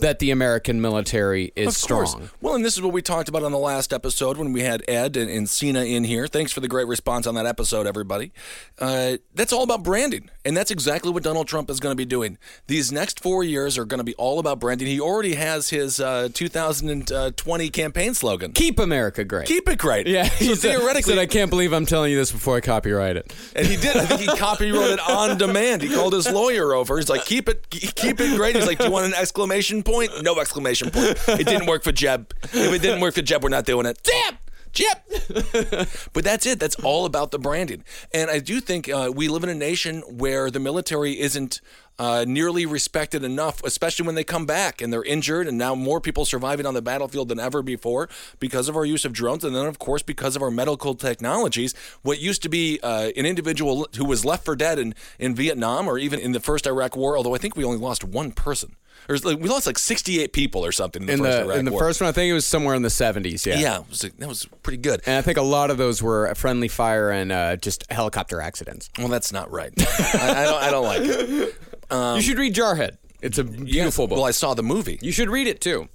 that 0.00 0.18
the 0.18 0.30
American 0.30 0.80
military 0.80 1.52
is 1.56 1.68
Of 1.68 1.74
strong. 1.74 2.30
Well, 2.40 2.54
and 2.54 2.64
this 2.64 2.76
is 2.76 2.82
what 2.82 2.92
we 2.92 3.02
talked 3.02 3.28
about 3.28 3.42
on 3.42 3.52
the 3.52 3.58
last 3.58 3.92
episode 3.92 4.36
when 4.36 4.52
we 4.52 4.62
had 4.62 4.82
Ed 4.88 5.16
and, 5.16 5.30
and 5.30 5.48
Cena 5.48 5.84
in 5.84 6.04
here. 6.04 6.26
Thanks 6.26 6.52
for 6.52 6.60
the 6.60 6.68
great 6.68 6.86
response 6.86 7.26
on 7.26 7.34
that 7.36 7.46
episode, 7.46 7.86
everybody. 7.86 8.32
Uh, 8.78 9.18
that's 9.34 9.52
all 9.52 9.62
about 9.62 9.82
branding, 9.82 10.30
and 10.44 10.56
that's 10.56 10.70
exactly 10.70 11.10
what 11.12 11.22
Donald 11.22 11.46
Trump 11.48 11.70
is 11.70 11.80
going 11.80 11.92
to 11.92 11.96
be 11.96 12.04
doing. 12.04 12.38
These 12.66 12.90
next 12.92 13.20
four 13.20 13.44
years 13.44 13.76
are 13.78 13.84
going 13.84 13.98
to 13.98 14.04
be 14.04 14.14
all 14.14 14.38
about 14.38 14.58
branding. 14.60 14.86
He 14.86 15.00
already 15.00 15.34
has 15.34 15.68
his 15.70 16.00
uh, 16.00 16.28
2020 16.32 17.70
campaign 17.70 18.14
slogan. 18.14 18.52
Keep 18.52 18.78
America 18.78 19.24
great. 19.24 19.46
Keep 19.46 19.68
it 19.68 19.78
great. 19.78 20.06
yeah, 20.06 20.24
So 20.28 20.54
theoretically, 20.54 21.14
said, 21.14 21.18
I 21.18 21.26
can't 21.26 21.50
believe 21.50 21.72
I'm 21.72 21.86
telling 21.86 22.10
you 22.10 22.16
this 22.16 22.32
before 22.32 22.56
I 22.56 22.60
copyright 22.60 23.16
it. 23.16 23.32
and 23.54 23.66
he 23.66 23.76
did. 23.76 23.96
I 23.96 24.06
think 24.06 24.20
he 24.20 24.26
copyrighted 24.36 25.00
on 25.00 25.38
demand. 25.38 25.82
He 25.82 25.94
called 25.94 26.12
his 26.12 26.30
lawyer 26.30 26.74
over. 26.74 26.96
He's 26.96 27.08
like, 27.10 27.24
"Keep 27.24 27.48
it, 27.48 27.68
keep 27.70 28.20
it 28.20 28.36
great." 28.36 28.56
He's 28.56 28.66
like, 28.66 28.78
"Do 28.78 28.84
you 28.86 28.90
want 28.90 29.06
an 29.06 29.14
exclamation 29.14 29.82
point?" 29.82 30.10
No 30.22 30.38
exclamation 30.40 30.90
point. 30.90 31.18
It 31.28 31.46
didn't 31.46 31.66
work 31.66 31.84
for 31.84 31.92
Jeb. 31.92 32.32
If 32.44 32.54
it 32.72 32.82
didn't 32.82 33.00
work 33.00 33.14
for 33.14 33.22
Jeb, 33.22 33.42
we're 33.42 33.48
not 33.50 33.66
doing 33.66 33.86
it. 33.86 33.98
Jeb. 34.04 34.36
Jeb. 34.72 34.98
but 36.12 36.24
that's 36.24 36.46
it. 36.46 36.60
That's 36.60 36.76
all 36.76 37.04
about 37.04 37.30
the 37.30 37.38
branding. 37.38 37.84
And 38.12 38.30
I 38.30 38.38
do 38.38 38.60
think 38.60 38.88
uh, 38.88 39.12
we 39.14 39.28
live 39.28 39.44
in 39.44 39.50
a 39.50 39.54
nation 39.54 40.02
where 40.02 40.50
the 40.50 40.60
military 40.60 41.20
isn't 41.20 41.60
uh, 42.00 42.24
nearly 42.26 42.64
respected 42.64 43.22
enough, 43.22 43.62
especially 43.62 44.06
when 44.06 44.14
they 44.14 44.24
come 44.24 44.46
back 44.46 44.80
and 44.80 44.90
they're 44.90 45.04
injured, 45.04 45.46
and 45.46 45.58
now 45.58 45.74
more 45.74 46.00
people 46.00 46.24
surviving 46.24 46.64
on 46.64 46.72
the 46.72 46.80
battlefield 46.80 47.28
than 47.28 47.38
ever 47.38 47.62
before 47.62 48.08
because 48.38 48.70
of 48.70 48.76
our 48.76 48.86
use 48.86 49.04
of 49.04 49.12
drones, 49.12 49.44
and 49.44 49.54
then 49.54 49.66
of 49.66 49.78
course 49.78 50.02
because 50.02 50.34
of 50.34 50.40
our 50.40 50.50
medical 50.50 50.94
technologies. 50.94 51.74
What 52.00 52.18
used 52.18 52.42
to 52.44 52.48
be 52.48 52.80
uh, 52.82 53.10
an 53.16 53.26
individual 53.26 53.86
who 53.98 54.06
was 54.06 54.24
left 54.24 54.46
for 54.46 54.56
dead 54.56 54.78
in, 54.78 54.94
in 55.18 55.34
Vietnam 55.34 55.86
or 55.86 55.98
even 55.98 56.18
in 56.20 56.32
the 56.32 56.40
first 56.40 56.66
Iraq 56.66 56.96
War, 56.96 57.18
although 57.18 57.34
I 57.34 57.38
think 57.38 57.54
we 57.54 57.64
only 57.64 57.76
lost 57.76 58.02
one 58.02 58.32
person. 58.32 58.76
Or 59.10 59.16
like, 59.16 59.40
we 59.40 59.48
lost 59.48 59.66
like 59.66 59.76
68 59.78 60.32
people 60.32 60.64
or 60.64 60.70
something 60.70 61.02
in 61.02 61.06
the 61.08 61.12
In 61.12 61.18
first 61.18 61.48
the 61.48 61.58
in 61.58 61.64
the 61.64 61.70
first 61.72 62.00
one, 62.00 62.08
I 62.08 62.12
think 62.12 62.30
it 62.30 62.34
was 62.34 62.46
somewhere 62.46 62.76
in 62.76 62.82
the 62.82 62.88
70s. 62.88 63.44
Yeah. 63.44 63.58
yeah, 63.58 63.80
it 63.80 63.88
was, 63.88 64.00
that 64.00 64.28
was 64.28 64.46
pretty 64.62 64.76
good. 64.76 65.02
And 65.04 65.16
I 65.16 65.22
think 65.22 65.36
a 65.36 65.42
lot 65.42 65.70
of 65.70 65.78
those 65.78 66.00
were 66.00 66.32
friendly 66.36 66.68
fire 66.68 67.10
and 67.10 67.32
uh, 67.32 67.56
just 67.56 67.90
helicopter 67.90 68.40
accidents. 68.40 68.88
Well, 68.98 69.08
that's 69.08 69.32
not 69.32 69.50
right. 69.50 69.72
I, 70.14 70.42
I 70.42 70.44
don't. 70.44 70.62
I 70.62 70.70
don't 70.70 70.84
like 70.84 71.00
it. 71.02 71.54
you 72.16 72.22
should 72.22 72.38
read 72.38 72.54
Jarhead. 72.54 72.98
It's 73.20 73.38
a 73.38 73.44
beautiful 73.44 74.06
book. 74.06 74.16
Well, 74.16 74.24
I 74.26 74.30
saw 74.30 74.54
the 74.54 74.62
movie. 74.62 74.98
you 75.02 75.12
should 75.12 75.28
read 75.28 75.46
it 75.48 75.60
too. 75.60 75.88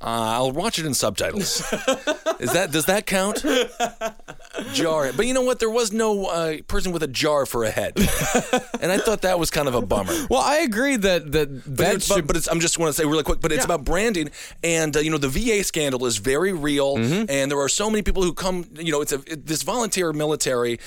Uh, 0.00 0.04
I'll 0.38 0.52
watch 0.52 0.78
it 0.78 0.86
in 0.86 0.94
subtitles. 0.94 1.60
Is 2.38 2.52
that 2.52 2.68
does 2.70 2.86
that 2.86 3.04
count? 3.06 3.44
Jar. 4.72 5.12
But 5.12 5.26
you 5.26 5.34
know 5.34 5.42
what? 5.42 5.58
There 5.58 5.70
was 5.70 5.92
no 5.92 6.26
uh, 6.26 6.58
person 6.68 6.92
with 6.92 7.02
a 7.02 7.08
jar 7.08 7.46
for 7.46 7.64
a 7.64 7.70
head, 7.70 7.94
and 8.80 8.92
I 8.92 8.98
thought 8.98 9.22
that 9.22 9.38
was 9.38 9.50
kind 9.50 9.66
of 9.68 9.74
a 9.74 9.82
bummer. 9.82 10.12
Well, 10.30 10.40
I 10.42 10.58
agree 10.58 10.96
that 10.96 11.32
that 11.32 11.64
But, 11.64 11.76
that 11.78 11.94
it's, 11.96 12.08
but, 12.08 12.26
but 12.26 12.48
I'm 12.50 12.60
just 12.60 12.78
want 12.78 12.94
to 12.94 13.00
say 13.00 13.04
really 13.08 13.24
quick, 13.24 13.40
but 13.40 13.50
it's 13.52 13.60
Yeah. 13.60 13.64
about 13.74 13.84
branding, 13.84 14.30
and 14.62 14.96
uh, 14.96 15.00
you 15.00 15.10
know 15.10 15.18
the 15.18 15.28
VA 15.28 15.64
scandal 15.64 16.06
is 16.06 16.18
very 16.18 16.52
real, 16.52 16.96
Mm-hmm. 16.96 17.24
and 17.28 17.50
there 17.50 17.58
are 17.60 17.68
so 17.68 17.90
many 17.90 18.02
people 18.02 18.22
who 18.22 18.32
come. 18.32 18.66
You 18.78 18.92
know, 18.92 19.00
it's 19.00 19.12
a 19.12 19.20
it, 19.26 19.46
this 19.46 19.62
volunteer 19.62 20.12
military. 20.12 20.78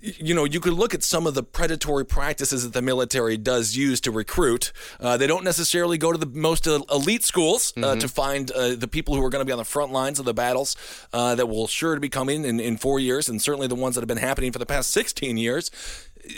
You 0.00 0.34
know, 0.34 0.44
you 0.44 0.60
could 0.60 0.72
look 0.72 0.94
at 0.94 1.02
some 1.02 1.26
of 1.26 1.34
the 1.34 1.42
predatory 1.42 2.06
practices 2.06 2.62
that 2.62 2.72
the 2.72 2.80
military 2.80 3.36
does 3.36 3.76
use 3.76 4.00
to 4.02 4.10
recruit. 4.10 4.72
Uh, 4.98 5.16
they 5.16 5.26
don't 5.26 5.44
necessarily 5.44 5.98
go 5.98 6.10
to 6.10 6.18
the 6.18 6.26
most 6.26 6.66
elite 6.66 7.22
schools 7.22 7.72
uh, 7.76 7.96
to 7.96 8.08
find 8.08 8.50
uh, 8.52 8.74
the 8.76 8.88
people 8.88 9.14
who 9.14 9.22
are 9.22 9.28
going 9.28 9.40
to 9.40 9.44
be 9.44 9.52
on 9.52 9.58
the 9.58 9.64
front 9.64 9.92
lines 9.92 10.18
of 10.18 10.24
the 10.24 10.32
battles 10.32 10.74
uh, 11.12 11.34
that 11.34 11.46
will 11.48 11.66
sure 11.66 11.94
to 11.94 12.00
be 12.00 12.08
coming 12.08 12.44
in, 12.44 12.60
in 12.60 12.76
four 12.78 12.98
years, 12.98 13.28
and 13.28 13.42
certainly 13.42 13.66
the 13.66 13.74
ones 13.74 13.94
that 13.94 14.00
have 14.00 14.08
been 14.08 14.16
happening 14.16 14.52
for 14.52 14.58
the 14.58 14.66
past 14.66 14.90
16 14.90 15.36
years. 15.36 15.70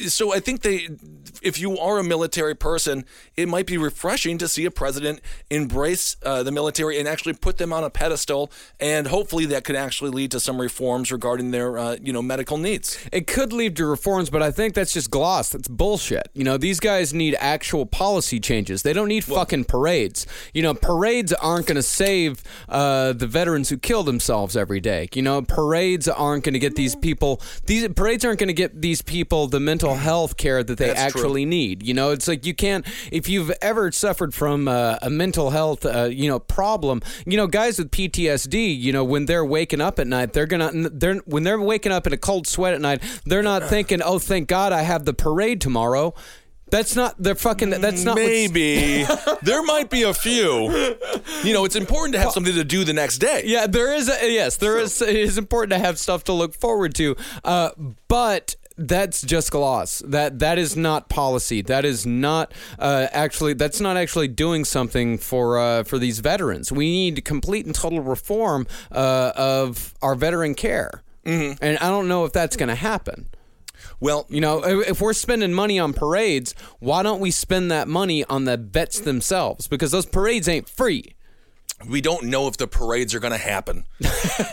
So 0.06 0.32
I 0.32 0.40
think 0.40 0.62
they, 0.62 0.88
if 1.42 1.58
you 1.58 1.78
are 1.78 1.98
a 1.98 2.04
military 2.04 2.54
person, 2.54 3.04
it 3.36 3.48
might 3.48 3.66
be 3.66 3.76
refreshing 3.76 4.38
to 4.38 4.48
see 4.48 4.64
a 4.64 4.70
president 4.70 5.20
embrace 5.50 6.16
uh, 6.22 6.42
the 6.42 6.52
military 6.52 6.98
and 6.98 7.08
actually 7.08 7.34
put 7.34 7.58
them 7.58 7.72
on 7.72 7.84
a 7.84 7.90
pedestal, 7.90 8.50
and 8.80 9.06
hopefully 9.06 9.46
that 9.46 9.64
could 9.64 9.76
actually 9.76 10.10
lead 10.10 10.30
to 10.30 10.40
some 10.40 10.60
reforms 10.60 11.10
regarding 11.10 11.50
their, 11.50 11.78
uh, 11.78 11.96
you 12.02 12.12
know, 12.12 12.22
medical 12.22 12.58
needs. 12.58 12.98
It 13.12 13.26
could 13.26 13.52
lead 13.52 13.76
to 13.76 13.86
reforms, 13.86 14.30
but 14.30 14.42
I 14.42 14.50
think 14.50 14.74
that's 14.74 14.92
just 14.92 15.10
gloss. 15.10 15.50
That's 15.50 15.68
bullshit. 15.68 16.28
You 16.34 16.44
know, 16.44 16.56
these 16.56 16.80
guys 16.80 17.12
need 17.12 17.36
actual 17.38 17.86
policy 17.86 18.40
changes. 18.40 18.82
They 18.82 18.92
don't 18.92 19.08
need 19.08 19.24
fucking 19.24 19.64
parades. 19.64 20.26
You 20.54 20.62
know, 20.62 20.74
parades 20.74 21.32
aren't 21.32 21.66
going 21.66 21.76
to 21.76 21.82
save 21.82 22.42
uh, 22.68 23.12
the 23.12 23.26
veterans 23.26 23.68
who 23.68 23.78
kill 23.78 24.02
themselves 24.02 24.56
every 24.56 24.80
day. 24.80 25.08
You 25.12 25.22
know, 25.22 25.42
parades 25.42 26.08
aren't 26.08 26.44
going 26.44 26.54
to 26.54 26.58
get 26.58 26.76
these 26.76 26.94
people. 26.94 27.40
These 27.66 27.88
parades 27.88 28.24
aren't 28.24 28.38
going 28.38 28.48
to 28.48 28.54
get 28.54 28.80
these 28.80 29.02
people 29.02 29.46
the 29.46 29.60
mental 29.72 29.94
health 29.94 30.36
care 30.36 30.62
that 30.62 30.76
they 30.76 30.88
That's 30.88 31.12
true. 31.12 31.22
actually 31.22 31.46
need. 31.46 31.82
You 31.82 31.94
know, 31.94 32.10
it's 32.10 32.28
like 32.28 32.44
you 32.44 32.52
can't. 32.52 32.84
If 33.10 33.26
you've 33.26 33.50
ever 33.62 33.90
suffered 33.90 34.34
from 34.34 34.68
uh, 34.68 34.98
a 35.00 35.08
mental 35.08 35.48
health, 35.48 35.86
uh, 35.86 36.04
you 36.04 36.28
know, 36.28 36.38
problem, 36.38 37.00
you 37.24 37.38
know, 37.38 37.46
guys 37.46 37.78
with 37.78 37.90
PTSD, 37.90 38.78
you 38.78 38.92
know, 38.92 39.02
when 39.02 39.24
they're 39.24 39.46
waking 39.46 39.80
up 39.80 39.98
at 39.98 40.06
night, 40.06 40.34
they're 40.34 40.46
gonna, 40.46 40.90
they're 40.90 41.16
when 41.24 41.44
they're 41.44 41.58
waking 41.58 41.90
up 41.90 42.06
in 42.06 42.12
a 42.12 42.18
cold 42.18 42.46
sweat 42.46 42.74
at 42.74 42.82
night, 42.82 43.02
they're 43.24 43.42
not 43.42 43.64
thinking, 43.74 44.02
oh, 44.02 44.18
thank 44.18 44.46
God 44.46 44.72
I 44.74 44.82
have 44.82 45.06
the 45.06 45.14
parade 45.14 45.62
tomorrow. 45.62 46.12
That's 46.72 46.96
not. 46.96 47.14
They're 47.18 47.34
fucking. 47.34 47.68
That's 47.68 48.02
not. 48.02 48.16
Maybe 48.16 49.04
there 49.42 49.62
might 49.62 49.90
be 49.90 50.02
a 50.04 50.14
few. 50.14 50.96
You 51.44 51.52
know, 51.52 51.66
it's 51.66 51.76
important 51.76 52.14
to 52.14 52.20
have 52.20 52.32
something 52.32 52.54
to 52.54 52.64
do 52.64 52.84
the 52.84 52.94
next 52.94 53.18
day. 53.18 53.42
Yeah, 53.44 53.66
there 53.66 53.94
is. 53.94 54.08
A, 54.08 54.32
yes, 54.32 54.56
there 54.56 54.78
is. 54.78 55.02
It 55.02 55.16
is 55.16 55.36
important 55.36 55.72
to 55.72 55.78
have 55.78 55.98
stuff 55.98 56.24
to 56.24 56.32
look 56.32 56.54
forward 56.54 56.94
to. 56.94 57.14
Uh, 57.44 57.70
but 58.08 58.56
that's 58.76 59.22
just 59.22 59.50
gloss. 59.50 60.00
That 60.06 60.38
that 60.40 60.58
is 60.58 60.76
not 60.76 61.08
policy. 61.08 61.62
That 61.62 61.84
is 61.84 62.06
not 62.06 62.52
uh, 62.78 63.08
actually. 63.12 63.54
That's 63.54 63.80
not 63.80 63.96
actually 63.96 64.28
doing 64.28 64.64
something 64.64 65.18
for 65.18 65.58
uh, 65.58 65.84
for 65.84 65.98
these 65.98 66.20
veterans. 66.20 66.72
We 66.72 66.90
need 66.90 67.24
complete 67.24 67.66
and 67.66 67.74
total 67.74 68.00
reform 68.00 68.66
uh, 68.90 69.32
of 69.36 69.94
our 70.02 70.14
veteran 70.14 70.54
care. 70.54 71.02
Mm-hmm. 71.24 71.62
And 71.62 71.78
I 71.78 71.88
don't 71.88 72.08
know 72.08 72.24
if 72.24 72.32
that's 72.32 72.56
going 72.56 72.68
to 72.68 72.74
happen. 72.74 73.28
Well, 74.00 74.26
You 74.28 74.40
know, 74.40 74.64
if 74.64 74.88
if 74.90 75.00
we're 75.00 75.12
spending 75.12 75.52
money 75.52 75.78
on 75.78 75.92
parades, 75.92 76.54
why 76.80 77.02
don't 77.02 77.20
we 77.20 77.30
spend 77.30 77.70
that 77.70 77.86
money 77.88 78.24
on 78.24 78.44
the 78.44 78.56
vets 78.56 78.98
themselves? 79.00 79.68
Because 79.68 79.92
those 79.92 80.06
parades 80.06 80.48
ain't 80.48 80.68
free. 80.68 81.14
We 81.88 82.00
don't 82.00 82.24
know 82.24 82.48
if 82.48 82.56
the 82.56 82.66
parades 82.66 83.14
are 83.14 83.20
going 83.20 83.32
to 83.32 83.38
happen. 83.38 83.84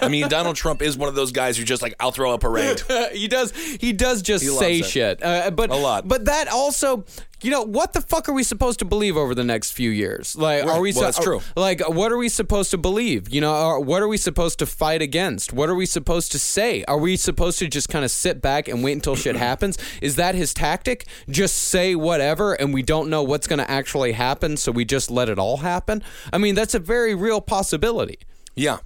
I 0.02 0.08
mean, 0.08 0.28
Donald 0.30 0.56
Trump 0.56 0.82
is 0.82 0.98
one 0.98 1.10
of 1.10 1.16
those 1.16 1.32
guys 1.32 1.58
who 1.58 1.64
just 1.64 1.82
like, 1.82 1.96
I'll 2.00 2.12
throw 2.12 2.34
a 2.34 2.38
parade. 2.38 2.82
he 3.14 3.28
does. 3.28 3.52
He 3.56 3.94
does 3.94 4.22
just 4.22 4.44
He 4.44 4.50
say 4.50 4.82
shit. 4.82 5.24
Uh, 5.24 5.52
but 5.52 5.70
A 5.70 5.76
lot. 5.76 6.08
But 6.08 6.26
that 6.26 6.48
also, 6.48 7.06
you 7.42 7.52
know, 7.52 7.62
what 7.64 7.94
the 7.94 8.02
fuck 8.02 8.28
are 8.28 8.34
we 8.34 8.44
supposed 8.44 8.80
to 8.80 8.86
believe 8.86 9.16
over 9.16 9.34
the 9.34 9.44
next 9.44 9.72
few 9.72 9.90
years? 9.90 10.36
Like, 10.36 10.64
Right. 10.66 10.72
are 10.76 10.82
we? 10.82 10.92
Well, 10.92 11.02
that's 11.04 11.20
are- 11.20 11.24
true. 11.24 11.42
Like, 11.56 11.88
what 11.88 12.12
are 12.12 12.18
we 12.18 12.30
supposed 12.30 12.72
to 12.72 12.78
believe? 12.78 13.30
You 13.34 13.42
know, 13.42 13.54
or 13.54 13.80
what 13.80 14.02
are 14.02 14.08
we 14.08 14.18
supposed 14.18 14.60
to 14.60 14.66
fight 14.66 15.02
against? 15.02 15.54
What 15.54 15.70
are 15.70 15.76
we 15.76 15.86
supposed 15.86 16.32
to 16.34 16.40
say? 16.40 16.84
Are 16.88 16.98
we 16.98 17.16
supposed 17.16 17.60
to 17.60 17.68
just 17.68 17.90
kind 17.90 18.04
of 18.04 18.12
sit 18.12 18.42
back 18.42 18.68
and 18.68 18.84
wait 18.84 18.94
until 18.94 19.16
shit 19.16 19.36
happens? 19.50 19.78
Is 20.02 20.16
that 20.18 20.36
his 20.36 20.54
tactic? 20.54 21.06
Just 21.30 21.56
say 21.56 21.96
whatever, 21.96 22.54
and 22.54 22.74
we 22.74 22.82
don't 22.82 23.10
know 23.10 23.24
what's 23.24 23.48
going 23.48 23.60
to 23.60 23.70
actually 23.70 24.12
happen, 24.14 24.58
so 24.58 24.72
we 24.72 24.86
just 24.86 25.10
let 25.10 25.30
it 25.30 25.40
all 25.40 25.58
happen. 25.58 26.04
I 26.34 26.38
mean, 26.38 26.56
that's 26.56 26.74
a 26.76 26.80
very 26.80 27.16
real 27.16 27.42
possibility. 27.42 28.20
Yeah, 28.56 28.80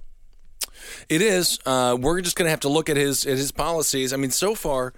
it 1.08 1.20
is. 1.22 1.58
Uh, 1.66 1.96
we're 2.00 2.20
just 2.20 2.36
going 2.36 2.46
to 2.46 2.50
have 2.50 2.60
to 2.60 2.68
look 2.68 2.88
at 2.88 2.96
his 2.96 3.26
at 3.26 3.36
his 3.38 3.50
policies. 3.52 4.12
I 4.12 4.16
mean, 4.16 4.30
so 4.30 4.54
far, 4.54 4.92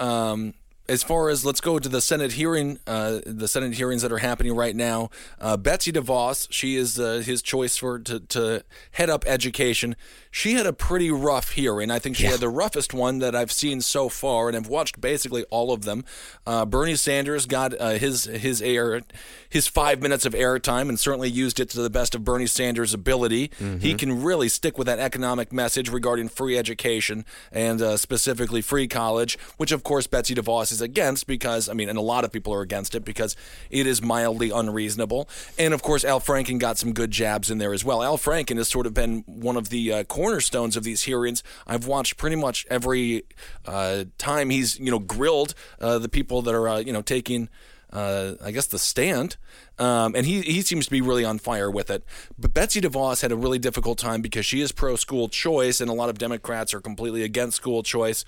um, 0.00 0.54
as 0.88 1.02
far 1.02 1.28
as 1.28 1.44
let's 1.44 1.60
go 1.60 1.78
to 1.78 1.88
the 1.88 2.00
Senate 2.00 2.32
hearing, 2.32 2.78
uh, 2.86 3.20
the 3.24 3.48
Senate 3.48 3.74
hearings 3.74 4.02
that 4.02 4.12
are 4.12 4.18
happening 4.18 4.54
right 4.54 4.74
now. 4.74 5.10
Uh, 5.40 5.56
Betsy 5.56 5.92
DeVos, 5.92 6.48
she 6.50 6.76
is 6.76 6.98
uh, 6.98 7.22
his 7.24 7.42
choice 7.42 7.76
for 7.76 7.98
to, 8.00 8.20
to 8.20 8.64
head 8.92 9.08
up 9.08 9.24
education. 9.26 9.96
She 10.34 10.54
had 10.54 10.64
a 10.64 10.72
pretty 10.72 11.10
rough 11.10 11.50
hearing. 11.50 11.90
I 11.90 11.98
think 11.98 12.16
she 12.16 12.24
had 12.24 12.40
the 12.40 12.48
roughest 12.48 12.94
one 12.94 13.18
that 13.18 13.36
I've 13.36 13.52
seen 13.52 13.82
so 13.82 14.08
far, 14.08 14.48
and 14.48 14.56
I've 14.56 14.66
watched 14.66 14.98
basically 14.98 15.44
all 15.50 15.72
of 15.72 15.84
them. 15.84 16.06
Uh, 16.46 16.64
Bernie 16.64 16.96
Sanders 16.96 17.44
got 17.44 17.78
uh, 17.78 17.90
his 17.90 18.24
his 18.24 18.62
air, 18.62 19.02
his 19.48 19.68
five 19.68 20.00
minutes 20.00 20.24
of 20.24 20.32
airtime, 20.32 20.88
and 20.88 20.98
certainly 20.98 21.28
used 21.28 21.60
it 21.60 21.68
to 21.70 21.82
the 21.82 21.90
best 21.90 22.14
of 22.14 22.24
Bernie 22.24 22.46
Sanders' 22.46 22.94
ability. 22.94 23.50
He 23.78 23.92
can 23.94 24.22
really 24.22 24.48
stick 24.48 24.78
with 24.78 24.86
that 24.86 24.98
economic 24.98 25.52
message 25.52 25.90
regarding 25.90 26.28
free 26.30 26.56
education 26.56 27.26
and 27.52 27.82
uh, 27.82 27.98
specifically 27.98 28.62
free 28.62 28.88
college, 28.88 29.38
which 29.58 29.70
of 29.70 29.82
course 29.82 30.06
Betsy 30.06 30.34
DeVos 30.34 30.72
is 30.72 30.80
against 30.80 31.26
because 31.26 31.68
I 31.68 31.74
mean, 31.74 31.90
and 31.90 31.98
a 31.98 32.02
lot 32.02 32.24
of 32.24 32.32
people 32.32 32.54
are 32.54 32.62
against 32.62 32.94
it 32.94 33.04
because 33.04 33.36
it 33.68 33.86
is 33.86 34.00
mildly 34.00 34.50
unreasonable. 34.50 35.28
And 35.58 35.74
of 35.74 35.82
course, 35.82 36.06
Al 36.06 36.20
Franken 36.20 36.58
got 36.58 36.78
some 36.78 36.94
good 36.94 37.10
jabs 37.10 37.50
in 37.50 37.58
there 37.58 37.74
as 37.74 37.84
well. 37.84 38.02
Al 38.02 38.16
Franken 38.16 38.56
has 38.56 38.68
sort 38.68 38.86
of 38.86 38.94
been 38.94 39.24
one 39.26 39.58
of 39.58 39.68
the 39.68 39.92
uh, 39.92 40.04
cornerstones 40.22 40.76
of 40.76 40.84
these 40.84 41.02
hearings. 41.02 41.42
I've 41.66 41.88
watched 41.88 42.16
pretty 42.16 42.36
much 42.36 42.64
every 42.70 43.24
uh, 43.66 44.04
time 44.18 44.50
he's 44.50 44.78
you 44.78 44.90
know 44.90 45.00
grilled 45.00 45.54
uh, 45.80 45.98
the 45.98 46.08
people 46.08 46.42
that 46.42 46.54
are 46.54 46.68
uh, 46.68 46.78
you 46.78 46.92
know 46.92 47.02
taking. 47.02 47.48
Uh, 47.92 48.36
I 48.42 48.52
guess 48.52 48.68
the 48.68 48.78
stand, 48.78 49.36
um, 49.78 50.14
and 50.16 50.24
he 50.24 50.40
he 50.40 50.62
seems 50.62 50.86
to 50.86 50.90
be 50.90 51.02
really 51.02 51.26
on 51.26 51.38
fire 51.38 51.70
with 51.70 51.90
it. 51.90 52.02
But 52.38 52.54
Betsy 52.54 52.80
DeVos 52.80 53.20
had 53.20 53.32
a 53.32 53.36
really 53.36 53.58
difficult 53.58 53.98
time 53.98 54.22
because 54.22 54.46
she 54.46 54.62
is 54.62 54.72
pro 54.72 54.96
school 54.96 55.28
choice, 55.28 55.78
and 55.78 55.90
a 55.90 55.92
lot 55.92 56.08
of 56.08 56.16
Democrats 56.16 56.72
are 56.72 56.80
completely 56.80 57.22
against 57.22 57.58
school 57.58 57.82
choice. 57.82 58.24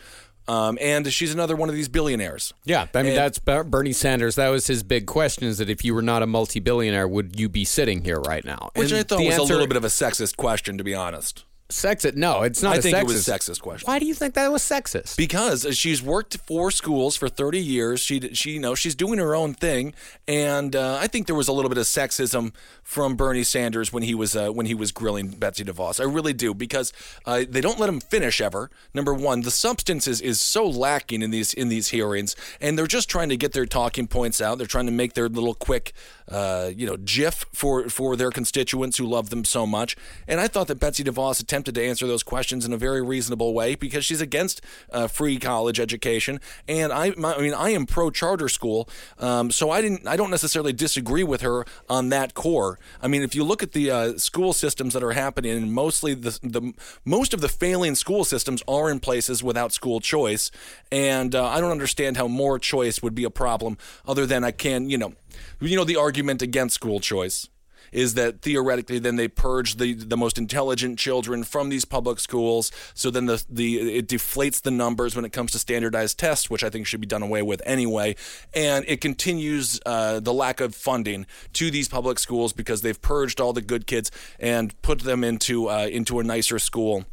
Um, 0.47 0.77
and 0.81 1.11
she's 1.11 1.33
another 1.33 1.57
one 1.57 1.71
of 1.71 1.75
these 1.75 1.89
billionaires. 1.89 2.53
Yeah, 2.65 2.87
I 2.93 2.99
mean 2.99 3.13
And- 3.13 3.17
that's 3.17 3.39
Bernie 3.39 3.95
Sanders. 3.95 4.35
That 4.35 4.51
was 4.51 4.67
his 4.67 4.83
big 4.83 5.07
question: 5.07 5.49
is 5.49 5.57
that 5.57 5.71
if 5.71 5.83
you 5.83 5.95
were 5.95 6.03
not 6.03 6.23
a 6.23 6.27
multi-billionaire, 6.27 7.09
would 7.09 7.41
you 7.41 7.49
be 7.49 7.65
sitting 7.65 8.05
here 8.05 8.21
right 8.21 8.45
now? 8.45 8.71
Which 8.75 8.91
And 8.91 9.01
I 9.01 9.03
thought 9.05 9.25
was 9.25 9.39
a 9.39 9.43
little 9.45 9.67
bit 9.67 9.79
of 9.79 9.85
a 9.85 9.89
sexist 9.89 10.37
question, 10.37 10.77
to 10.77 10.85
be 10.85 10.95
honest. 10.95 11.45
Sexist. 11.75 12.17
No, 12.17 12.43
it's 12.43 12.63
not. 12.63 12.75
I 12.75 12.79
a 12.79 12.83
think 12.83 12.97
sexist. 12.97 13.01
it 13.01 13.07
was 13.07 13.29
a 13.29 13.33
sexist 13.33 13.61
question. 13.61 13.87
Why 13.87 13.99
do 13.99 14.07
you 14.07 14.15
think 14.15 14.35
that 14.35 14.51
was 14.51 14.63
sexist? 14.63 15.17
Because 15.17 15.67
she's 15.77 16.03
worked 16.03 16.39
for 16.47 16.71
schools 16.71 17.17
for 17.17 17.29
30 17.29 17.59
years. 17.59 18.01
She, 18.01 18.21
she, 18.35 18.53
you 18.53 18.61
know, 18.61 18.75
she's 18.75 18.95
doing 18.95 19.19
her 19.19 19.35
own 19.35 19.55
thing, 19.55 19.95
and 20.29 20.75
uh, 20.75 20.99
I 21.01 21.07
think 21.07 21.27
there 21.27 21.37
was 21.37 21.49
a 21.49 21.53
little 21.53 21.69
bit 21.69 21.79
of 21.79 21.85
sexism 21.85 22.53
from 22.83 23.17
Bernie 23.17 23.43
Sanders 23.43 23.93
when 23.93 24.03
he 24.03 24.15
was 24.15 24.37
uh, 24.37 24.51
when 24.51 24.67
he 24.67 24.75
was 24.75 24.93
grilling 24.93 25.29
Betsy 25.29 25.65
DeVos. 25.65 26.01
I 26.01 26.05
really 26.05 26.33
do 26.33 26.55
because 26.55 26.93
uh, 27.27 27.45
they 27.49 27.61
don't 27.61 27.79
let 27.79 27.89
him 27.89 28.01
finish 28.01 28.41
ever. 28.41 28.71
Number 28.93 29.13
one, 29.13 29.43
the 29.43 29.51
substance 29.51 30.07
is, 30.07 30.21
is 30.21 30.41
so 30.41 30.67
lacking 30.69 31.23
in 31.23 31.31
these 31.31 31.53
in 31.55 31.69
these 31.69 31.89
hearings, 31.89 32.37
and 32.61 32.79
they're 32.79 32.87
just 32.87 33.09
trying 33.09 33.29
to 33.31 33.37
get 33.37 33.53
their 33.53 33.67
talking 33.67 34.07
points 34.07 34.41
out. 34.41 34.59
They're 34.59 34.67
trying 34.67 34.87
to 34.87 34.93
make 34.93 35.15
their 35.15 35.29
little 35.29 35.55
quick, 35.55 35.93
uh, 36.29 36.71
you 36.75 36.87
know, 36.87 36.97
GIF 36.97 37.47
for 37.53 37.89
for 37.89 38.17
their 38.17 38.31
constituents 38.31 38.97
who 38.97 39.07
love 39.07 39.31
them 39.31 39.45
so 39.45 39.67
much. 39.67 39.97
And 40.27 40.41
I 40.41 40.49
thought 40.49 40.69
that 40.69 40.77
Betsy 40.77 41.05
DeVos 41.05 41.41
attempted 41.41 41.75
to 41.75 41.85
answer 41.85 42.07
those 42.07 42.23
questions 42.23 42.65
in 42.65 42.73
a 42.73 42.77
very 42.77 43.03
reasonable 43.03 43.53
way 43.53 43.75
because 43.75 44.05
she's 44.05 44.21
against 44.21 44.61
uh, 44.93 45.07
free 45.07 45.39
college 45.39 45.79
education, 45.79 46.41
and 46.67 46.93
I, 46.93 47.13
my, 47.17 47.35
I 47.35 47.41
mean, 47.41 47.55
I 47.55 47.71
am 47.71 47.87
pro 47.87 48.11
charter 48.11 48.49
school, 48.49 48.89
um, 49.19 49.51
so 49.51 49.71
I 49.71 49.83
didn't, 49.83 50.07
I 50.07 50.17
don't 50.17 50.31
necessarily 50.31 50.73
disagree 50.73 51.25
with 51.25 51.43
her 51.43 51.67
on 51.89 52.09
that 52.09 52.35
core. 52.35 52.79
I 53.03 53.09
mean, 53.09 53.23
if 53.23 53.35
you 53.35 53.45
look 53.45 53.63
at 53.63 53.73
the 53.73 53.91
uh, 53.91 54.19
school 54.19 54.53
systems 54.53 54.95
that 54.95 55.03
are 55.03 55.13
happening, 55.13 55.73
mostly 55.73 56.15
the 56.15 56.39
the 56.43 56.73
most 57.05 57.35
of 57.35 57.41
the 57.41 57.49
failing 57.49 57.95
school 57.95 58.25
systems 58.25 58.63
are 58.67 58.91
in 58.91 59.01
places 59.01 59.43
without 59.43 59.73
school 59.73 60.01
choice, 60.01 60.51
and 60.91 61.35
uh, 61.35 61.47
I 61.47 61.61
don't 61.61 61.71
understand 61.71 62.17
how 62.17 62.29
more 62.29 62.59
choice 62.59 63.03
would 63.03 63.15
be 63.15 63.25
a 63.25 63.31
problem, 63.31 63.77
other 64.07 64.27
than 64.27 64.45
I 64.45 64.51
can, 64.51 64.89
you 64.89 64.99
know, 64.99 65.13
you 65.61 65.77
know, 65.77 65.85
the 65.85 65.97
argument 65.97 66.43
against 66.43 66.75
school 66.75 67.01
choice 67.01 67.49
is 67.95 68.15
that 68.15 68.43
theoretically 68.43 68.99
then 68.99 69.17
they 69.17 69.29
purge 69.29 69.77
the, 69.77 69.95
the 69.95 70.17
most 70.17 70.37
intelligent 70.37 70.99
children 70.99 71.45
from 71.45 71.69
these 71.69 71.85
public 71.85 72.19
schools. 72.19 72.71
So 72.93 73.11
then 73.11 73.27
the, 73.27 73.43
the 73.49 73.99
it 73.99 74.09
deflates 74.09 74.61
the 74.61 74.73
numbers 74.73 75.15
when 75.15 75.25
it 75.25 75.33
comes 75.33 75.53
to 75.53 75.59
standardized 75.59 76.19
tests 76.19 76.51
which 76.51 76.65
i 76.65 76.71
think 76.71 76.87
should 76.87 77.01
be 77.01 77.07
done 77.07 77.23
away 77.23 77.41
with 77.41 77.63
anyway. 77.65 78.17
And 78.53 78.85
it 78.89 79.01
continues 79.01 79.81
uh, 79.87 80.21
the 80.21 80.33
lack 80.33 80.61
of 80.61 80.75
funding 80.75 81.27
to 81.55 81.71
these 81.71 81.89
public 81.89 82.19
schools 82.19 82.53
because 82.53 82.83
they've 82.83 83.01
purged 83.01 83.41
all 83.41 83.53
the 83.53 83.63
good 83.63 83.87
kids 83.87 84.11
and 84.41 84.81
put 84.83 85.01
them 85.01 85.23
into 85.23 85.69
uh, 85.69 85.87
into 85.87 86.19
a 86.19 86.25
nicer 86.25 86.59
school 86.59 87.05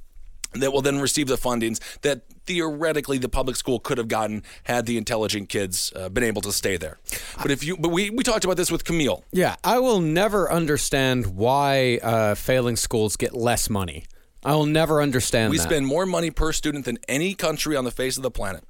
that 0.53 0.71
will 0.73 0.81
then 0.81 0.99
receive 0.99 1.27
the 1.27 1.37
fundings 1.37 1.79
that 2.01 2.21
theoretically 2.45 3.17
the 3.17 3.29
public 3.29 3.55
school 3.55 3.79
could 3.79 3.97
have 3.97 4.07
gotten 4.07 4.43
had 4.63 4.85
the 4.85 4.97
intelligent 4.97 5.49
kids 5.49 5.93
uh, 5.95 6.09
been 6.09 6.23
able 6.23 6.41
to 6.41 6.51
stay 6.51 6.77
there. 6.77 6.99
But 7.41 7.51
if 7.51 7.63
you, 7.63 7.77
but 7.77 7.89
we, 7.89 8.09
we 8.09 8.23
talked 8.23 8.43
about 8.43 8.57
this 8.57 8.71
with 8.71 8.83
Kmele. 8.83 9.23
Yeah, 9.31 9.55
I 9.63 9.79
will 9.79 10.01
never 10.01 10.51
understand 10.51 11.37
why 11.37 11.99
uh, 12.03 12.35
failing 12.35 12.75
schools 12.75 13.15
get 13.15 13.33
less 13.33 13.69
money. 13.69 14.05
I 14.43 14.55
will 14.55 14.65
never 14.65 15.01
understand 15.01 15.47
that 15.47 15.51
We 15.51 15.57
that. 15.57 15.63
spend 15.63 15.85
more 15.85 16.05
money 16.05 16.31
per 16.31 16.51
student 16.51 16.85
than 16.85 16.97
any 17.07 17.35
country 17.35 17.75
on 17.75 17.85
the 17.85 17.91
face 17.91 18.17
of 18.17 18.23
the 18.23 18.31
planet. 18.31 18.63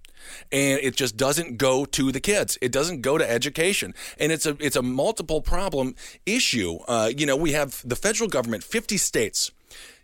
And 0.51 0.79
it 0.81 0.95
just 0.95 1.17
doesn't 1.17 1.57
go 1.57 1.83
to 1.85 2.11
the 2.11 2.19
kids. 2.19 2.57
It 2.61 2.71
doesn't 2.71 3.01
go 3.01 3.17
to 3.17 3.27
education, 3.27 3.95
and 4.19 4.31
it's 4.31 4.45
a 4.45 4.55
it's 4.59 4.75
a 4.75 4.83
multiple 4.83 5.41
problem 5.41 5.95
issue. 6.27 6.77
Uh, 6.87 7.09
you 7.17 7.25
know, 7.25 7.35
we 7.35 7.53
have 7.53 7.81
the 7.83 7.95
federal 7.95 8.29
government, 8.29 8.63
fifty 8.63 8.97
states, 8.97 9.51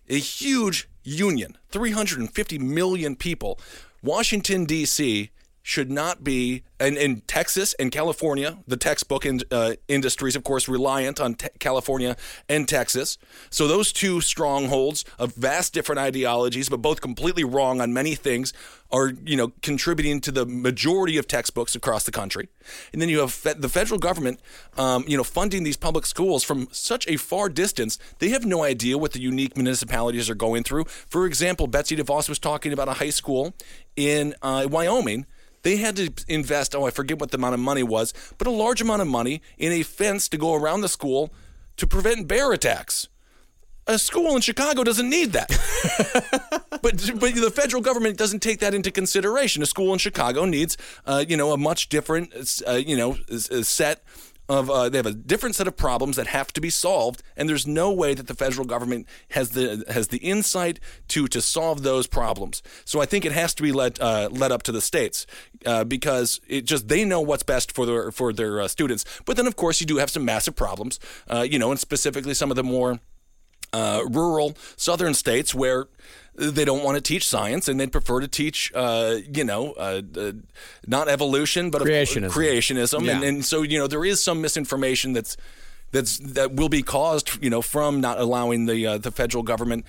a 0.09 0.17
huge 0.17 0.89
union, 1.07 1.57
three 1.69 1.91
hundred 1.91 2.19
and 2.19 2.33
fifty 2.33 2.59
million 2.59 3.15
people. 3.15 3.59
Washington 4.03 4.65
D.C. 4.65 5.31
should 5.67 5.91
not 5.91 6.23
be, 6.23 6.63
and 6.79 6.95
in 6.95 7.19
Texas 7.27 7.73
and 7.73 7.91
California, 7.91 8.57
the 8.65 8.77
textbook 8.77 9.25
in, 9.25 9.41
uh, 9.51 9.73
industries, 9.89 10.37
of 10.37 10.45
course, 10.45 10.69
reliant 10.69 11.19
on 11.19 11.35
te- 11.35 11.49
California 11.59 12.15
and 12.47 12.69
Texas. 12.69 13.17
So 13.49 13.67
those 13.67 13.91
two 13.91 14.21
strongholds 14.21 15.03
of 15.19 15.35
vast 15.35 15.73
different 15.73 15.99
ideologies, 15.99 16.69
but 16.69 16.81
both 16.81 17.01
completely 17.01 17.43
wrong 17.43 17.81
on 17.81 17.91
many 17.93 18.15
things, 18.15 18.53
are 18.93 19.11
you 19.25 19.35
know 19.35 19.51
contributing 19.61 20.21
to 20.21 20.31
the 20.31 20.45
majority 20.45 21.17
of 21.17 21.27
textbooks 21.27 21.75
across 21.75 22.05
the 22.05 22.11
country. 22.13 22.47
And 22.93 23.01
then 23.01 23.09
you 23.09 23.19
have 23.19 23.33
fe- 23.33 23.55
the 23.57 23.67
federal 23.67 23.99
government, 23.99 24.39
um, 24.77 25.03
you 25.05 25.17
know, 25.17 25.23
funding 25.25 25.63
these 25.63 25.75
public 25.75 26.05
schools 26.05 26.45
from 26.45 26.69
such 26.71 27.05
a 27.09 27.17
far 27.17 27.49
distance. 27.49 27.99
They 28.19 28.29
have 28.29 28.45
no 28.45 28.63
idea 28.63 28.97
what 28.97 29.11
the 29.11 29.19
unique 29.19 29.57
municipalities 29.57 30.29
are 30.29 30.35
going 30.35 30.63
through. 30.63 30.85
For 30.85 31.25
example, 31.25 31.67
Betsy 31.67 31.97
DeVos 31.97 32.29
was 32.29 32.39
talking 32.39 32.71
about 32.71 32.87
a 32.87 32.93
high 32.93 33.09
school 33.09 33.53
in 33.97 34.33
uh, 34.41 34.65
Wyoming 34.71 35.25
they 35.67 35.75
had 35.75 35.97
to 35.97 36.09
invest, 36.29 36.73
oh, 36.73 36.85
I 36.87 36.91
forget 36.91 37.19
what 37.19 37.31
the 37.31 37.37
amount 37.37 37.53
of 37.53 37.59
money 37.59 37.83
was, 37.83 38.13
but 38.37 38.47
a 38.47 38.51
large 38.51 38.81
amount 38.81 39.01
of 39.01 39.07
money 39.09 39.41
in 39.57 39.73
a 39.73 39.83
fence 39.83 40.29
to 40.29 40.37
go 40.37 40.53
around 40.53 40.79
the 40.79 40.87
school 40.87 41.33
to 41.75 41.85
prevent 41.85 42.25
bear 42.25 42.53
attacks. 42.53 43.09
A 43.85 43.99
school 43.99 44.33
in 44.35 44.41
Chicago 44.41 44.85
doesn't 44.85 45.09
need 45.09 45.33
that. 45.33 45.49
but 46.81 47.11
but 47.19 47.35
the 47.35 47.51
federal 47.53 47.81
government 47.81 48.17
doesn't 48.17 48.39
take 48.39 48.59
that 48.59 48.73
into 48.73 48.91
consideration. 48.91 49.61
A 49.61 49.65
school 49.65 49.91
in 49.91 49.99
Chicago 49.99 50.45
needs, 50.45 50.77
uh, 51.05 51.25
you 51.27 51.35
know, 51.35 51.51
a 51.51 51.57
much 51.57 51.89
different, 51.89 52.33
uh, 52.65 52.71
you 52.73 52.95
know, 52.95 53.17
s- 53.29 53.67
set 53.67 54.03
of 54.49 54.69
uh, 54.69 54.89
they 54.89 54.97
have 54.97 55.05
a 55.05 55.13
different 55.13 55.55
set 55.55 55.67
of 55.67 55.75
problems 55.75 56.15
that 56.15 56.27
have 56.27 56.53
to 56.53 56.61
be 56.61 56.69
solved, 56.69 57.23
and 57.35 57.49
there's 57.49 57.67
no 57.67 57.91
way 57.91 58.13
that 58.13 58.27
the 58.27 58.33
federal 58.33 58.65
government 58.65 59.07
has 59.31 59.51
the 59.51 59.83
has 59.89 60.07
the 60.07 60.17
insight 60.17 60.79
to 61.09 61.27
to 61.27 61.41
solve 61.41 61.83
those 61.83 62.07
problems. 62.07 62.61
So 62.85 63.01
I 63.01 63.05
think 63.05 63.25
it 63.25 63.31
has 63.31 63.53
to 63.55 63.63
be 63.63 63.71
let 63.71 63.99
uh, 63.99 64.29
up 64.47 64.63
to 64.63 64.71
the 64.71 64.81
states 64.81 65.25
uh, 65.65 65.83
because 65.83 66.39
it 66.47 66.65
just 66.65 66.87
they 66.87 67.03
know 67.03 67.21
what's 67.21 67.43
best 67.43 67.71
for 67.71 67.85
their 67.85 68.11
for 68.11 68.31
their 68.33 68.61
uh, 68.61 68.67
students. 68.67 69.03
But 69.25 69.37
then 69.37 69.47
of 69.47 69.55
course 69.55 69.81
you 69.81 69.87
do 69.87 69.97
have 69.97 70.09
some 70.09 70.23
massive 70.23 70.55
problems, 70.55 70.99
uh, 71.29 71.41
you 71.41 71.59
know, 71.59 71.71
and 71.71 71.79
specifically 71.79 72.33
some 72.33 72.49
of 72.49 72.55
the 72.55 72.63
more 72.63 72.99
uh, 73.73 74.03
rural 74.09 74.55
southern 74.75 75.13
states 75.13 75.53
where 75.53 75.87
they 76.35 76.65
don't 76.65 76.83
want 76.83 76.95
to 76.95 77.01
teach 77.01 77.27
science 77.27 77.67
and 77.67 77.79
they'd 77.79 77.91
prefer 77.91 78.19
to 78.19 78.27
teach, 78.27 78.71
uh, 78.75 79.17
you 79.33 79.43
know, 79.43 79.73
uh, 79.73 80.01
uh, 80.15 80.31
not 80.85 81.07
evolution 81.07 81.71
but 81.71 81.81
Creationism. 81.81 82.29
creationism, 82.29 83.09
and, 83.11 83.23
and 83.23 83.45
so 83.45 83.63
you 83.63 83.79
know 83.79 83.87
there 83.87 84.05
is 84.05 84.23
some 84.23 84.41
misinformation 84.41 85.13
that's 85.13 85.35
that's 85.91 86.17
that 86.19 86.53
will 86.53 86.69
be 86.69 86.83
caused, 86.83 87.41
you 87.43 87.49
know, 87.49 87.61
from 87.61 88.01
not 88.01 88.19
allowing 88.19 88.65
the 88.65 88.85
uh, 88.85 88.97
the 88.97 89.11
federal 89.11 89.43
government 89.43 89.85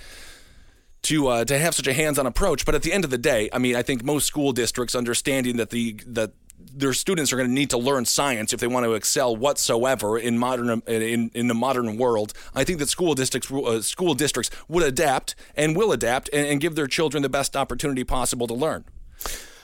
to 1.02 1.28
uh, 1.28 1.44
to 1.44 1.58
have 1.58 1.74
such 1.74 1.86
a 1.86 1.92
hands-on 1.92 2.26
approach. 2.26 2.64
But 2.64 2.74
at 2.74 2.82
the 2.82 2.92
end 2.92 3.04
of 3.04 3.10
the 3.10 3.18
day, 3.18 3.48
I 3.52 3.58
mean, 3.58 3.76
I 3.76 3.82
think 3.82 4.04
most 4.04 4.26
school 4.26 4.52
districts 4.52 4.94
understanding 4.94 5.56
that 5.56 5.70
the 5.70 5.96
that 6.06 6.32
their 6.58 6.92
students 6.92 7.32
are 7.32 7.36
going 7.36 7.48
to 7.48 7.54
need 7.54 7.70
to 7.70 7.78
learn 7.78 8.04
science 8.04 8.52
if 8.52 8.60
they 8.60 8.66
want 8.66 8.84
to 8.84 8.94
excel 8.94 9.34
whatsoever 9.34 10.18
in 10.18 10.38
modern 10.38 10.82
in 10.86 11.30
in 11.34 11.48
the 11.48 11.54
modern 11.54 11.96
world. 11.96 12.32
I 12.54 12.64
think 12.64 12.78
that 12.78 12.88
school 12.88 13.14
districts 13.14 13.50
uh, 13.50 13.80
school 13.82 14.14
districts 14.14 14.50
would 14.68 14.84
adapt 14.84 15.34
and 15.56 15.76
will 15.76 15.92
adapt 15.92 16.30
and, 16.32 16.46
and 16.46 16.60
give 16.60 16.74
their 16.74 16.86
children 16.86 17.22
the 17.22 17.28
best 17.28 17.56
opportunity 17.56 18.04
possible 18.04 18.46
to 18.46 18.54
learn. 18.54 18.84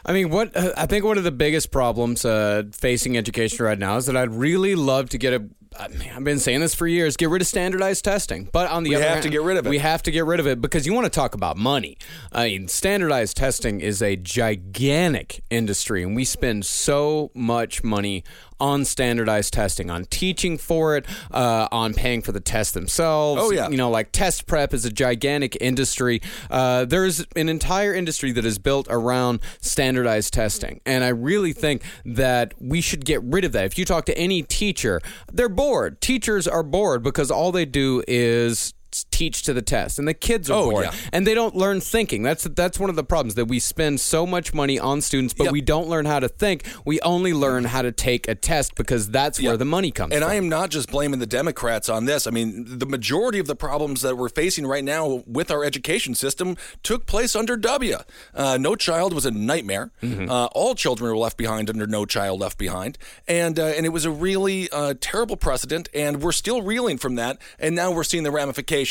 I 0.07 0.13
mean, 0.13 0.31
what 0.31 0.55
uh, 0.57 0.73
I 0.77 0.87
think 0.87 1.05
one 1.05 1.19
of 1.19 1.25
the 1.25 1.33
biggest 1.33 1.71
problems 1.71 2.25
uh, 2.25 2.65
facing 2.73 3.17
education 3.17 3.65
right 3.65 3.79
now 3.79 3.97
is 3.97 4.07
that 4.07 4.17
I'd 4.17 4.31
really 4.31 4.75
love 4.75 5.09
to 5.11 5.19
get 5.19 5.33
a, 5.33 5.45
I've 5.79 6.25
been 6.25 6.39
saying 6.39 6.61
this 6.61 6.75
for 6.75 6.87
years. 6.87 7.17
Get 7.17 7.31
rid 7.31 7.43
of 7.43 7.49
standardized 7.49 8.05
testing, 8.05 8.49
but 8.53 8.71
on 8.71 8.85
the 8.85 8.91
We 8.91 8.97
other 8.97 9.05
have 9.05 9.13
hand, 9.15 9.23
to 9.25 9.29
get 9.31 9.43
rid 9.43 9.57
of 9.57 9.67
it. 9.67 9.71
We 9.71 9.79
have 9.79 10.03
to 10.05 10.11
get 10.11 10.25
rid 10.25 10.41
of 10.41 10.47
it 10.47 10.61
because 10.61 10.87
you 10.87 10.93
want 10.93 11.05
to 11.07 11.11
talk 11.11 11.35
about 11.35 11.57
money. 11.57 11.99
I 12.33 12.47
mean, 12.49 12.69
standardized 12.69 13.37
testing 13.37 13.81
is 13.81 14.01
a 14.01 14.17
gigantic 14.17 15.43
industry, 15.51 16.03
and 16.03 16.15
we 16.15 16.25
spend 16.25 16.65
so 16.65 17.31
much 17.35 17.83
money 17.83 18.25
on 18.61 18.85
standardized 18.85 19.53
testing, 19.53 19.91
on 19.91 20.05
teaching 20.07 20.59
for 20.59 20.97
it, 20.97 21.07
uh, 21.31 21.69
on 21.71 21.95
paying 21.95 22.23
for 22.23 22.33
the 22.33 22.41
tests 22.41 22.73
themselves. 22.73 23.41
Oh, 23.43 23.51
yeah. 23.51 23.69
you 23.69 23.77
know, 23.77 23.91
like 23.91 24.13
test 24.13 24.47
prep 24.47 24.73
is 24.75 24.85
a 24.85 24.91
gigantic 24.91 25.57
industry. 25.61 26.21
Uh, 26.51 26.85
there's 26.85 27.25
an 27.37 27.49
entire 27.49 27.95
industry 27.95 28.33
that 28.33 28.45
is 28.45 28.59
built 28.59 28.87
around 28.91 29.41
standardized 29.61 30.33
testing, 30.33 30.81
and 30.87 31.05
I 31.05 31.09
really 31.09 31.53
think 31.53 31.83
that 32.05 32.55
we 32.61 32.81
should 32.81 33.05
get 33.05 33.23
rid 33.23 33.45
of 33.45 33.53
that. 33.53 33.65
If 33.65 33.79
you 33.79 33.85
talk 33.85 34.07
to 34.07 34.19
any 34.19 34.43
teacher, 34.43 35.01
they're 35.33 35.49
bored. 35.49 36.01
Teachers 36.01 36.47
are 36.47 36.63
bored 36.63 37.03
because 37.03 37.31
all 37.31 37.53
they 37.53 37.65
do 37.65 38.03
is 38.07 38.75
teach 39.11 39.43
to 39.43 39.53
the 39.53 39.63
test 39.63 39.99
and 39.99 40.07
the 40.07 40.15
kids 40.15 40.49
are 40.51 40.55
Oh, 40.63 40.71
bored 40.71 40.85
yeah. 40.87 40.95
and 41.13 41.27
they 41.27 41.35
don't 41.35 41.57
learn 41.57 41.81
thinking 41.81 42.23
that's 42.23 42.45
that's 42.45 42.79
one 42.79 42.91
of 42.91 42.97
the 42.97 43.03
problems 43.05 43.35
that 43.35 43.47
we 43.47 43.59
spend 43.59 44.01
so 44.01 44.25
much 44.27 44.55
money 44.55 44.79
on 44.79 45.01
students 45.01 45.35
but 45.35 45.45
Yep. 45.45 45.53
we 45.53 45.61
don't 45.61 45.89
learn 45.89 46.07
how 46.07 46.21
to 46.21 46.29
think 46.29 46.65
we 46.85 47.01
only 47.01 47.33
learn 47.33 47.65
how 47.65 47.83
to 47.83 47.91
take 47.91 48.29
a 48.29 48.35
test 48.37 48.75
because 48.77 49.11
that's 49.11 49.43
where 49.43 49.57
the 49.57 49.65
money 49.65 49.91
comes 49.91 50.11
from. 50.13 50.17
And 50.17 50.23
from 50.25 50.31
I 50.33 50.35
am 50.37 50.49
not 50.49 50.71
just 50.71 50.91
blaming 50.91 51.19
the 51.19 51.27
Democrats 51.27 51.89
on 51.89 52.05
this. 52.05 52.27
I 52.27 52.31
mean, 52.31 52.65
the 52.79 52.87
majority 52.87 53.39
of 53.39 53.47
the 53.47 53.57
problems 53.57 54.03
that 54.03 54.17
we're 54.17 54.29
facing 54.29 54.67
right 54.67 54.85
now 54.85 55.23
with 55.27 55.51
our 55.51 55.65
education 55.65 56.15
system 56.15 56.57
took 56.83 57.07
place 57.07 57.35
under 57.35 57.57
W. 57.57 57.97
Uh, 58.35 58.59
no 58.61 58.77
Child 58.77 59.13
was 59.15 59.25
a 59.27 59.31
nightmare. 59.31 59.91
Mm-hmm. 60.03 60.31
Uh, 60.31 60.47
all 60.53 60.75
children 60.75 61.11
were 61.11 61.17
left 61.17 61.37
behind 61.37 61.69
under 61.71 61.87
No 61.87 62.05
Child 62.05 62.41
Left 62.41 62.59
Behind, 62.59 62.99
and 63.27 63.59
uh, 63.59 63.65
and 63.77 63.87
it 63.87 63.91
was 63.91 64.05
a 64.05 64.11
really 64.11 64.71
uh, 64.71 64.95
terrible 65.01 65.37
precedent. 65.37 65.89
And 65.95 66.23
we're 66.23 66.33
still 66.33 66.63
reeling 66.63 66.99
from 66.99 67.15
that. 67.17 67.39
And 67.59 67.75
now 67.75 67.91
we're 67.93 68.05
seeing 68.05 68.25
the 68.25 68.31
ramifications 68.31 68.84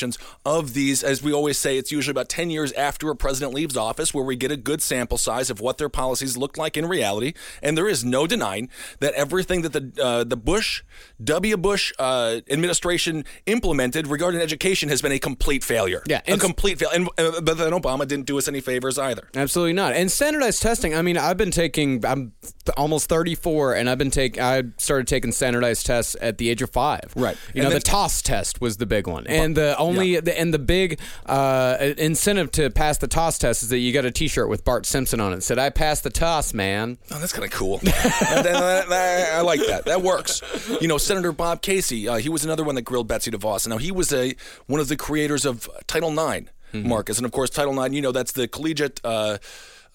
of 0.45 0.73
these. 0.73 1.03
As 1.03 1.21
we 1.23 1.31
always 1.33 1.57
say, 1.57 1.77
it's 1.77 1.91
usually 1.91 2.11
about 2.11 2.29
ten 2.29 2.49
years 2.49 2.71
after 2.73 3.09
a 3.09 3.15
president 3.15 3.53
leaves 3.53 3.77
office 3.77 4.13
where 4.13 4.23
we 4.23 4.35
get 4.35 4.51
a 4.51 4.57
good 4.57 4.81
sample 4.81 5.17
size 5.17 5.49
of 5.49 5.59
what 5.61 5.77
their 5.77 5.89
policies 5.89 6.37
look 6.37 6.57
like 6.57 6.77
in 6.77 6.85
reality. 6.85 7.33
And 7.61 7.77
there 7.77 7.87
is 7.87 8.03
no 8.03 8.27
denying 8.27 8.69
that 8.99 9.13
everything 9.13 9.61
that 9.63 9.73
the 9.73 10.03
uh, 10.03 10.23
the 10.23 10.37
Bush 10.37 10.83
W. 11.23 11.57
Bush 11.57 11.91
uh, 11.99 12.39
administration 12.49 13.25
implemented 13.45 14.07
regarding 14.07 14.41
education 14.41 14.89
has 14.89 15.01
been 15.01 15.11
a 15.11 15.19
complete 15.19 15.63
failure. 15.63 16.03
Yeah, 16.07 16.21
a 16.27 16.37
complete 16.37 16.79
failure. 16.79 16.95
And 16.95 17.09
uh, 17.17 17.41
but 17.41 17.57
then 17.57 17.71
Obama 17.73 18.07
didn't 18.07 18.25
do 18.25 18.37
us 18.37 18.47
any 18.47 18.61
favors 18.61 18.97
either. 18.97 19.27
Absolutely 19.35 19.73
not. 19.73 19.93
And 19.93 20.11
standardized 20.11 20.61
testing. 20.61 20.95
I 20.95 21.01
mean, 21.01 21.17
I've 21.17 21.37
been 21.37 21.51
taking. 21.51 22.05
I'm 22.05 22.33
th- 22.41 22.75
almost 22.77 23.09
34, 23.09 23.75
and 23.75 23.89
I've 23.89 23.97
been 23.97 24.11
take. 24.11 24.37
I 24.39 24.63
started 24.77 25.07
taking 25.07 25.31
standardized 25.31 25.85
tests 25.85 26.15
at 26.21 26.37
the 26.37 26.49
age 26.49 26.61
of 26.61 26.69
five. 26.71 27.11
Right. 27.15 27.35
You 27.53 27.61
And 27.61 27.63
know, 27.63 27.69
then- 27.69 27.79
the 27.79 27.83
TAAS 27.85 28.21
test 28.21 28.61
was 28.61 28.77
the 28.77 28.85
big 28.85 29.07
one, 29.07 29.27
and 29.27 29.55
the 29.55 29.77
only 29.83 30.19
the, 30.19 30.37
and 30.39 30.53
the 30.53 30.59
big 30.59 30.99
uh, 31.25 31.77
incentive 31.97 32.51
to 32.53 32.69
pass 32.69 32.97
the 32.97 33.07
TAAS 33.07 33.37
test 33.39 33.63
is 33.63 33.69
that 33.69 33.77
you 33.79 33.93
got 33.93 34.05
a 34.05 34.11
T-shirt 34.11 34.49
with 34.49 34.63
Bart 34.63 34.85
Simpson 34.85 35.19
on 35.19 35.33
it. 35.33 35.43
Said, 35.43 35.59
"I 35.59 35.69
passed 35.69 36.03
the 36.03 36.09
TAAS, 36.09 36.53
man." 36.53 36.97
Oh, 37.11 37.19
that's 37.19 37.33
kind 37.33 37.45
of 37.45 37.51
cool. 37.51 37.77
That- 37.83 38.43
that- 38.43 38.89
that- 38.89 39.33
I 39.33 39.41
like 39.41 39.59
that. 39.67 39.85
That 39.85 40.01
works. 40.01 40.41
You 40.81 40.87
know, 40.87 40.97
Senator 40.97 41.31
Bob 41.31 41.61
Casey, 41.61 42.07
uh, 42.07 42.15
he 42.17 42.29
was 42.29 42.43
another 42.43 42.63
one 42.63 42.75
that 42.75 42.81
grilled 42.83 43.07
Betsy 43.07 43.31
DeVos. 43.31 43.67
Now, 43.67 43.77
he 43.77 43.91
was 43.91 44.11
a 44.13 44.35
one 44.67 44.79
of 44.79 44.87
the 44.87 44.95
creators 44.95 45.45
of 45.45 45.69
Title 45.87 46.11
IX, 46.17 46.49
Marcus. 46.73 47.17
And 47.17 47.25
of 47.25 47.31
course, 47.31 47.49
Title 47.49 47.79
IX, 47.83 47.93
you 47.93 48.01
know, 48.01 48.11
that's 48.11 48.31
the 48.31 48.47
collegiate 48.47 48.99
uh, 49.03 49.37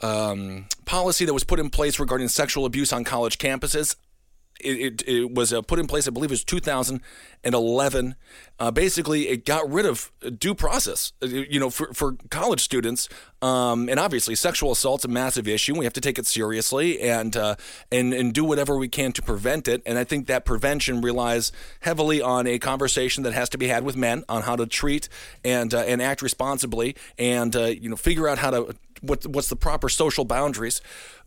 um, 0.00 0.66
policy 0.84 1.24
that 1.24 1.34
was 1.34 1.44
put 1.44 1.58
in 1.58 1.70
place 1.70 1.98
regarding 1.98 2.28
sexual 2.28 2.64
abuse 2.64 2.92
on 2.92 3.04
college 3.04 3.38
campuses. 3.38 3.96
It, 4.60 5.02
it, 5.02 5.08
it 5.08 5.34
was 5.34 5.52
uh, 5.52 5.62
put 5.62 5.78
in 5.78 5.86
place, 5.86 6.08
I 6.08 6.10
believe 6.10 6.30
it 6.30 6.34
was 6.34 6.44
2011. 6.44 8.14
Uh, 8.60 8.70
basically, 8.72 9.28
it 9.28 9.44
got 9.44 9.70
rid 9.70 9.86
of 9.86 10.10
due 10.38 10.54
process, 10.54 11.12
uh, 11.22 11.26
you 11.26 11.60
know, 11.60 11.70
for, 11.70 11.92
for 11.94 12.16
college 12.30 12.60
students. 12.60 13.08
Um, 13.40 13.88
and 13.88 14.00
obviously, 14.00 14.34
sexual 14.34 14.72
assault's 14.72 15.04
a 15.04 15.08
massive 15.08 15.46
issue. 15.46 15.76
We 15.78 15.84
have 15.84 15.92
to 15.92 16.00
take 16.00 16.18
it 16.18 16.26
seriously 16.26 17.00
and, 17.00 17.36
uh, 17.36 17.54
and, 17.92 18.12
and 18.12 18.34
do 18.34 18.44
whatever 18.44 18.76
we 18.76 18.88
can 18.88 19.12
to 19.12 19.22
prevent 19.22 19.68
it. 19.68 19.82
And 19.86 19.96
I 19.96 20.02
think 20.02 20.26
that 20.26 20.44
prevention 20.44 21.00
relies 21.00 21.52
heavily 21.80 22.20
on 22.20 22.48
a 22.48 22.58
conversation 22.58 23.22
that 23.22 23.32
has 23.32 23.48
to 23.50 23.58
be 23.58 23.68
had 23.68 23.84
with 23.84 23.96
men 23.96 24.24
on 24.28 24.42
how 24.42 24.56
to 24.56 24.66
treat 24.66 25.08
and, 25.44 25.72
uh, 25.72 25.80
and 25.80 26.02
act 26.02 26.20
responsibly 26.20 26.96
and, 27.16 27.54
uh, 27.54 27.66
you 27.66 27.88
know, 27.88 27.96
figure 27.96 28.28
out 28.28 28.38
how 28.38 28.50
to 28.50 28.74
what 29.00 29.26
what's 29.26 29.48
the 29.48 29.56
proper 29.56 29.88
social 29.88 30.24
boundaries. 30.24 30.80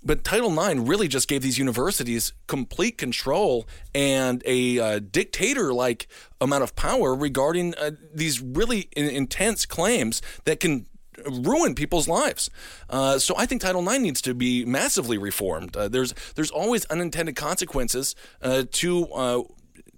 But 0.04 0.24
Title 0.24 0.52
IX 0.52 0.82
really 0.82 1.08
just 1.08 1.28
gave 1.28 1.42
these 1.42 1.60
universities 1.60 2.34
complete 2.48 2.98
control 2.98 3.68
and 3.94 4.42
a 4.46 4.80
uh, 4.80 5.00
dictator-like 5.00 6.08
amount 6.40 6.64
of 6.64 6.76
power 6.76 7.14
regarding 7.14 7.76
uh, 7.76 7.92
these 8.14 8.42
really 8.42 8.90
in- 8.96 9.10
intense 9.10 9.66
claims 9.66 10.22
that 10.46 10.60
can 10.60 10.88
ruin 11.30 11.76
people's 11.76 12.08
lives. 12.08 12.50
Uh, 12.90 13.20
so 13.20 13.36
I 13.38 13.46
think 13.46 13.62
Title 13.62 13.88
IX 13.88 14.00
needs 14.00 14.22
to 14.22 14.34
be 14.34 14.66
massively 14.66 15.18
reformed. 15.18 15.76
Uh, 15.76 15.88
there's 15.88 16.14
there's 16.36 16.52
always 16.52 16.86
unintended 16.86 17.36
consequences 17.36 18.16
uh, 18.42 18.64
to. 18.72 19.08
Uh, 19.14 19.44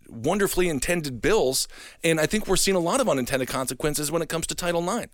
Wonderfully 0.10 0.70
intended 0.70 1.22
bills, 1.22 1.68
and 2.04 2.20
I 2.20 2.28
think 2.28 2.46
we're 2.46 2.56
seeing 2.56 2.78
a 2.78 2.80
lot 2.80 3.02
of 3.02 3.10
unintended 3.10 3.48
consequences 3.48 4.12
when 4.12 4.22
it 4.22 4.30
comes 4.30 4.46
to 4.46 4.54
Title 4.54 4.88
IX. 4.88 5.12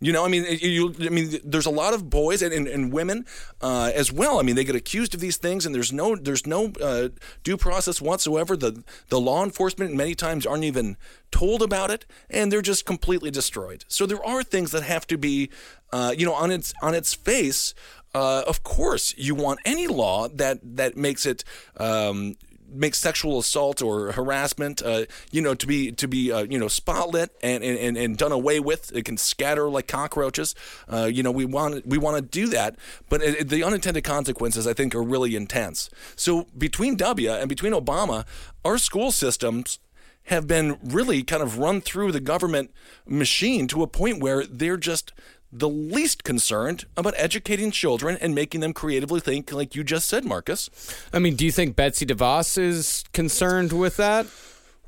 You 0.00 0.12
know, 0.12 0.24
I 0.24 0.28
mean, 0.28 0.46
you, 0.60 0.94
I 1.00 1.08
mean, 1.08 1.40
there's 1.44 1.66
a 1.66 1.70
lot 1.70 1.92
of 1.92 2.08
boys 2.08 2.40
and, 2.40 2.52
and, 2.52 2.68
and 2.68 2.92
women 2.92 3.26
uh, 3.60 3.90
as 3.92 4.12
well. 4.12 4.38
I 4.38 4.42
mean, 4.42 4.54
they 4.54 4.62
get 4.62 4.76
accused 4.76 5.12
of 5.14 5.20
these 5.20 5.36
things, 5.36 5.66
and 5.66 5.74
there's 5.74 5.92
no 5.92 6.14
there's 6.14 6.46
no 6.46 6.72
uh, 6.80 7.08
due 7.42 7.56
process 7.56 8.00
whatsoever. 8.00 8.56
The 8.56 8.84
the 9.08 9.20
law 9.20 9.42
enforcement 9.42 9.94
many 9.94 10.14
times 10.14 10.46
aren't 10.46 10.64
even 10.64 10.96
told 11.32 11.62
about 11.62 11.90
it, 11.90 12.06
and 12.30 12.52
they're 12.52 12.62
just 12.62 12.86
completely 12.86 13.32
destroyed. 13.32 13.84
So 13.88 14.06
there 14.06 14.24
are 14.24 14.44
things 14.44 14.70
that 14.70 14.84
have 14.84 15.06
to 15.08 15.18
be, 15.18 15.50
uh, 15.92 16.14
you 16.16 16.24
know, 16.26 16.34
on 16.34 16.52
its 16.52 16.72
on 16.80 16.94
its 16.94 17.12
face. 17.14 17.74
Uh, 18.14 18.42
of 18.46 18.62
course, 18.62 19.14
you 19.18 19.34
want 19.34 19.58
any 19.64 19.88
law 19.88 20.28
that 20.28 20.60
that 20.62 20.96
makes 20.96 21.26
it. 21.26 21.42
Um, 21.76 22.36
makes 22.70 22.98
sexual 22.98 23.38
assault 23.38 23.80
or 23.82 24.12
harassment, 24.12 24.82
uh, 24.82 25.06
you 25.30 25.40
know, 25.40 25.54
to 25.54 25.66
be 25.66 25.92
to 25.92 26.06
be 26.08 26.30
uh, 26.32 26.42
you 26.42 26.58
know 26.58 26.66
spotlit 26.66 27.28
and, 27.42 27.64
and, 27.64 27.96
and 27.96 28.16
done 28.18 28.32
away 28.32 28.60
with. 28.60 28.94
It 28.94 29.04
can 29.04 29.16
scatter 29.16 29.68
like 29.68 29.86
cockroaches. 29.88 30.54
Uh, 30.92 31.04
you 31.12 31.22
know, 31.22 31.30
we 31.30 31.44
want 31.44 31.86
we 31.86 31.98
want 31.98 32.16
to 32.16 32.22
do 32.22 32.46
that, 32.48 32.76
but 33.08 33.22
it, 33.22 33.40
it- 33.40 33.48
the 33.48 33.62
unintended 33.64 34.04
consequences 34.04 34.66
I 34.66 34.74
think 34.74 34.94
are 34.94 35.02
really 35.02 35.34
intense. 35.34 35.88
So 36.16 36.46
between 36.56 36.96
W 36.96 37.30
and 37.30 37.48
between 37.48 37.72
Obama, 37.72 38.26
our 38.64 38.78
school 38.78 39.10
systems 39.12 39.78
have 40.24 40.46
been 40.46 40.78
really 40.84 41.22
kind 41.22 41.42
of 41.42 41.58
run 41.58 41.80
through 41.80 42.12
the 42.12 42.20
government 42.20 42.70
machine 43.06 43.66
to 43.68 43.82
a 43.82 43.86
point 43.86 44.22
where 44.22 44.44
they're 44.44 44.76
just 44.76 45.12
the 45.50 45.68
least 45.68 46.24
concerned 46.24 46.84
about 46.96 47.14
educating 47.16 47.70
children 47.70 48.18
and 48.20 48.34
making 48.34 48.60
them 48.60 48.72
creatively 48.72 49.20
think, 49.20 49.52
like 49.52 49.74
you 49.74 49.82
just 49.82 50.08
said, 50.08 50.24
Marcus. 50.24 50.68
I 51.12 51.18
mean, 51.18 51.36
do 51.36 51.44
you 51.44 51.52
think 51.52 51.74
Betsy 51.74 52.04
DeVos 52.04 52.58
is 52.58 53.04
concerned 53.12 53.72
with 53.72 53.96
that? 53.96 54.26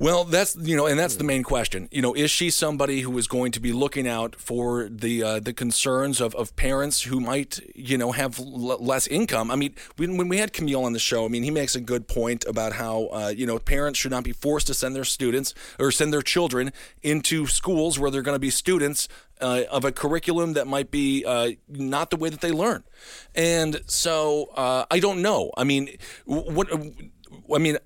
Well, 0.01 0.25
that's 0.25 0.57
you 0.57 0.79
know, 0.79 0.87
and 0.87 0.99
that's 0.99 1.17
the 1.17 1.25
main 1.25 1.43
question. 1.43 1.87
You 1.93 2.01
know, 2.01 2.15
is 2.15 2.31
she 2.31 2.49
somebody 2.49 3.03
who 3.03 3.19
is 3.19 3.27
going 3.27 3.53
to 3.53 3.61
be 3.61 3.71
looking 3.71 4.09
out 4.09 4.35
for 4.35 4.89
the 4.89 5.23
uh, 5.23 5.41
the 5.41 5.53
concerns 5.53 6.23
of, 6.23 6.35
of 6.37 6.57
parents 6.57 7.03
who 7.03 7.21
might 7.21 7.61
you 7.75 7.99
know 7.99 8.13
have 8.13 8.39
l- 8.39 8.79
less 8.81 9.07
income? 9.07 9.51
I 9.51 9.57
mean, 9.57 9.75
when, 9.99 10.17
when 10.17 10.31
we 10.31 10.39
had 10.39 10.55
Kmele 10.55 10.83
on 10.83 10.95
the 10.95 10.99
show, 10.99 11.27
I 11.27 11.29
mean, 11.29 11.43
he 11.43 11.51
makes 11.51 11.77
a 11.77 11.83
good 11.83 12.09
point 12.09 12.47
about 12.47 12.73
how 12.73 13.09
uh, 13.13 13.35
you 13.37 13.45
know 13.45 13.59
parents 13.59 13.99
should 13.99 14.11
not 14.11 14.25
be 14.25 14.33
forced 14.33 14.69
to 14.69 14.75
send 14.75 14.97
their 14.97 15.05
students 15.05 15.53
or 15.79 15.91
send 15.93 16.15
their 16.15 16.23
children 16.23 16.73
into 17.03 17.47
schools 17.47 17.99
where 17.99 18.11
they're 18.11 18.23
going 18.23 18.35
to 18.37 18.39
be 18.39 18.49
students 18.49 19.07
uh, 19.43 19.65
of 19.71 19.85
a 19.85 19.93
curriculum 19.93 20.55
that 20.55 20.67
might 20.67 20.91
be 20.91 21.27
uh, 21.27 21.51
not 21.69 22.09
the 22.09 22.17
way 22.17 22.31
that 22.31 22.41
they 22.41 22.53
learn. 22.53 22.85
And 23.35 23.83
so 23.85 24.49
uh, 24.57 24.87
I 24.91 24.99
don't 24.99 25.21
know. 25.21 25.51
I 25.59 25.65
mean, 25.65 25.91
what 26.25 26.69
I 27.55 27.59
mean. 27.59 27.77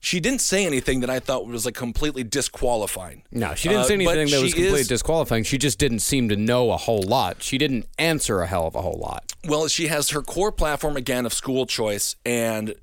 She 0.00 0.20
didn't 0.20 0.40
say 0.40 0.64
anything 0.66 1.00
that 1.00 1.10
I 1.10 1.18
thought 1.18 1.46
was 1.46 1.64
like 1.66 1.74
completely 1.74 2.22
disqualifying. 2.22 3.22
No, 3.32 3.54
she 3.54 3.68
didn't 3.68 3.82
Uh, 3.82 3.88
say 3.88 3.94
anything 3.94 4.28
that 4.30 4.40
was 4.42 4.52
completely 4.54 4.80
is- 4.82 4.88
disqualifying. 4.88 5.42
She 5.44 5.58
just 5.58 5.78
didn't 5.78 6.00
seem 6.00 6.28
to 6.28 6.36
know 6.36 6.70
a 6.70 6.76
whole 6.76 7.02
lot. 7.02 7.42
She 7.42 7.58
didn't 7.58 7.86
answer 7.98 8.40
a 8.40 8.46
hell 8.46 8.66
of 8.66 8.74
a 8.74 8.82
whole 8.82 8.98
lot. 9.00 9.32
Well, 9.46 9.66
she 9.68 9.88
has 9.88 10.10
her 10.10 10.22
core 10.22 10.52
platform 10.52 10.96
again 10.96 11.26
of 11.26 11.32
school 11.32 11.66
choice, 11.66 12.14
and 12.24 12.74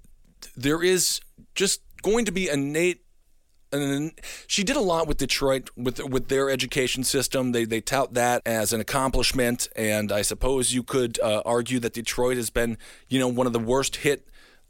there 0.58 0.84
is 0.84 1.22
just 1.56 1.82
going 2.02 2.26
to 2.26 2.32
be 2.32 2.50
innate. 2.50 3.00
And 3.72 4.12
she 4.46 4.64
did 4.64 4.76
a 4.76 4.82
lot 4.82 5.08
with 5.08 5.18
Detroit 5.18 5.72
with 5.76 6.00
with 6.04 6.28
their 6.28 6.50
education 6.50 7.04
system. 7.04 7.54
They 7.54 7.66
they 7.66 7.82
tout 7.82 8.14
that 8.14 8.42
as 8.46 8.72
an 8.74 8.80
accomplishment, 8.82 9.68
and 9.76 10.12
I 10.12 10.22
suppose 10.22 10.74
you 10.74 10.84
could 10.84 11.20
uh, 11.22 11.42
argue 11.46 11.80
that 11.80 11.94
Detroit 11.94 12.38
has 12.38 12.50
been, 12.52 12.78
you 13.10 13.18
know, 13.18 13.28
one 13.28 13.48
of 13.48 13.54
the 13.54 13.60
worst 13.60 13.96
hit 13.98 14.28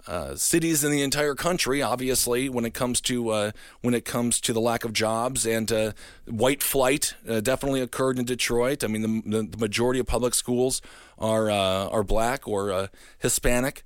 uh, 0.08 0.36
cities 0.36 0.84
in 0.84 0.92
the 0.92 1.02
entire 1.02 1.36
country. 1.36 1.82
Obviously, 1.82 2.50
when 2.50 2.66
it 2.66 2.74
comes 2.74 3.00
to 3.02 3.30
uh, 3.30 3.52
when 3.82 3.94
it 3.94 4.06
comes 4.06 4.42
to 4.42 4.54
the 4.54 4.60
lack 4.60 4.84
of 4.84 4.94
jobs 4.94 5.46
and 5.46 5.72
uh, 5.72 5.92
white 6.26 6.62
flight, 6.62 7.16
uh, 7.28 7.40
definitely 7.40 7.82
occurred 7.82 8.20
in 8.20 8.26
Detroit. 8.26 8.84
I 8.84 8.88
mean, 8.88 9.24
the, 9.26 9.48
the, 9.48 9.58
majority 9.58 10.00
of 10.00 10.08
public 10.08 10.34
schools 10.34 10.82
are 11.18 11.50
uh, 11.50 11.88
are 11.88 12.04
black 12.04 12.48
or 12.48 12.72
uh, 12.72 12.88
Hispanic. 13.20 13.84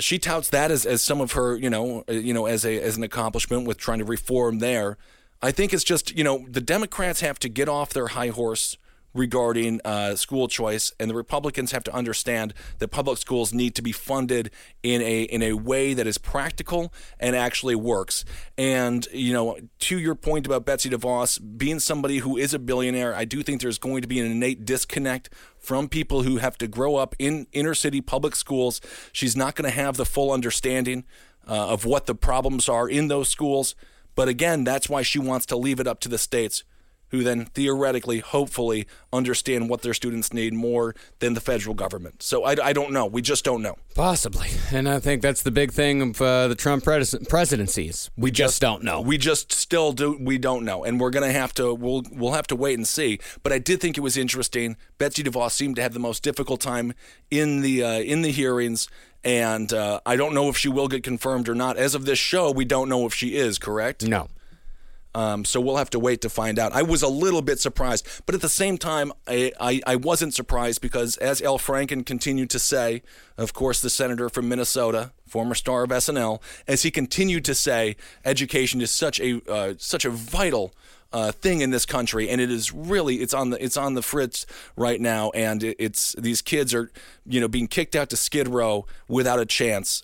she 0.00 0.18
touts 0.18 0.48
that 0.50 0.70
as, 0.70 0.86
as 0.86 1.02
some 1.02 1.20
of 1.20 1.32
her, 1.32 1.56
you 1.56 1.70
know, 1.70 2.04
you 2.08 2.32
know, 2.32 2.46
as 2.46 2.64
a 2.64 2.80
as 2.80 2.96
an 2.96 3.02
accomplishment 3.02 3.66
with 3.66 3.78
trying 3.78 3.98
to 3.98 4.04
reform 4.04 4.58
there. 4.58 4.98
I 5.44 5.50
think 5.50 5.72
it's 5.72 5.82
just, 5.82 6.16
you 6.16 6.22
know, 6.22 6.46
the 6.48 6.60
Democrats 6.60 7.20
have 7.20 7.40
to 7.40 7.48
get 7.48 7.68
off 7.68 7.92
their 7.92 8.08
high 8.08 8.28
horse 8.28 8.76
regarding 9.14 9.80
uh, 9.84 10.14
school 10.16 10.48
choice, 10.48 10.92
and 10.98 11.10
the 11.10 11.14
Republicans 11.14 11.72
have 11.72 11.84
to 11.84 11.94
understand 11.94 12.54
that 12.78 12.88
public 12.88 13.18
schools 13.18 13.52
need 13.52 13.74
to 13.74 13.82
be 13.82 13.92
funded 13.92 14.50
in 14.82 15.02
a 15.02 15.22
in 15.22 15.42
a 15.42 15.52
way 15.54 15.94
that 15.94 16.06
is 16.06 16.18
practical 16.18 16.92
and 17.20 17.36
actually 17.36 17.74
works. 17.74 18.24
And 18.56 19.06
you 19.12 19.32
know, 19.32 19.58
to 19.80 19.98
your 19.98 20.14
point 20.14 20.46
about 20.46 20.64
Betsy 20.64 20.90
DeVos 20.90 21.40
being 21.56 21.80
somebody 21.80 22.18
who 22.18 22.36
is 22.36 22.54
a 22.54 22.58
billionaire, 22.58 23.14
I 23.14 23.24
do 23.24 23.42
think 23.42 23.60
there's 23.60 23.78
going 23.78 24.02
to 24.02 24.08
be 24.08 24.20
an 24.20 24.30
innate 24.30 24.64
disconnect 24.64 25.30
from 25.58 25.88
people 25.88 26.22
who 26.22 26.38
have 26.38 26.58
to 26.58 26.66
grow 26.66 26.96
up 26.96 27.14
in 27.18 27.46
inner 27.52 27.74
city 27.74 28.00
public 28.00 28.34
schools. 28.34 28.80
She's 29.12 29.36
not 29.36 29.54
going 29.54 29.70
to 29.70 29.76
have 29.76 29.96
the 29.96 30.06
full 30.06 30.32
understanding 30.32 31.04
uh, 31.46 31.68
of 31.68 31.84
what 31.84 32.06
the 32.06 32.14
problems 32.14 32.68
are 32.68 32.88
in 32.88 33.08
those 33.08 33.28
schools. 33.28 33.74
But 34.14 34.28
again, 34.28 34.64
that's 34.64 34.88
why 34.88 35.02
she 35.02 35.18
wants 35.18 35.46
to 35.46 35.56
leave 35.56 35.80
it 35.80 35.86
up 35.86 36.00
to 36.00 36.08
the 36.08 36.18
states 36.18 36.64
who 37.12 37.22
then 37.22 37.44
theoretically, 37.44 38.18
hopefully, 38.18 38.86
understand 39.12 39.68
what 39.68 39.82
their 39.82 39.94
students 39.94 40.32
need 40.32 40.52
more 40.52 40.94
than 41.20 41.34
the 41.34 41.40
federal 41.40 41.74
government. 41.74 42.22
So 42.22 42.42
I, 42.42 42.56
I 42.62 42.72
don't 42.72 42.90
know. 42.90 43.06
We 43.06 43.22
just 43.22 43.44
don't 43.44 43.62
know. 43.62 43.76
Possibly. 43.94 44.48
And 44.72 44.88
I 44.88 44.98
think 44.98 45.22
that's 45.22 45.42
the 45.42 45.50
big 45.50 45.70
thing 45.70 46.02
of 46.02 46.20
uh, 46.20 46.48
the 46.48 46.54
Trump 46.54 46.82
pres- 46.82 47.14
presidencies. 47.28 48.10
We 48.16 48.30
just 48.30 48.60
don't 48.60 48.82
know. 48.82 49.00
We 49.00 49.18
just 49.18 49.52
still 49.52 49.92
do. 49.92 50.16
We 50.18 50.38
don't 50.38 50.64
know, 50.64 50.82
and 50.84 50.98
we're 50.98 51.10
gonna 51.10 51.32
have 51.32 51.54
to. 51.54 51.74
We'll 51.74 52.02
we'll 52.10 52.32
have 52.32 52.46
to 52.48 52.56
wait 52.56 52.78
and 52.78 52.88
see. 52.88 53.20
But 53.42 53.52
I 53.52 53.58
did 53.58 53.80
think 53.80 53.96
it 53.96 54.00
was 54.00 54.16
interesting. 54.16 54.76
Betsy 54.98 55.22
DeVos 55.22 55.52
seemed 55.52 55.76
to 55.76 55.82
have 55.82 55.92
the 55.92 56.00
most 56.00 56.22
difficult 56.22 56.60
time 56.60 56.94
in 57.30 57.60
the 57.60 57.84
uh, 57.84 58.00
in 58.00 58.22
the 58.22 58.32
hearings. 58.32 58.88
And 59.24 59.72
uh, 59.72 60.00
I 60.04 60.16
don't 60.16 60.34
know 60.34 60.48
if 60.48 60.56
she 60.56 60.68
will 60.68 60.88
get 60.88 61.04
confirmed 61.04 61.48
or 61.48 61.54
not. 61.54 61.76
As 61.76 61.94
of 61.94 62.06
this 62.06 62.18
show, 62.18 62.50
we 62.50 62.64
don't 62.64 62.88
know 62.88 63.06
if 63.06 63.14
she 63.14 63.36
is, 63.36 63.56
correct? 63.56 64.02
No. 64.04 64.28
Um, 65.14 65.44
so 65.44 65.60
we'll 65.60 65.76
have 65.76 65.90
to 65.90 65.98
wait 65.98 66.22
to 66.22 66.30
find 66.30 66.58
out. 66.58 66.72
I 66.72 66.82
was 66.82 67.02
a 67.02 67.08
little 67.08 67.42
bit 67.42 67.60
surprised, 67.60 68.06
but 68.24 68.34
at 68.34 68.40
the 68.40 68.48
same 68.48 68.78
time, 68.78 69.12
I, 69.26 69.52
I, 69.60 69.80
I, 69.86 69.96
wasn't 69.96 70.32
surprised 70.32 70.80
because, 70.80 71.18
as 71.18 71.42
Al 71.42 71.58
Franken 71.58 72.06
continued 72.06 72.48
to 72.50 72.58
say, 72.58 73.02
of 73.36 73.52
course, 73.52 73.82
the 73.82 73.90
senator 73.90 74.30
from 74.30 74.48
Minnesota, 74.48 75.12
former 75.26 75.54
star 75.54 75.82
of 75.84 75.90
SNL, 75.90 76.40
as 76.66 76.82
he 76.82 76.90
continued 76.90 77.44
to 77.44 77.54
say, 77.54 77.96
education 78.24 78.80
is 78.80 78.90
such 78.90 79.20
a 79.20 79.42
uh, 79.50 79.74
such 79.76 80.06
a 80.06 80.10
vital 80.10 80.72
uh, 81.12 81.30
thing 81.30 81.60
in 81.60 81.70
this 81.70 81.84
country, 81.84 82.28
and 82.28 82.40
it 82.40 82.50
is 82.50 82.72
really 82.72 83.16
it's 83.16 83.34
on 83.34 83.50
the 83.50 83.62
it's 83.62 83.76
on 83.76 83.94
the 83.94 84.02
fritz 84.02 84.46
right 84.76 85.00
now, 85.00 85.30
and 85.30 85.62
it, 85.62 85.76
it's 85.78 86.14
these 86.14 86.40
kids 86.40 86.72
are 86.72 86.90
you 87.26 87.40
know 87.40 87.48
being 87.48 87.66
kicked 87.66 87.94
out 87.94 88.08
to 88.10 88.16
Skid 88.16 88.48
Row 88.48 88.86
without 89.08 89.38
a 89.38 89.46
chance 89.46 90.02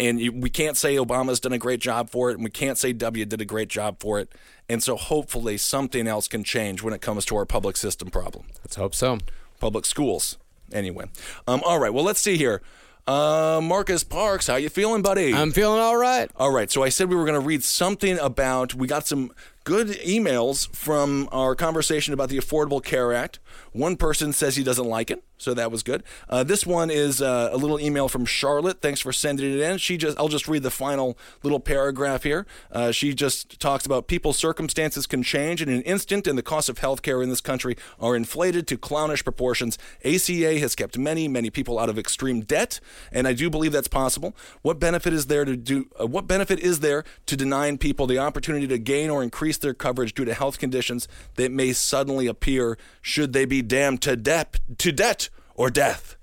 and 0.00 0.20
you, 0.20 0.32
we 0.32 0.50
can't 0.50 0.76
say 0.76 0.96
Obama's 0.96 1.40
done 1.40 1.52
a 1.52 1.58
great 1.58 1.80
job 1.80 2.10
for 2.10 2.30
it, 2.30 2.34
and 2.34 2.44
we 2.44 2.50
can't 2.50 2.78
say 2.78 2.92
W 2.92 3.24
did 3.24 3.40
a 3.40 3.44
great 3.44 3.68
job 3.68 4.00
for 4.00 4.18
it. 4.18 4.32
And 4.68 4.82
so 4.82 4.96
hopefully 4.96 5.56
something 5.56 6.06
else 6.06 6.26
can 6.26 6.42
change 6.42 6.82
when 6.82 6.94
it 6.94 7.00
comes 7.00 7.24
to 7.26 7.36
our 7.36 7.44
public 7.44 7.76
system 7.76 8.10
problem. 8.10 8.46
Let's 8.64 8.76
hope 8.76 8.94
so. 8.94 9.18
Public 9.60 9.84
schools, 9.84 10.38
anyway. 10.72 11.06
Um, 11.46 11.62
all 11.64 11.78
right. 11.78 11.92
Well, 11.92 12.04
let's 12.04 12.20
see 12.20 12.36
here. 12.36 12.62
Uh, 13.06 13.60
Marcus 13.62 14.02
Parks, 14.02 14.46
how 14.46 14.56
you 14.56 14.70
feeling, 14.70 15.02
buddy? 15.02 15.34
I'm 15.34 15.52
feeling 15.52 15.78
all 15.78 15.96
right. 15.96 16.30
All 16.36 16.50
right. 16.50 16.70
So 16.70 16.82
I 16.82 16.88
said 16.88 17.10
we 17.10 17.16
were 17.16 17.26
going 17.26 17.40
to 17.40 17.46
read 17.46 17.62
something 17.62 18.18
about. 18.18 18.74
We 18.74 18.86
got 18.86 19.06
some 19.06 19.30
good 19.64 19.88
emails 19.88 20.72
from 20.74 21.28
our 21.32 21.54
conversation 21.54 22.12
about 22.12 22.28
the 22.28 22.38
Affordable 22.38 22.84
Care 22.84 23.14
Act. 23.14 23.40
One 23.72 23.96
person 23.96 24.32
says 24.32 24.56
he 24.56 24.62
doesn't 24.62 24.86
like 24.86 25.10
it, 25.10 25.24
so 25.38 25.54
that 25.54 25.70
was 25.70 25.82
good. 25.82 26.04
Uh, 26.28 26.44
this 26.44 26.66
one 26.66 26.90
is 26.90 27.22
uh, 27.22 27.48
a 27.50 27.56
little 27.56 27.80
email 27.80 28.08
from 28.08 28.26
Charlotte. 28.26 28.82
Thanks 28.82 29.00
for 29.00 29.12
sending 29.12 29.52
it 29.52 29.60
in. 29.60 29.78
She 29.78 29.96
just, 29.96 30.18
I'll 30.18 30.28
just 30.28 30.48
read 30.48 30.62
the 30.62 30.70
final 30.70 31.16
little 31.42 31.60
paragraph 31.60 32.24
here. 32.24 32.46
Uh, 32.70 32.92
she 32.92 33.14
just 33.14 33.58
talks 33.58 33.86
about 33.86 34.06
people's 34.06 34.36
circumstances 34.36 35.06
can 35.06 35.22
change 35.22 35.62
in 35.62 35.70
an 35.70 35.82
instant, 35.82 36.26
and 36.26 36.36
the 36.36 36.42
cost 36.42 36.68
of 36.68 36.78
healthcare 36.78 37.22
in 37.22 37.30
this 37.30 37.40
country 37.40 37.76
are 37.98 38.14
inflated 38.14 38.66
to 38.68 38.76
clownish 38.76 39.24
proportions. 39.24 39.78
ACA 40.04 40.58
has 40.58 40.74
kept 40.74 40.98
many, 40.98 41.26
many 41.26 41.48
people 41.48 41.78
out 41.78 41.88
of 41.88 41.98
extreme 41.98 42.42
debt, 42.42 42.80
and 43.10 43.26
I 43.26 43.32
do 43.32 43.48
believe 43.48 43.72
that's 43.72 43.88
possible. 43.88 44.36
What 44.60 44.78
benefit 44.78 45.14
is 45.14 45.26
there 45.26 45.46
to 45.46 45.56
do? 45.56 45.88
Uh, 45.98 46.06
what 46.06 46.26
benefit 46.26 46.60
is 46.60 46.80
there 46.80 47.02
to 47.26 47.36
denying 47.36 47.78
people 47.78 48.06
the 48.06 48.18
opportunity 48.18 48.66
to 48.66 48.78
gain 48.78 49.08
or 49.08 49.22
increase 49.22 49.53
their 49.62 49.74
coverage 49.74 50.14
due 50.14 50.24
to 50.24 50.34
health 50.34 50.58
conditions 50.58 51.08
that 51.36 51.50
may 51.52 51.72
suddenly 51.72 52.26
appear 52.26 52.78
should 53.02 53.32
they 53.32 53.44
be 53.44 53.62
damned 53.62 54.02
to 54.02 54.16
debt 54.16 54.60
to 54.78 54.92
debt 54.92 55.28
or 55.54 55.70
death. 55.70 56.16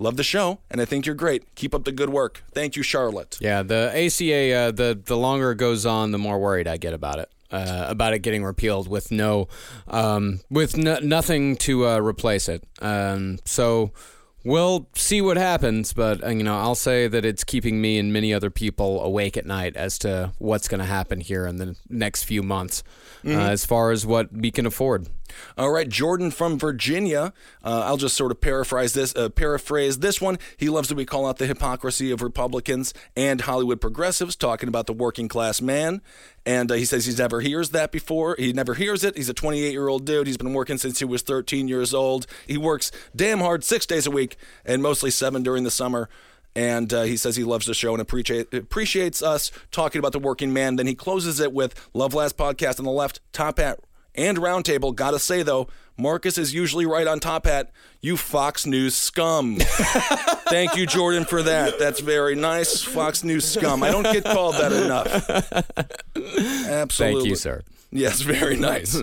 Love 0.00 0.16
the 0.16 0.22
show, 0.22 0.60
and 0.70 0.80
I 0.80 0.84
think 0.84 1.06
you're 1.06 1.14
great. 1.16 1.54
Keep 1.56 1.74
up 1.74 1.84
the 1.84 1.90
good 1.90 2.10
work. 2.10 2.44
Thank 2.52 2.76
you, 2.76 2.84
Charlotte. 2.84 3.36
Yeah, 3.40 3.62
the 3.64 3.90
ACA. 3.94 4.52
Uh, 4.52 4.70
the 4.70 5.00
the 5.04 5.16
longer 5.16 5.50
it 5.52 5.56
goes 5.58 5.84
on, 5.84 6.12
the 6.12 6.18
more 6.18 6.38
worried 6.38 6.68
I 6.68 6.76
get 6.76 6.94
about 6.94 7.18
it. 7.18 7.28
Uh, 7.50 7.86
about 7.88 8.12
it 8.12 8.18
getting 8.18 8.44
repealed 8.44 8.88
with 8.88 9.10
no, 9.10 9.48
um, 9.88 10.40
with 10.50 10.78
n- 10.78 11.08
nothing 11.08 11.56
to 11.56 11.86
uh, 11.88 11.98
replace 11.98 12.46
it. 12.46 12.62
Um, 12.82 13.38
so 13.46 13.90
we'll 14.44 14.88
see 14.94 15.20
what 15.20 15.36
happens, 15.36 15.92
but 15.92 16.22
uh, 16.24 16.28
you 16.28 16.42
know, 16.42 16.56
I'll 16.58 16.74
say 16.74 17.08
that 17.08 17.24
it's 17.24 17.44
keeping 17.44 17.80
me 17.80 17.98
and 17.98 18.12
many 18.12 18.32
other 18.32 18.50
people 18.50 19.02
awake 19.02 19.36
at 19.36 19.46
night 19.46 19.76
as 19.76 19.98
to 20.00 20.32
what's 20.38 20.68
going 20.68 20.80
to 20.80 20.86
happen 20.86 21.20
here 21.20 21.46
in 21.46 21.56
the 21.56 21.76
next 21.88 22.24
few 22.24 22.42
months, 22.42 22.82
Mm-hmm. 23.24 23.36
uh, 23.36 23.48
as 23.48 23.66
far 23.66 23.90
as 23.90 24.06
what 24.06 24.32
we 24.32 24.52
can 24.52 24.64
afford. 24.64 25.08
All 25.56 25.70
right, 25.70 25.88
Jordan 25.88 26.30
from 26.30 26.58
Virginia. 26.58 27.32
Uh, 27.64 27.82
I'll 27.84 27.96
just 27.96 28.16
sort 28.16 28.30
of 28.30 28.40
paraphrase 28.40 28.92
this. 28.92 29.14
Uh, 29.14 29.28
paraphrase 29.28 29.98
this 29.98 30.20
one. 30.20 30.38
He 30.56 30.68
loves 30.68 30.88
that 30.88 30.94
we 30.94 31.04
call 31.04 31.26
out 31.26 31.38
the 31.38 31.46
hypocrisy 31.46 32.10
of 32.10 32.22
Republicans 32.22 32.94
and 33.16 33.40
Hollywood 33.40 33.80
progressives 33.80 34.36
talking 34.36 34.68
about 34.68 34.86
the 34.86 34.92
working 34.92 35.28
class 35.28 35.60
man. 35.60 36.00
And 36.46 36.70
uh, 36.70 36.74
he 36.76 36.84
says 36.84 37.04
he's 37.04 37.18
never 37.18 37.40
hears 37.40 37.70
that 37.70 37.92
before. 37.92 38.34
He 38.38 38.52
never 38.52 38.74
hears 38.74 39.04
it. 39.04 39.16
He's 39.16 39.28
a 39.28 39.34
28 39.34 39.70
year 39.70 39.88
old 39.88 40.06
dude. 40.06 40.26
He's 40.26 40.38
been 40.38 40.54
working 40.54 40.78
since 40.78 40.98
he 40.98 41.04
was 41.04 41.22
13 41.22 41.68
years 41.68 41.92
old. 41.92 42.26
He 42.46 42.56
works 42.56 42.90
damn 43.14 43.40
hard 43.40 43.64
six 43.64 43.84
days 43.86 44.06
a 44.06 44.10
week 44.10 44.36
and 44.64 44.82
mostly 44.82 45.10
seven 45.10 45.42
during 45.42 45.64
the 45.64 45.70
summer. 45.70 46.08
And 46.54 46.92
uh, 46.92 47.02
he 47.02 47.16
says 47.16 47.36
he 47.36 47.44
loves 47.44 47.66
the 47.66 47.74
show 47.74 47.92
and 47.92 48.00
appreciate, 48.00 48.52
appreciates 48.52 49.22
us 49.22 49.52
talking 49.70 49.98
about 49.98 50.12
the 50.12 50.18
working 50.18 50.52
man. 50.52 50.76
Then 50.76 50.86
he 50.86 50.94
closes 50.94 51.38
it 51.38 51.52
with 51.52 51.88
Love 51.94 52.14
Last 52.14 52.36
Podcast 52.36 52.78
on 52.78 52.84
the 52.84 52.90
left, 52.90 53.20
Top 53.32 53.58
Hat 53.58 53.78
and 54.18 54.36
Roundtable. 54.38 54.94
Gotta 54.94 55.18
say, 55.18 55.42
though, 55.42 55.68
Marcus 55.96 56.36
is 56.36 56.52
usually 56.52 56.84
right 56.84 57.06
on 57.06 57.20
Top 57.20 57.46
Hat. 57.46 57.70
You 58.00 58.16
Fox 58.16 58.66
News 58.66 58.94
scum. 58.94 59.56
Thank 59.60 60.76
you, 60.76 60.86
Jordan, 60.86 61.24
for 61.24 61.42
that. 61.42 61.78
That's 61.78 62.00
very 62.00 62.34
nice. 62.34 62.82
Fox 62.82 63.24
News 63.24 63.44
scum. 63.50 63.82
I 63.82 63.90
don't 63.90 64.02
get 64.04 64.24
called 64.24 64.56
that 64.56 64.72
enough. 64.72 65.06
Absolutely. 66.68 67.20
Thank 67.20 67.28
you, 67.30 67.36
sir. 67.36 67.62
Yes, 67.90 68.20
very 68.20 68.56
nice. 68.58 68.96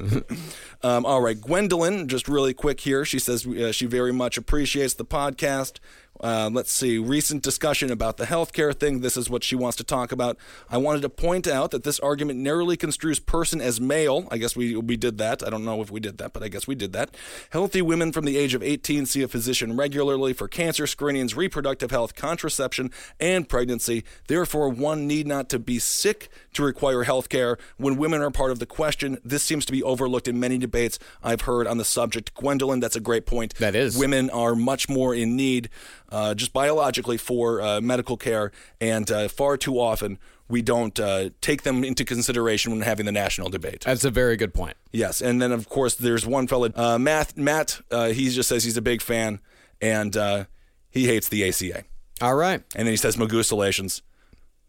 um, 0.84 1.05
all 1.05 1.22
right, 1.22 1.39
Gwendolyn, 1.39 2.07
just 2.07 2.28
really 2.28 2.53
quick 2.53 2.82
here. 2.82 3.03
She 3.03 3.20
says 3.20 3.45
uh, 3.47 3.72
she 3.72 3.86
very 3.86 4.13
much 4.13 4.38
appreciates 4.38 4.93
the 4.93 5.05
podcast. 5.05 5.80
Uh, 6.22 6.49
let's 6.51 6.72
see, 6.72 6.97
recent 6.97 7.43
discussion 7.43 7.91
about 7.91 8.18
the 8.18 8.26
healthcare 8.26 8.74
thing. 8.74 9.01
This 9.01 9.18
is 9.18 9.30
what 9.30 9.43
she 9.43 9.55
wants 9.55 9.76
to 9.78 9.84
talk 9.84 10.11
about. 10.11 10.38
I 10.70 10.78
wanted 10.78 11.01
to 11.01 11.09
point 11.09 11.47
out 11.47 11.72
that 11.72 11.84
this 11.84 11.99
argument 11.99 12.39
narrowly 12.39 12.78
construes 12.78 13.20
person 13.20 13.61
as 13.61 13.82
male. 13.82 14.28
I 14.32 14.38
guess 14.38 14.55
we 14.55 14.76
we 14.76 14.97
did 14.97 15.18
that. 15.18 15.45
I 15.45 15.49
don't 15.49 15.66
know 15.66 15.82
if 15.82 15.91
we 15.91 15.99
did 15.99 16.18
that, 16.20 16.34
but 16.34 16.43
I 16.43 16.47
guess 16.47 16.68
we 16.68 16.76
did 16.76 16.93
that. 16.93 17.16
Healthy 17.49 17.82
women 17.82 18.11
from 18.11 18.26
the 18.26 18.38
age 18.38 18.53
of 18.53 18.63
18 18.63 19.05
see 19.05 19.22
a 19.22 19.28
physician 19.28 19.76
regularly 19.76 20.34
for 20.34 20.47
cancer 20.47 20.88
screenings, 20.88 21.36
reproductive 21.36 21.91
health, 21.91 22.16
contraception, 22.16 22.91
and 23.20 23.47
pregnancy. 23.49 24.03
Therefore, 24.28 24.70
one 24.70 25.07
need 25.07 25.28
not 25.28 25.49
to 25.49 25.59
be 25.59 25.80
sick 25.80 26.30
to 26.53 26.63
require 26.63 27.03
healthcare. 27.03 27.57
When 27.78 27.97
women 27.97 28.22
are 28.22 28.32
part 28.32 28.51
of 28.51 28.59
the 28.59 28.66
question, 28.66 29.18
this 29.24 29.43
seems 29.43 29.66
to 29.66 29.72
be 29.72 29.84
overlooked 29.84 30.28
in 30.28 30.39
many 30.39 30.57
debates 30.57 30.97
I've 31.24 31.41
heard 31.41 31.68
on 31.68 31.78
the 31.78 31.86
subject. 31.86 32.34
Gwendolyn, 32.36 32.80
that's 32.80 32.95
a 32.95 33.01
great 33.01 33.26
point. 33.26 33.55
That 33.55 33.76
is. 33.76 33.97
Women 33.97 34.30
are 34.30 34.55
much 34.55 34.88
more 34.89 35.13
in 35.13 35.36
need, 35.36 35.70
uh, 36.09 36.33
just 36.33 36.53
biologically, 36.53 37.17
for 37.17 37.61
uh, 37.61 37.81
medical 37.81 38.17
care, 38.17 38.51
and 38.79 39.09
uh, 39.11 39.27
far 39.27 39.57
too 39.57 39.79
often 39.79 40.19
we 40.47 40.61
don't 40.61 40.99
uh, 40.99 41.29
take 41.41 41.63
them 41.63 41.83
into 41.83 42.05
consideration 42.05 42.71
when 42.71 42.81
having 42.81 43.05
the 43.05 43.11
national 43.11 43.49
debate. 43.49 43.81
That's 43.81 44.05
a 44.05 44.11
very 44.11 44.37
good 44.37 44.53
point. 44.53 44.77
Yes, 44.91 45.21
and 45.21 45.41
then 45.41 45.51
of 45.51 45.67
course 45.69 45.95
there's 45.95 46.25
one 46.25 46.47
fella, 46.47 46.71
uh, 46.75 46.97
Matt. 46.99 47.35
Matt, 47.37 47.81
uh, 47.91 48.09
he 48.09 48.29
just 48.29 48.49
says 48.49 48.63
he's 48.63 48.77
a 48.77 48.81
big 48.81 49.01
fan, 49.01 49.39
and 49.81 50.15
uh, 50.15 50.45
he 50.89 51.07
hates 51.07 51.29
the 51.29 51.47
ACA. 51.47 51.83
All 52.21 52.35
right. 52.35 52.63
And 52.75 52.87
then 52.87 52.93
he 52.93 52.97
says 52.97 53.17
Magusalations. 53.17 54.01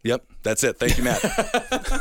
Yep, 0.03 0.25
That's 0.47 0.63
it. 0.63 0.79
Thank 0.79 0.97
you, 0.97 1.03
Matt. 1.03 1.21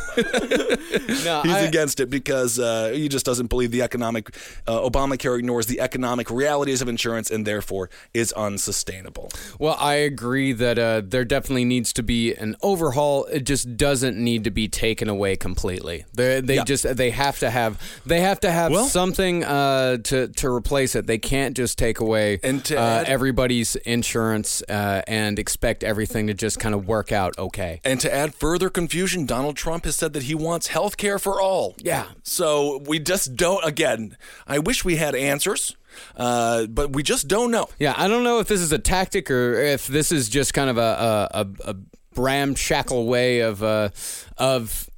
No, 1.25 1.43
He's 1.43 1.53
I- 1.53 1.61
against 1.61 1.99
it 2.01 2.09
because 2.11 2.59
uh, 2.59 2.91
he 2.95 3.09
just 3.09 3.27
doesn't 3.27 3.49
believe 3.49 3.71
the 3.73 3.83
economic. 3.83 4.29
Uh, 4.67 4.81
Obamacare 4.89 5.37
ignores 5.39 5.67
the 5.67 5.81
economic 5.81 6.31
realities 6.31 6.81
of 6.81 6.89
insurance 6.89 7.31
and 7.31 7.47
therefore 7.47 7.91
is 8.15 8.33
unsustainable. 8.33 9.31
Well, 9.59 9.77
I 9.79 9.95
agree 9.95 10.53
that 10.53 10.79
uh, 10.79 11.03
there 11.05 11.25
definitely 11.25 11.65
needs 11.65 11.93
to 11.95 12.03
be 12.03 12.33
an 12.35 12.55
overhaul. 12.63 13.25
It 13.25 13.41
just 13.45 13.77
doesn't 13.77 14.17
need 14.17 14.45
to 14.45 14.51
be 14.51 14.69
taken 14.69 15.09
away 15.09 15.37
completely. 15.37 16.05
They 16.15 16.41
they 16.41 16.57
Yeah. 16.57 16.65
just 16.65 16.97
they 16.97 17.11
have 17.11 17.39
to 17.41 17.51
have 17.51 17.81
they 18.07 18.21
have 18.21 18.39
to 18.41 18.51
have 18.53 18.71
Well- 18.71 18.85
something 18.87 19.43
uh, 19.45 19.99
to 20.05 20.29
to 20.29 20.49
replace 20.49 20.95
it. 20.95 21.07
They 21.09 21.19
can't 21.19 21.57
just 21.57 21.77
take 21.79 21.99
away 22.01 22.39
And 22.45 22.65
to 22.67 22.77
uh, 22.77 22.81
add- 22.81 23.09
everybody's 23.09 23.75
insurance 23.77 24.63
uh, 24.69 25.03
and 25.09 25.39
expect 25.41 25.83
everything 25.83 26.29
to 26.29 26.35
just 26.35 26.61
kind 26.61 26.75
of 26.75 26.87
work 26.87 27.11
out 27.11 27.37
okay. 27.39 27.81
And 27.85 27.99
to 28.01 28.15
add 28.15 28.35
further 28.39 28.71
confusion, 28.71 29.27
Donald 29.27 29.57
Trump 29.57 29.85
has 29.85 29.97
said 29.97 30.13
that 30.13 30.25
he 30.25 30.35
wants 30.35 30.69
health 30.69 30.97
care 30.97 31.19
for 31.19 31.41
all. 31.41 31.75
Yeah. 31.79 32.07
So 32.23 32.83
we 32.87 32.99
just 32.99 33.37
don't, 33.37 33.65
again, 33.65 34.17
I 34.47 34.59
wish 34.59 34.85
we 34.85 34.97
had 34.97 35.15
answers, 35.15 35.77
uh, 36.17 36.67
but 36.67 36.93
we 36.93 37.03
just 37.03 37.29
don't 37.29 37.51
know. 37.51 37.69
Yeah, 37.79 37.95
I 37.97 38.09
don't 38.09 38.25
know 38.25 38.39
if 38.41 38.49
this 38.49 38.61
is 38.61 38.73
a 38.73 38.79
tactic 38.79 39.31
or 39.31 39.55
if 39.55 39.87
this 39.87 40.13
is 40.13 40.29
just 40.29 40.55
kind 40.55 40.71
of 40.71 40.79
a 40.79 41.29
a, 41.33 41.41
a, 41.41 41.73
a 41.73 41.77
ramshackle 42.21 43.07
way 43.07 43.41
of 43.41 43.63
uh, 43.63 43.91
of. 44.37 44.89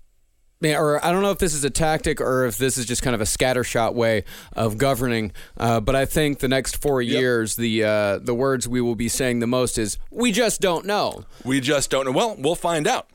Or 0.60 0.98
I 1.06 1.12
don't 1.12 1.22
know 1.22 1.30
if 1.30 1.38
this 1.38 1.54
is 1.54 1.62
a 1.62 1.70
tactic 1.70 2.20
or 2.20 2.44
if 2.44 2.58
this 2.58 2.78
is 2.78 2.84
just 2.84 3.00
kind 3.00 3.14
of 3.14 3.20
a 3.20 3.24
scattershot 3.24 3.94
way 3.94 4.24
of 4.54 4.76
governing. 4.76 5.30
Uh, 5.56 5.78
but 5.78 5.94
I 5.94 6.04
think 6.04 6.40
the 6.40 6.48
next 6.48 6.82
four 6.82 7.00
years, 7.00 7.54
the 7.54 7.84
uh, 7.84 8.18
the 8.18 8.34
words 8.34 8.66
we 8.66 8.80
will 8.80 8.96
be 8.96 9.08
saying 9.08 9.38
the 9.38 9.46
most 9.46 9.78
is 9.78 9.98
"we 10.10 10.32
just 10.32 10.60
don't 10.60 10.84
know." 10.84 11.24
We 11.44 11.60
just 11.60 11.90
don't 11.90 12.06
know. 12.06 12.10
Well, 12.10 12.34
we'll 12.36 12.56
find 12.56 12.88
out. 12.88 13.06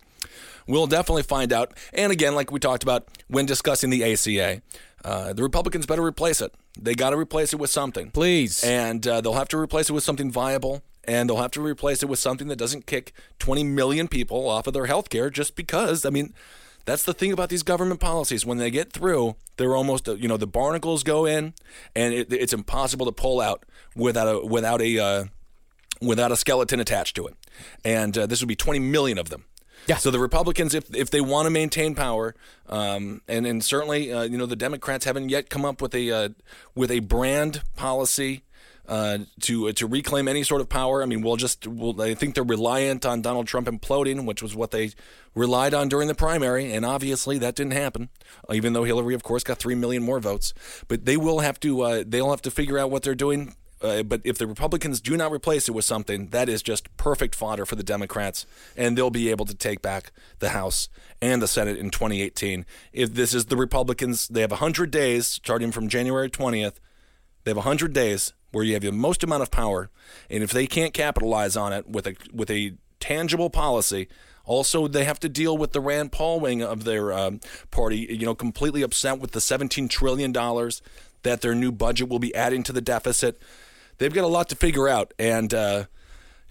We'll 0.67 0.87
definitely 0.87 1.23
find 1.23 1.51
out. 1.51 1.73
And 1.93 2.11
again, 2.11 2.35
like 2.35 2.51
we 2.51 2.59
talked 2.59 2.83
about 2.83 3.07
when 3.27 3.45
discussing 3.45 3.89
the 3.89 4.03
ACA, 4.03 4.61
uh, 5.03 5.33
the 5.33 5.43
Republicans 5.43 5.85
better 5.85 6.03
replace 6.03 6.41
it. 6.41 6.53
They 6.79 6.95
got 6.95 7.11
to 7.11 7.17
replace 7.17 7.53
it 7.53 7.57
with 7.57 7.69
something. 7.69 8.11
Please. 8.11 8.63
And 8.63 9.05
uh, 9.05 9.21
they'll 9.21 9.33
have 9.33 9.49
to 9.49 9.57
replace 9.57 9.89
it 9.89 9.93
with 9.93 10.03
something 10.03 10.31
viable. 10.31 10.83
And 11.05 11.29
they'll 11.29 11.41
have 11.41 11.51
to 11.51 11.61
replace 11.61 12.01
it 12.01 12.07
with 12.07 12.19
something 12.19 12.47
that 12.47 12.55
doesn't 12.55 12.85
kick 12.85 13.13
20 13.39 13.63
million 13.65 14.07
people 14.07 14.47
off 14.47 14.67
of 14.67 14.73
their 14.73 14.85
health 14.85 15.09
care 15.09 15.29
just 15.29 15.55
because. 15.55 16.05
I 16.05 16.09
mean, 16.09 16.33
that's 16.85 17.03
the 17.03 17.13
thing 17.13 17.33
about 17.33 17.49
these 17.49 17.63
government 17.63 17.99
policies. 17.99 18.45
When 18.45 18.57
they 18.57 18.71
get 18.71 18.93
through, 18.93 19.35
they're 19.57 19.75
almost, 19.75 20.07
you 20.07 20.29
know, 20.29 20.37
the 20.37 20.47
barnacles 20.47 21.03
go 21.03 21.25
in 21.25 21.53
and 21.93 22.13
it, 22.13 22.31
it's 22.31 22.53
impossible 22.53 23.05
to 23.05 23.11
pull 23.11 23.41
out 23.41 23.65
without 23.95 24.27
a, 24.27 24.45
without 24.45 24.81
a, 24.81 24.97
uh, 24.97 25.25
without 26.01 26.31
a 26.31 26.37
skeleton 26.37 26.79
attached 26.79 27.17
to 27.17 27.27
it. 27.27 27.35
And 27.83 28.17
uh, 28.17 28.25
this 28.25 28.41
would 28.41 28.47
be 28.47 28.55
20 28.55 28.79
million 28.79 29.17
of 29.17 29.29
them. 29.29 29.43
Yeah. 29.87 29.97
So 29.97 30.11
the 30.11 30.19
Republicans, 30.19 30.73
if 30.73 30.93
if 30.95 31.09
they 31.09 31.21
want 31.21 31.45
to 31.45 31.49
maintain 31.49 31.95
power, 31.95 32.35
um, 32.67 33.21
and 33.27 33.45
and 33.45 33.63
certainly, 33.63 34.11
uh, 34.13 34.23
you 34.23 34.37
know, 34.37 34.45
the 34.45 34.55
Democrats 34.55 35.05
haven't 35.05 35.29
yet 35.29 35.49
come 35.49 35.65
up 35.65 35.81
with 35.81 35.93
a 35.93 36.11
uh, 36.11 36.29
with 36.75 36.91
a 36.91 36.99
brand 36.99 37.61
policy 37.75 38.43
uh, 38.87 39.19
to 39.41 39.71
to 39.73 39.87
reclaim 39.87 40.27
any 40.27 40.43
sort 40.43 40.61
of 40.61 40.69
power. 40.69 41.01
I 41.01 41.05
mean, 41.05 41.21
we'll 41.21 41.35
just 41.35 41.67
we'll, 41.67 42.01
I 42.01 42.13
think 42.13 42.35
they're 42.35 42.43
reliant 42.43 43.05
on 43.05 43.21
Donald 43.21 43.47
Trump 43.47 43.67
imploding, 43.67 44.25
which 44.25 44.41
was 44.41 44.55
what 44.55 44.71
they 44.71 44.91
relied 45.35 45.73
on 45.73 45.89
during 45.89 46.07
the 46.07 46.15
primary, 46.15 46.71
and 46.73 46.85
obviously 46.85 47.37
that 47.39 47.55
didn't 47.55 47.73
happen. 47.73 48.09
Even 48.51 48.73
though 48.73 48.83
Hillary, 48.83 49.13
of 49.13 49.23
course, 49.23 49.43
got 49.43 49.57
three 49.57 49.75
million 49.75 50.03
more 50.03 50.19
votes, 50.19 50.53
but 50.87 51.05
they 51.05 51.17
will 51.17 51.39
have 51.39 51.59
to 51.61 51.81
uh, 51.81 52.03
they'll 52.05 52.31
have 52.31 52.41
to 52.43 52.51
figure 52.51 52.77
out 52.77 52.91
what 52.91 53.03
they're 53.03 53.15
doing. 53.15 53.55
Uh, 53.83 54.01
but 54.01 54.21
if 54.23 54.37
the 54.37 54.47
Republicans 54.47 55.01
do 55.01 55.17
not 55.17 55.31
replace 55.31 55.67
it 55.67 55.73
with 55.73 55.83
something, 55.83 56.29
that 56.29 56.47
is 56.47 56.63
just 56.63 56.95
perfect 56.95 57.35
fodder 57.35 57.65
for 57.65 57.75
the 57.75 57.83
Democrats, 57.83 58.45
and 58.77 58.97
they'll 58.97 59.09
be 59.09 59.29
able 59.29 59.45
to 59.45 59.53
take 59.53 59.81
back 59.81 60.13
the 60.39 60.49
House 60.49 60.87
and 61.21 61.41
the 61.41 61.47
Senate 61.47 61.77
in 61.77 61.89
2018. 61.89 62.65
If 62.93 63.13
this 63.13 63.33
is 63.33 63.47
the 63.47 63.57
Republicans, 63.57 64.29
they 64.29 64.39
have 64.41 64.51
100 64.51 64.89
days 64.89 65.27
starting 65.27 65.71
from 65.71 65.89
January 65.89 66.29
20th. 66.29 66.75
They 67.43 67.51
have 67.51 67.57
100 67.57 67.91
days 67.91 68.33
where 68.51 68.63
you 68.63 68.73
have 68.73 68.83
the 68.83 68.91
most 68.91 69.21
amount 69.21 69.43
of 69.43 69.51
power, 69.51 69.89
and 70.29 70.43
if 70.43 70.51
they 70.51 70.65
can't 70.65 70.93
capitalize 70.93 71.57
on 71.57 71.73
it 71.73 71.89
with 71.89 72.07
a 72.07 72.15
with 72.31 72.49
a 72.49 72.77
tangible 73.01 73.49
policy, 73.49 74.07
also 74.45 74.87
they 74.87 75.03
have 75.03 75.19
to 75.19 75.27
deal 75.27 75.57
with 75.57 75.73
the 75.73 75.81
Rand 75.81 76.13
Paul 76.13 76.39
wing 76.39 76.63
of 76.63 76.85
their 76.85 77.11
um, 77.11 77.41
party. 77.69 78.07
You 78.09 78.25
know, 78.25 78.35
completely 78.35 78.81
upset 78.81 79.19
with 79.19 79.31
the 79.31 79.41
17 79.41 79.89
trillion 79.89 80.31
dollars 80.31 80.81
that 81.23 81.41
their 81.41 81.55
new 81.55 81.71
budget 81.71 82.07
will 82.07 82.19
be 82.19 82.33
adding 82.35 82.63
to 82.63 82.71
the 82.71 82.81
deficit. 82.81 83.41
They've 83.97 84.13
got 84.13 84.23
a 84.23 84.27
lot 84.27 84.49
to 84.49 84.55
figure 84.55 84.87
out, 84.87 85.13
and. 85.17 85.53
Uh, 85.53 85.85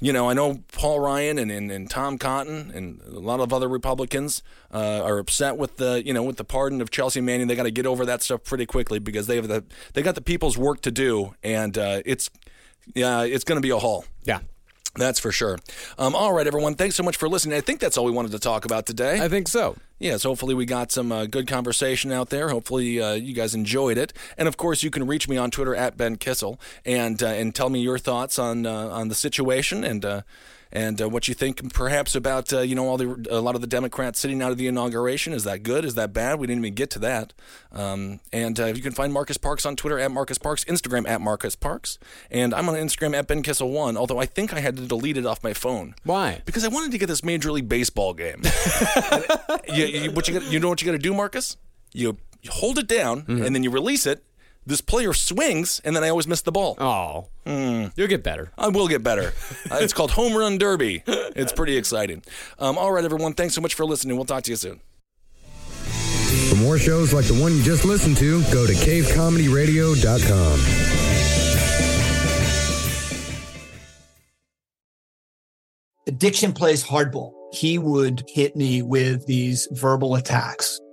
you 0.02 0.12
know, 0.12 0.28
I 0.28 0.34
know 0.34 0.64
Paul 0.72 0.98
Ryan 0.98 1.38
and, 1.38 1.52
and, 1.52 1.70
and 1.70 1.88
Tom 1.88 2.18
Cotton 2.18 2.72
and 2.74 3.00
a 3.06 3.20
lot 3.20 3.38
of 3.38 3.52
other 3.52 3.68
Republicans 3.68 4.42
uh, 4.74 5.00
are 5.04 5.18
upset 5.18 5.56
with 5.56 5.76
the 5.76 6.04
you 6.04 6.12
know 6.12 6.24
with 6.24 6.38
the 6.38 6.44
pardon 6.44 6.80
of 6.80 6.90
Chelsea 6.90 7.20
Manning. 7.20 7.46
They 7.46 7.54
got 7.54 7.62
to 7.62 7.70
get 7.70 7.86
over 7.86 8.04
that 8.06 8.20
stuff 8.20 8.42
pretty 8.42 8.66
quickly 8.66 8.98
because 8.98 9.28
they 9.28 9.36
have 9.36 9.46
the 9.46 9.64
they 9.92 10.02
got 10.02 10.16
the 10.16 10.20
people's 10.20 10.58
work 10.58 10.80
to 10.80 10.90
do, 10.90 11.36
and 11.44 11.78
uh, 11.78 12.02
it's 12.04 12.30
yeah 12.96 13.22
it's 13.22 13.44
going 13.44 13.58
to 13.58 13.62
be 13.62 13.70
a 13.70 13.78
haul. 13.78 14.04
Yeah. 14.24 14.40
That's 14.94 15.18
for 15.18 15.32
sure. 15.32 15.58
Um, 15.98 16.14
all 16.14 16.32
right, 16.32 16.46
everyone. 16.46 16.74
Thanks 16.74 16.96
so 16.96 17.02
much 17.02 17.16
for 17.16 17.28
listening. 17.28 17.56
I 17.56 17.62
think 17.62 17.80
that's 17.80 17.96
all 17.96 18.04
we 18.04 18.12
wanted 18.12 18.32
to 18.32 18.38
talk 18.38 18.66
about 18.66 18.84
today. 18.84 19.22
I 19.22 19.28
think 19.28 19.48
so. 19.48 19.76
Yes, 19.98 20.24
hopefully 20.24 20.54
we 20.54 20.66
got 20.66 20.92
some 20.92 21.10
uh, 21.10 21.26
good 21.26 21.46
conversation 21.46 22.12
out 22.12 22.28
there. 22.28 22.50
Hopefully 22.50 23.00
uh, 23.00 23.12
you 23.12 23.32
guys 23.34 23.54
enjoyed 23.54 23.96
it. 23.96 24.12
And 24.36 24.48
of 24.48 24.56
course, 24.56 24.82
you 24.82 24.90
can 24.90 25.06
reach 25.06 25.28
me 25.28 25.36
on 25.36 25.50
Twitter 25.50 25.74
at 25.74 25.96
Ben 25.96 26.16
Kissel 26.16 26.58
and 26.84 27.22
uh, 27.22 27.28
and 27.28 27.54
tell 27.54 27.70
me 27.70 27.80
your 27.80 27.98
thoughts 27.98 28.38
on 28.38 28.66
uh, 28.66 28.88
on 28.88 29.08
the 29.08 29.14
situation 29.14 29.82
and 29.84 30.04
uh, 30.04 30.22
and 30.72 31.00
uh, 31.00 31.08
what 31.08 31.28
you 31.28 31.34
think 31.34 31.72
perhaps 31.72 32.14
about 32.14 32.52
uh, 32.52 32.60
you 32.60 32.74
know 32.74 32.88
all 32.88 32.96
the 32.96 33.26
a 33.30 33.40
lot 33.40 33.54
of 33.54 33.60
the 33.60 33.66
Democrats 33.66 34.18
sitting 34.18 34.42
out 34.42 34.50
of 34.50 34.58
the 34.58 34.66
inauguration. 34.66 35.32
Is 35.32 35.44
that 35.44 35.62
good? 35.62 35.84
Is 35.84 35.94
that 35.94 36.12
bad? 36.12 36.38
We 36.38 36.46
didn't 36.46 36.64
even 36.64 36.74
get 36.74 36.90
to 36.90 36.98
that. 37.00 37.32
Um, 37.70 38.20
and 38.32 38.58
uh, 38.58 38.66
you 38.66 38.82
can 38.82 38.92
find 38.92 39.12
Marcus 39.12 39.36
Parks 39.36 39.66
on 39.66 39.76
Twitter 39.76 39.98
at 39.98 40.10
Marcus 40.10 40.38
Parks, 40.38 40.64
Instagram 40.64 41.06
at 41.06 41.20
Marcus 41.20 41.54
Parks, 41.54 41.98
and 42.30 42.54
I'm 42.54 42.68
on 42.68 42.74
Instagram 42.74 43.14
at 43.14 43.26
Ben 43.26 43.42
Kissel 43.42 43.70
One. 43.70 43.96
Although 43.96 44.18
I 44.18 44.26
think 44.26 44.52
I 44.54 44.60
had 44.60 44.76
to 44.76 44.86
delete 44.86 45.16
it 45.16 45.26
off 45.26 45.44
my 45.44 45.52
phone. 45.52 45.94
Why? 46.04 46.42
Because 46.46 46.64
I 46.64 46.68
wanted 46.68 46.92
to 46.92 46.98
get 46.98 47.06
this 47.06 47.22
Major 47.22 47.52
League 47.52 47.68
Baseball 47.68 48.14
game. 48.14 48.42
you, 49.68 49.84
you, 49.84 50.10
what 50.10 50.26
you, 50.28 50.40
got, 50.40 50.50
you 50.50 50.58
know 50.58 50.68
what 50.68 50.80
you 50.80 50.86
got 50.86 50.92
to 50.92 50.98
do, 50.98 51.12
Marcus? 51.12 51.56
You, 51.92 52.16
you 52.40 52.50
hold 52.50 52.78
it 52.78 52.88
down 52.88 53.24
and 53.28 53.54
then 53.54 53.62
you 53.62 53.70
release 53.70 54.06
it. 54.06 54.24
This 54.64 54.80
player 54.80 55.12
swings, 55.12 55.80
and 55.84 55.96
then 55.96 56.04
I 56.04 56.08
always 56.08 56.28
miss 56.28 56.42
the 56.42 56.52
ball. 56.52 56.76
Oh, 56.78 57.26
you'll 57.96 58.08
get 58.08 58.22
better. 58.22 58.52
I 58.56 58.68
will 58.68 58.88
get 58.88 59.02
better. 59.02 59.32
Uh, 59.70 59.76
it's 59.76 59.92
called 59.94 60.10
Home 60.12 60.36
Run 60.36 60.58
Derby. 60.58 61.02
It's 61.06 61.52
pretty 61.52 61.78
exciting. 61.78 62.22
Um, 62.58 62.76
all 62.76 62.92
right, 62.92 63.04
everyone. 63.04 63.32
Thanks 63.32 63.54
so 63.54 63.62
much 63.62 63.72
for 63.74 63.86
listening. 63.86 64.16
We'll 64.16 64.26
talk 64.26 64.42
to 64.44 64.50
you 64.50 64.56
soon. 64.56 64.80
For 66.50 66.56
more 66.56 66.78
shows 66.78 67.14
like 67.14 67.24
the 67.24 67.40
one 67.40 67.56
you 67.56 67.62
just 67.62 67.86
listened 67.86 68.18
to, 68.18 68.42
go 68.52 68.66
to 68.66 68.72
cavecomedyradio.com. 68.74 70.58
Addiction 76.06 76.52
plays 76.52 76.84
hardball. 76.84 77.32
He 77.52 77.78
would 77.78 78.24
hit 78.28 78.56
me 78.56 78.82
with 78.82 79.26
these 79.26 79.68
verbal 79.72 80.16
attacks. 80.16 80.80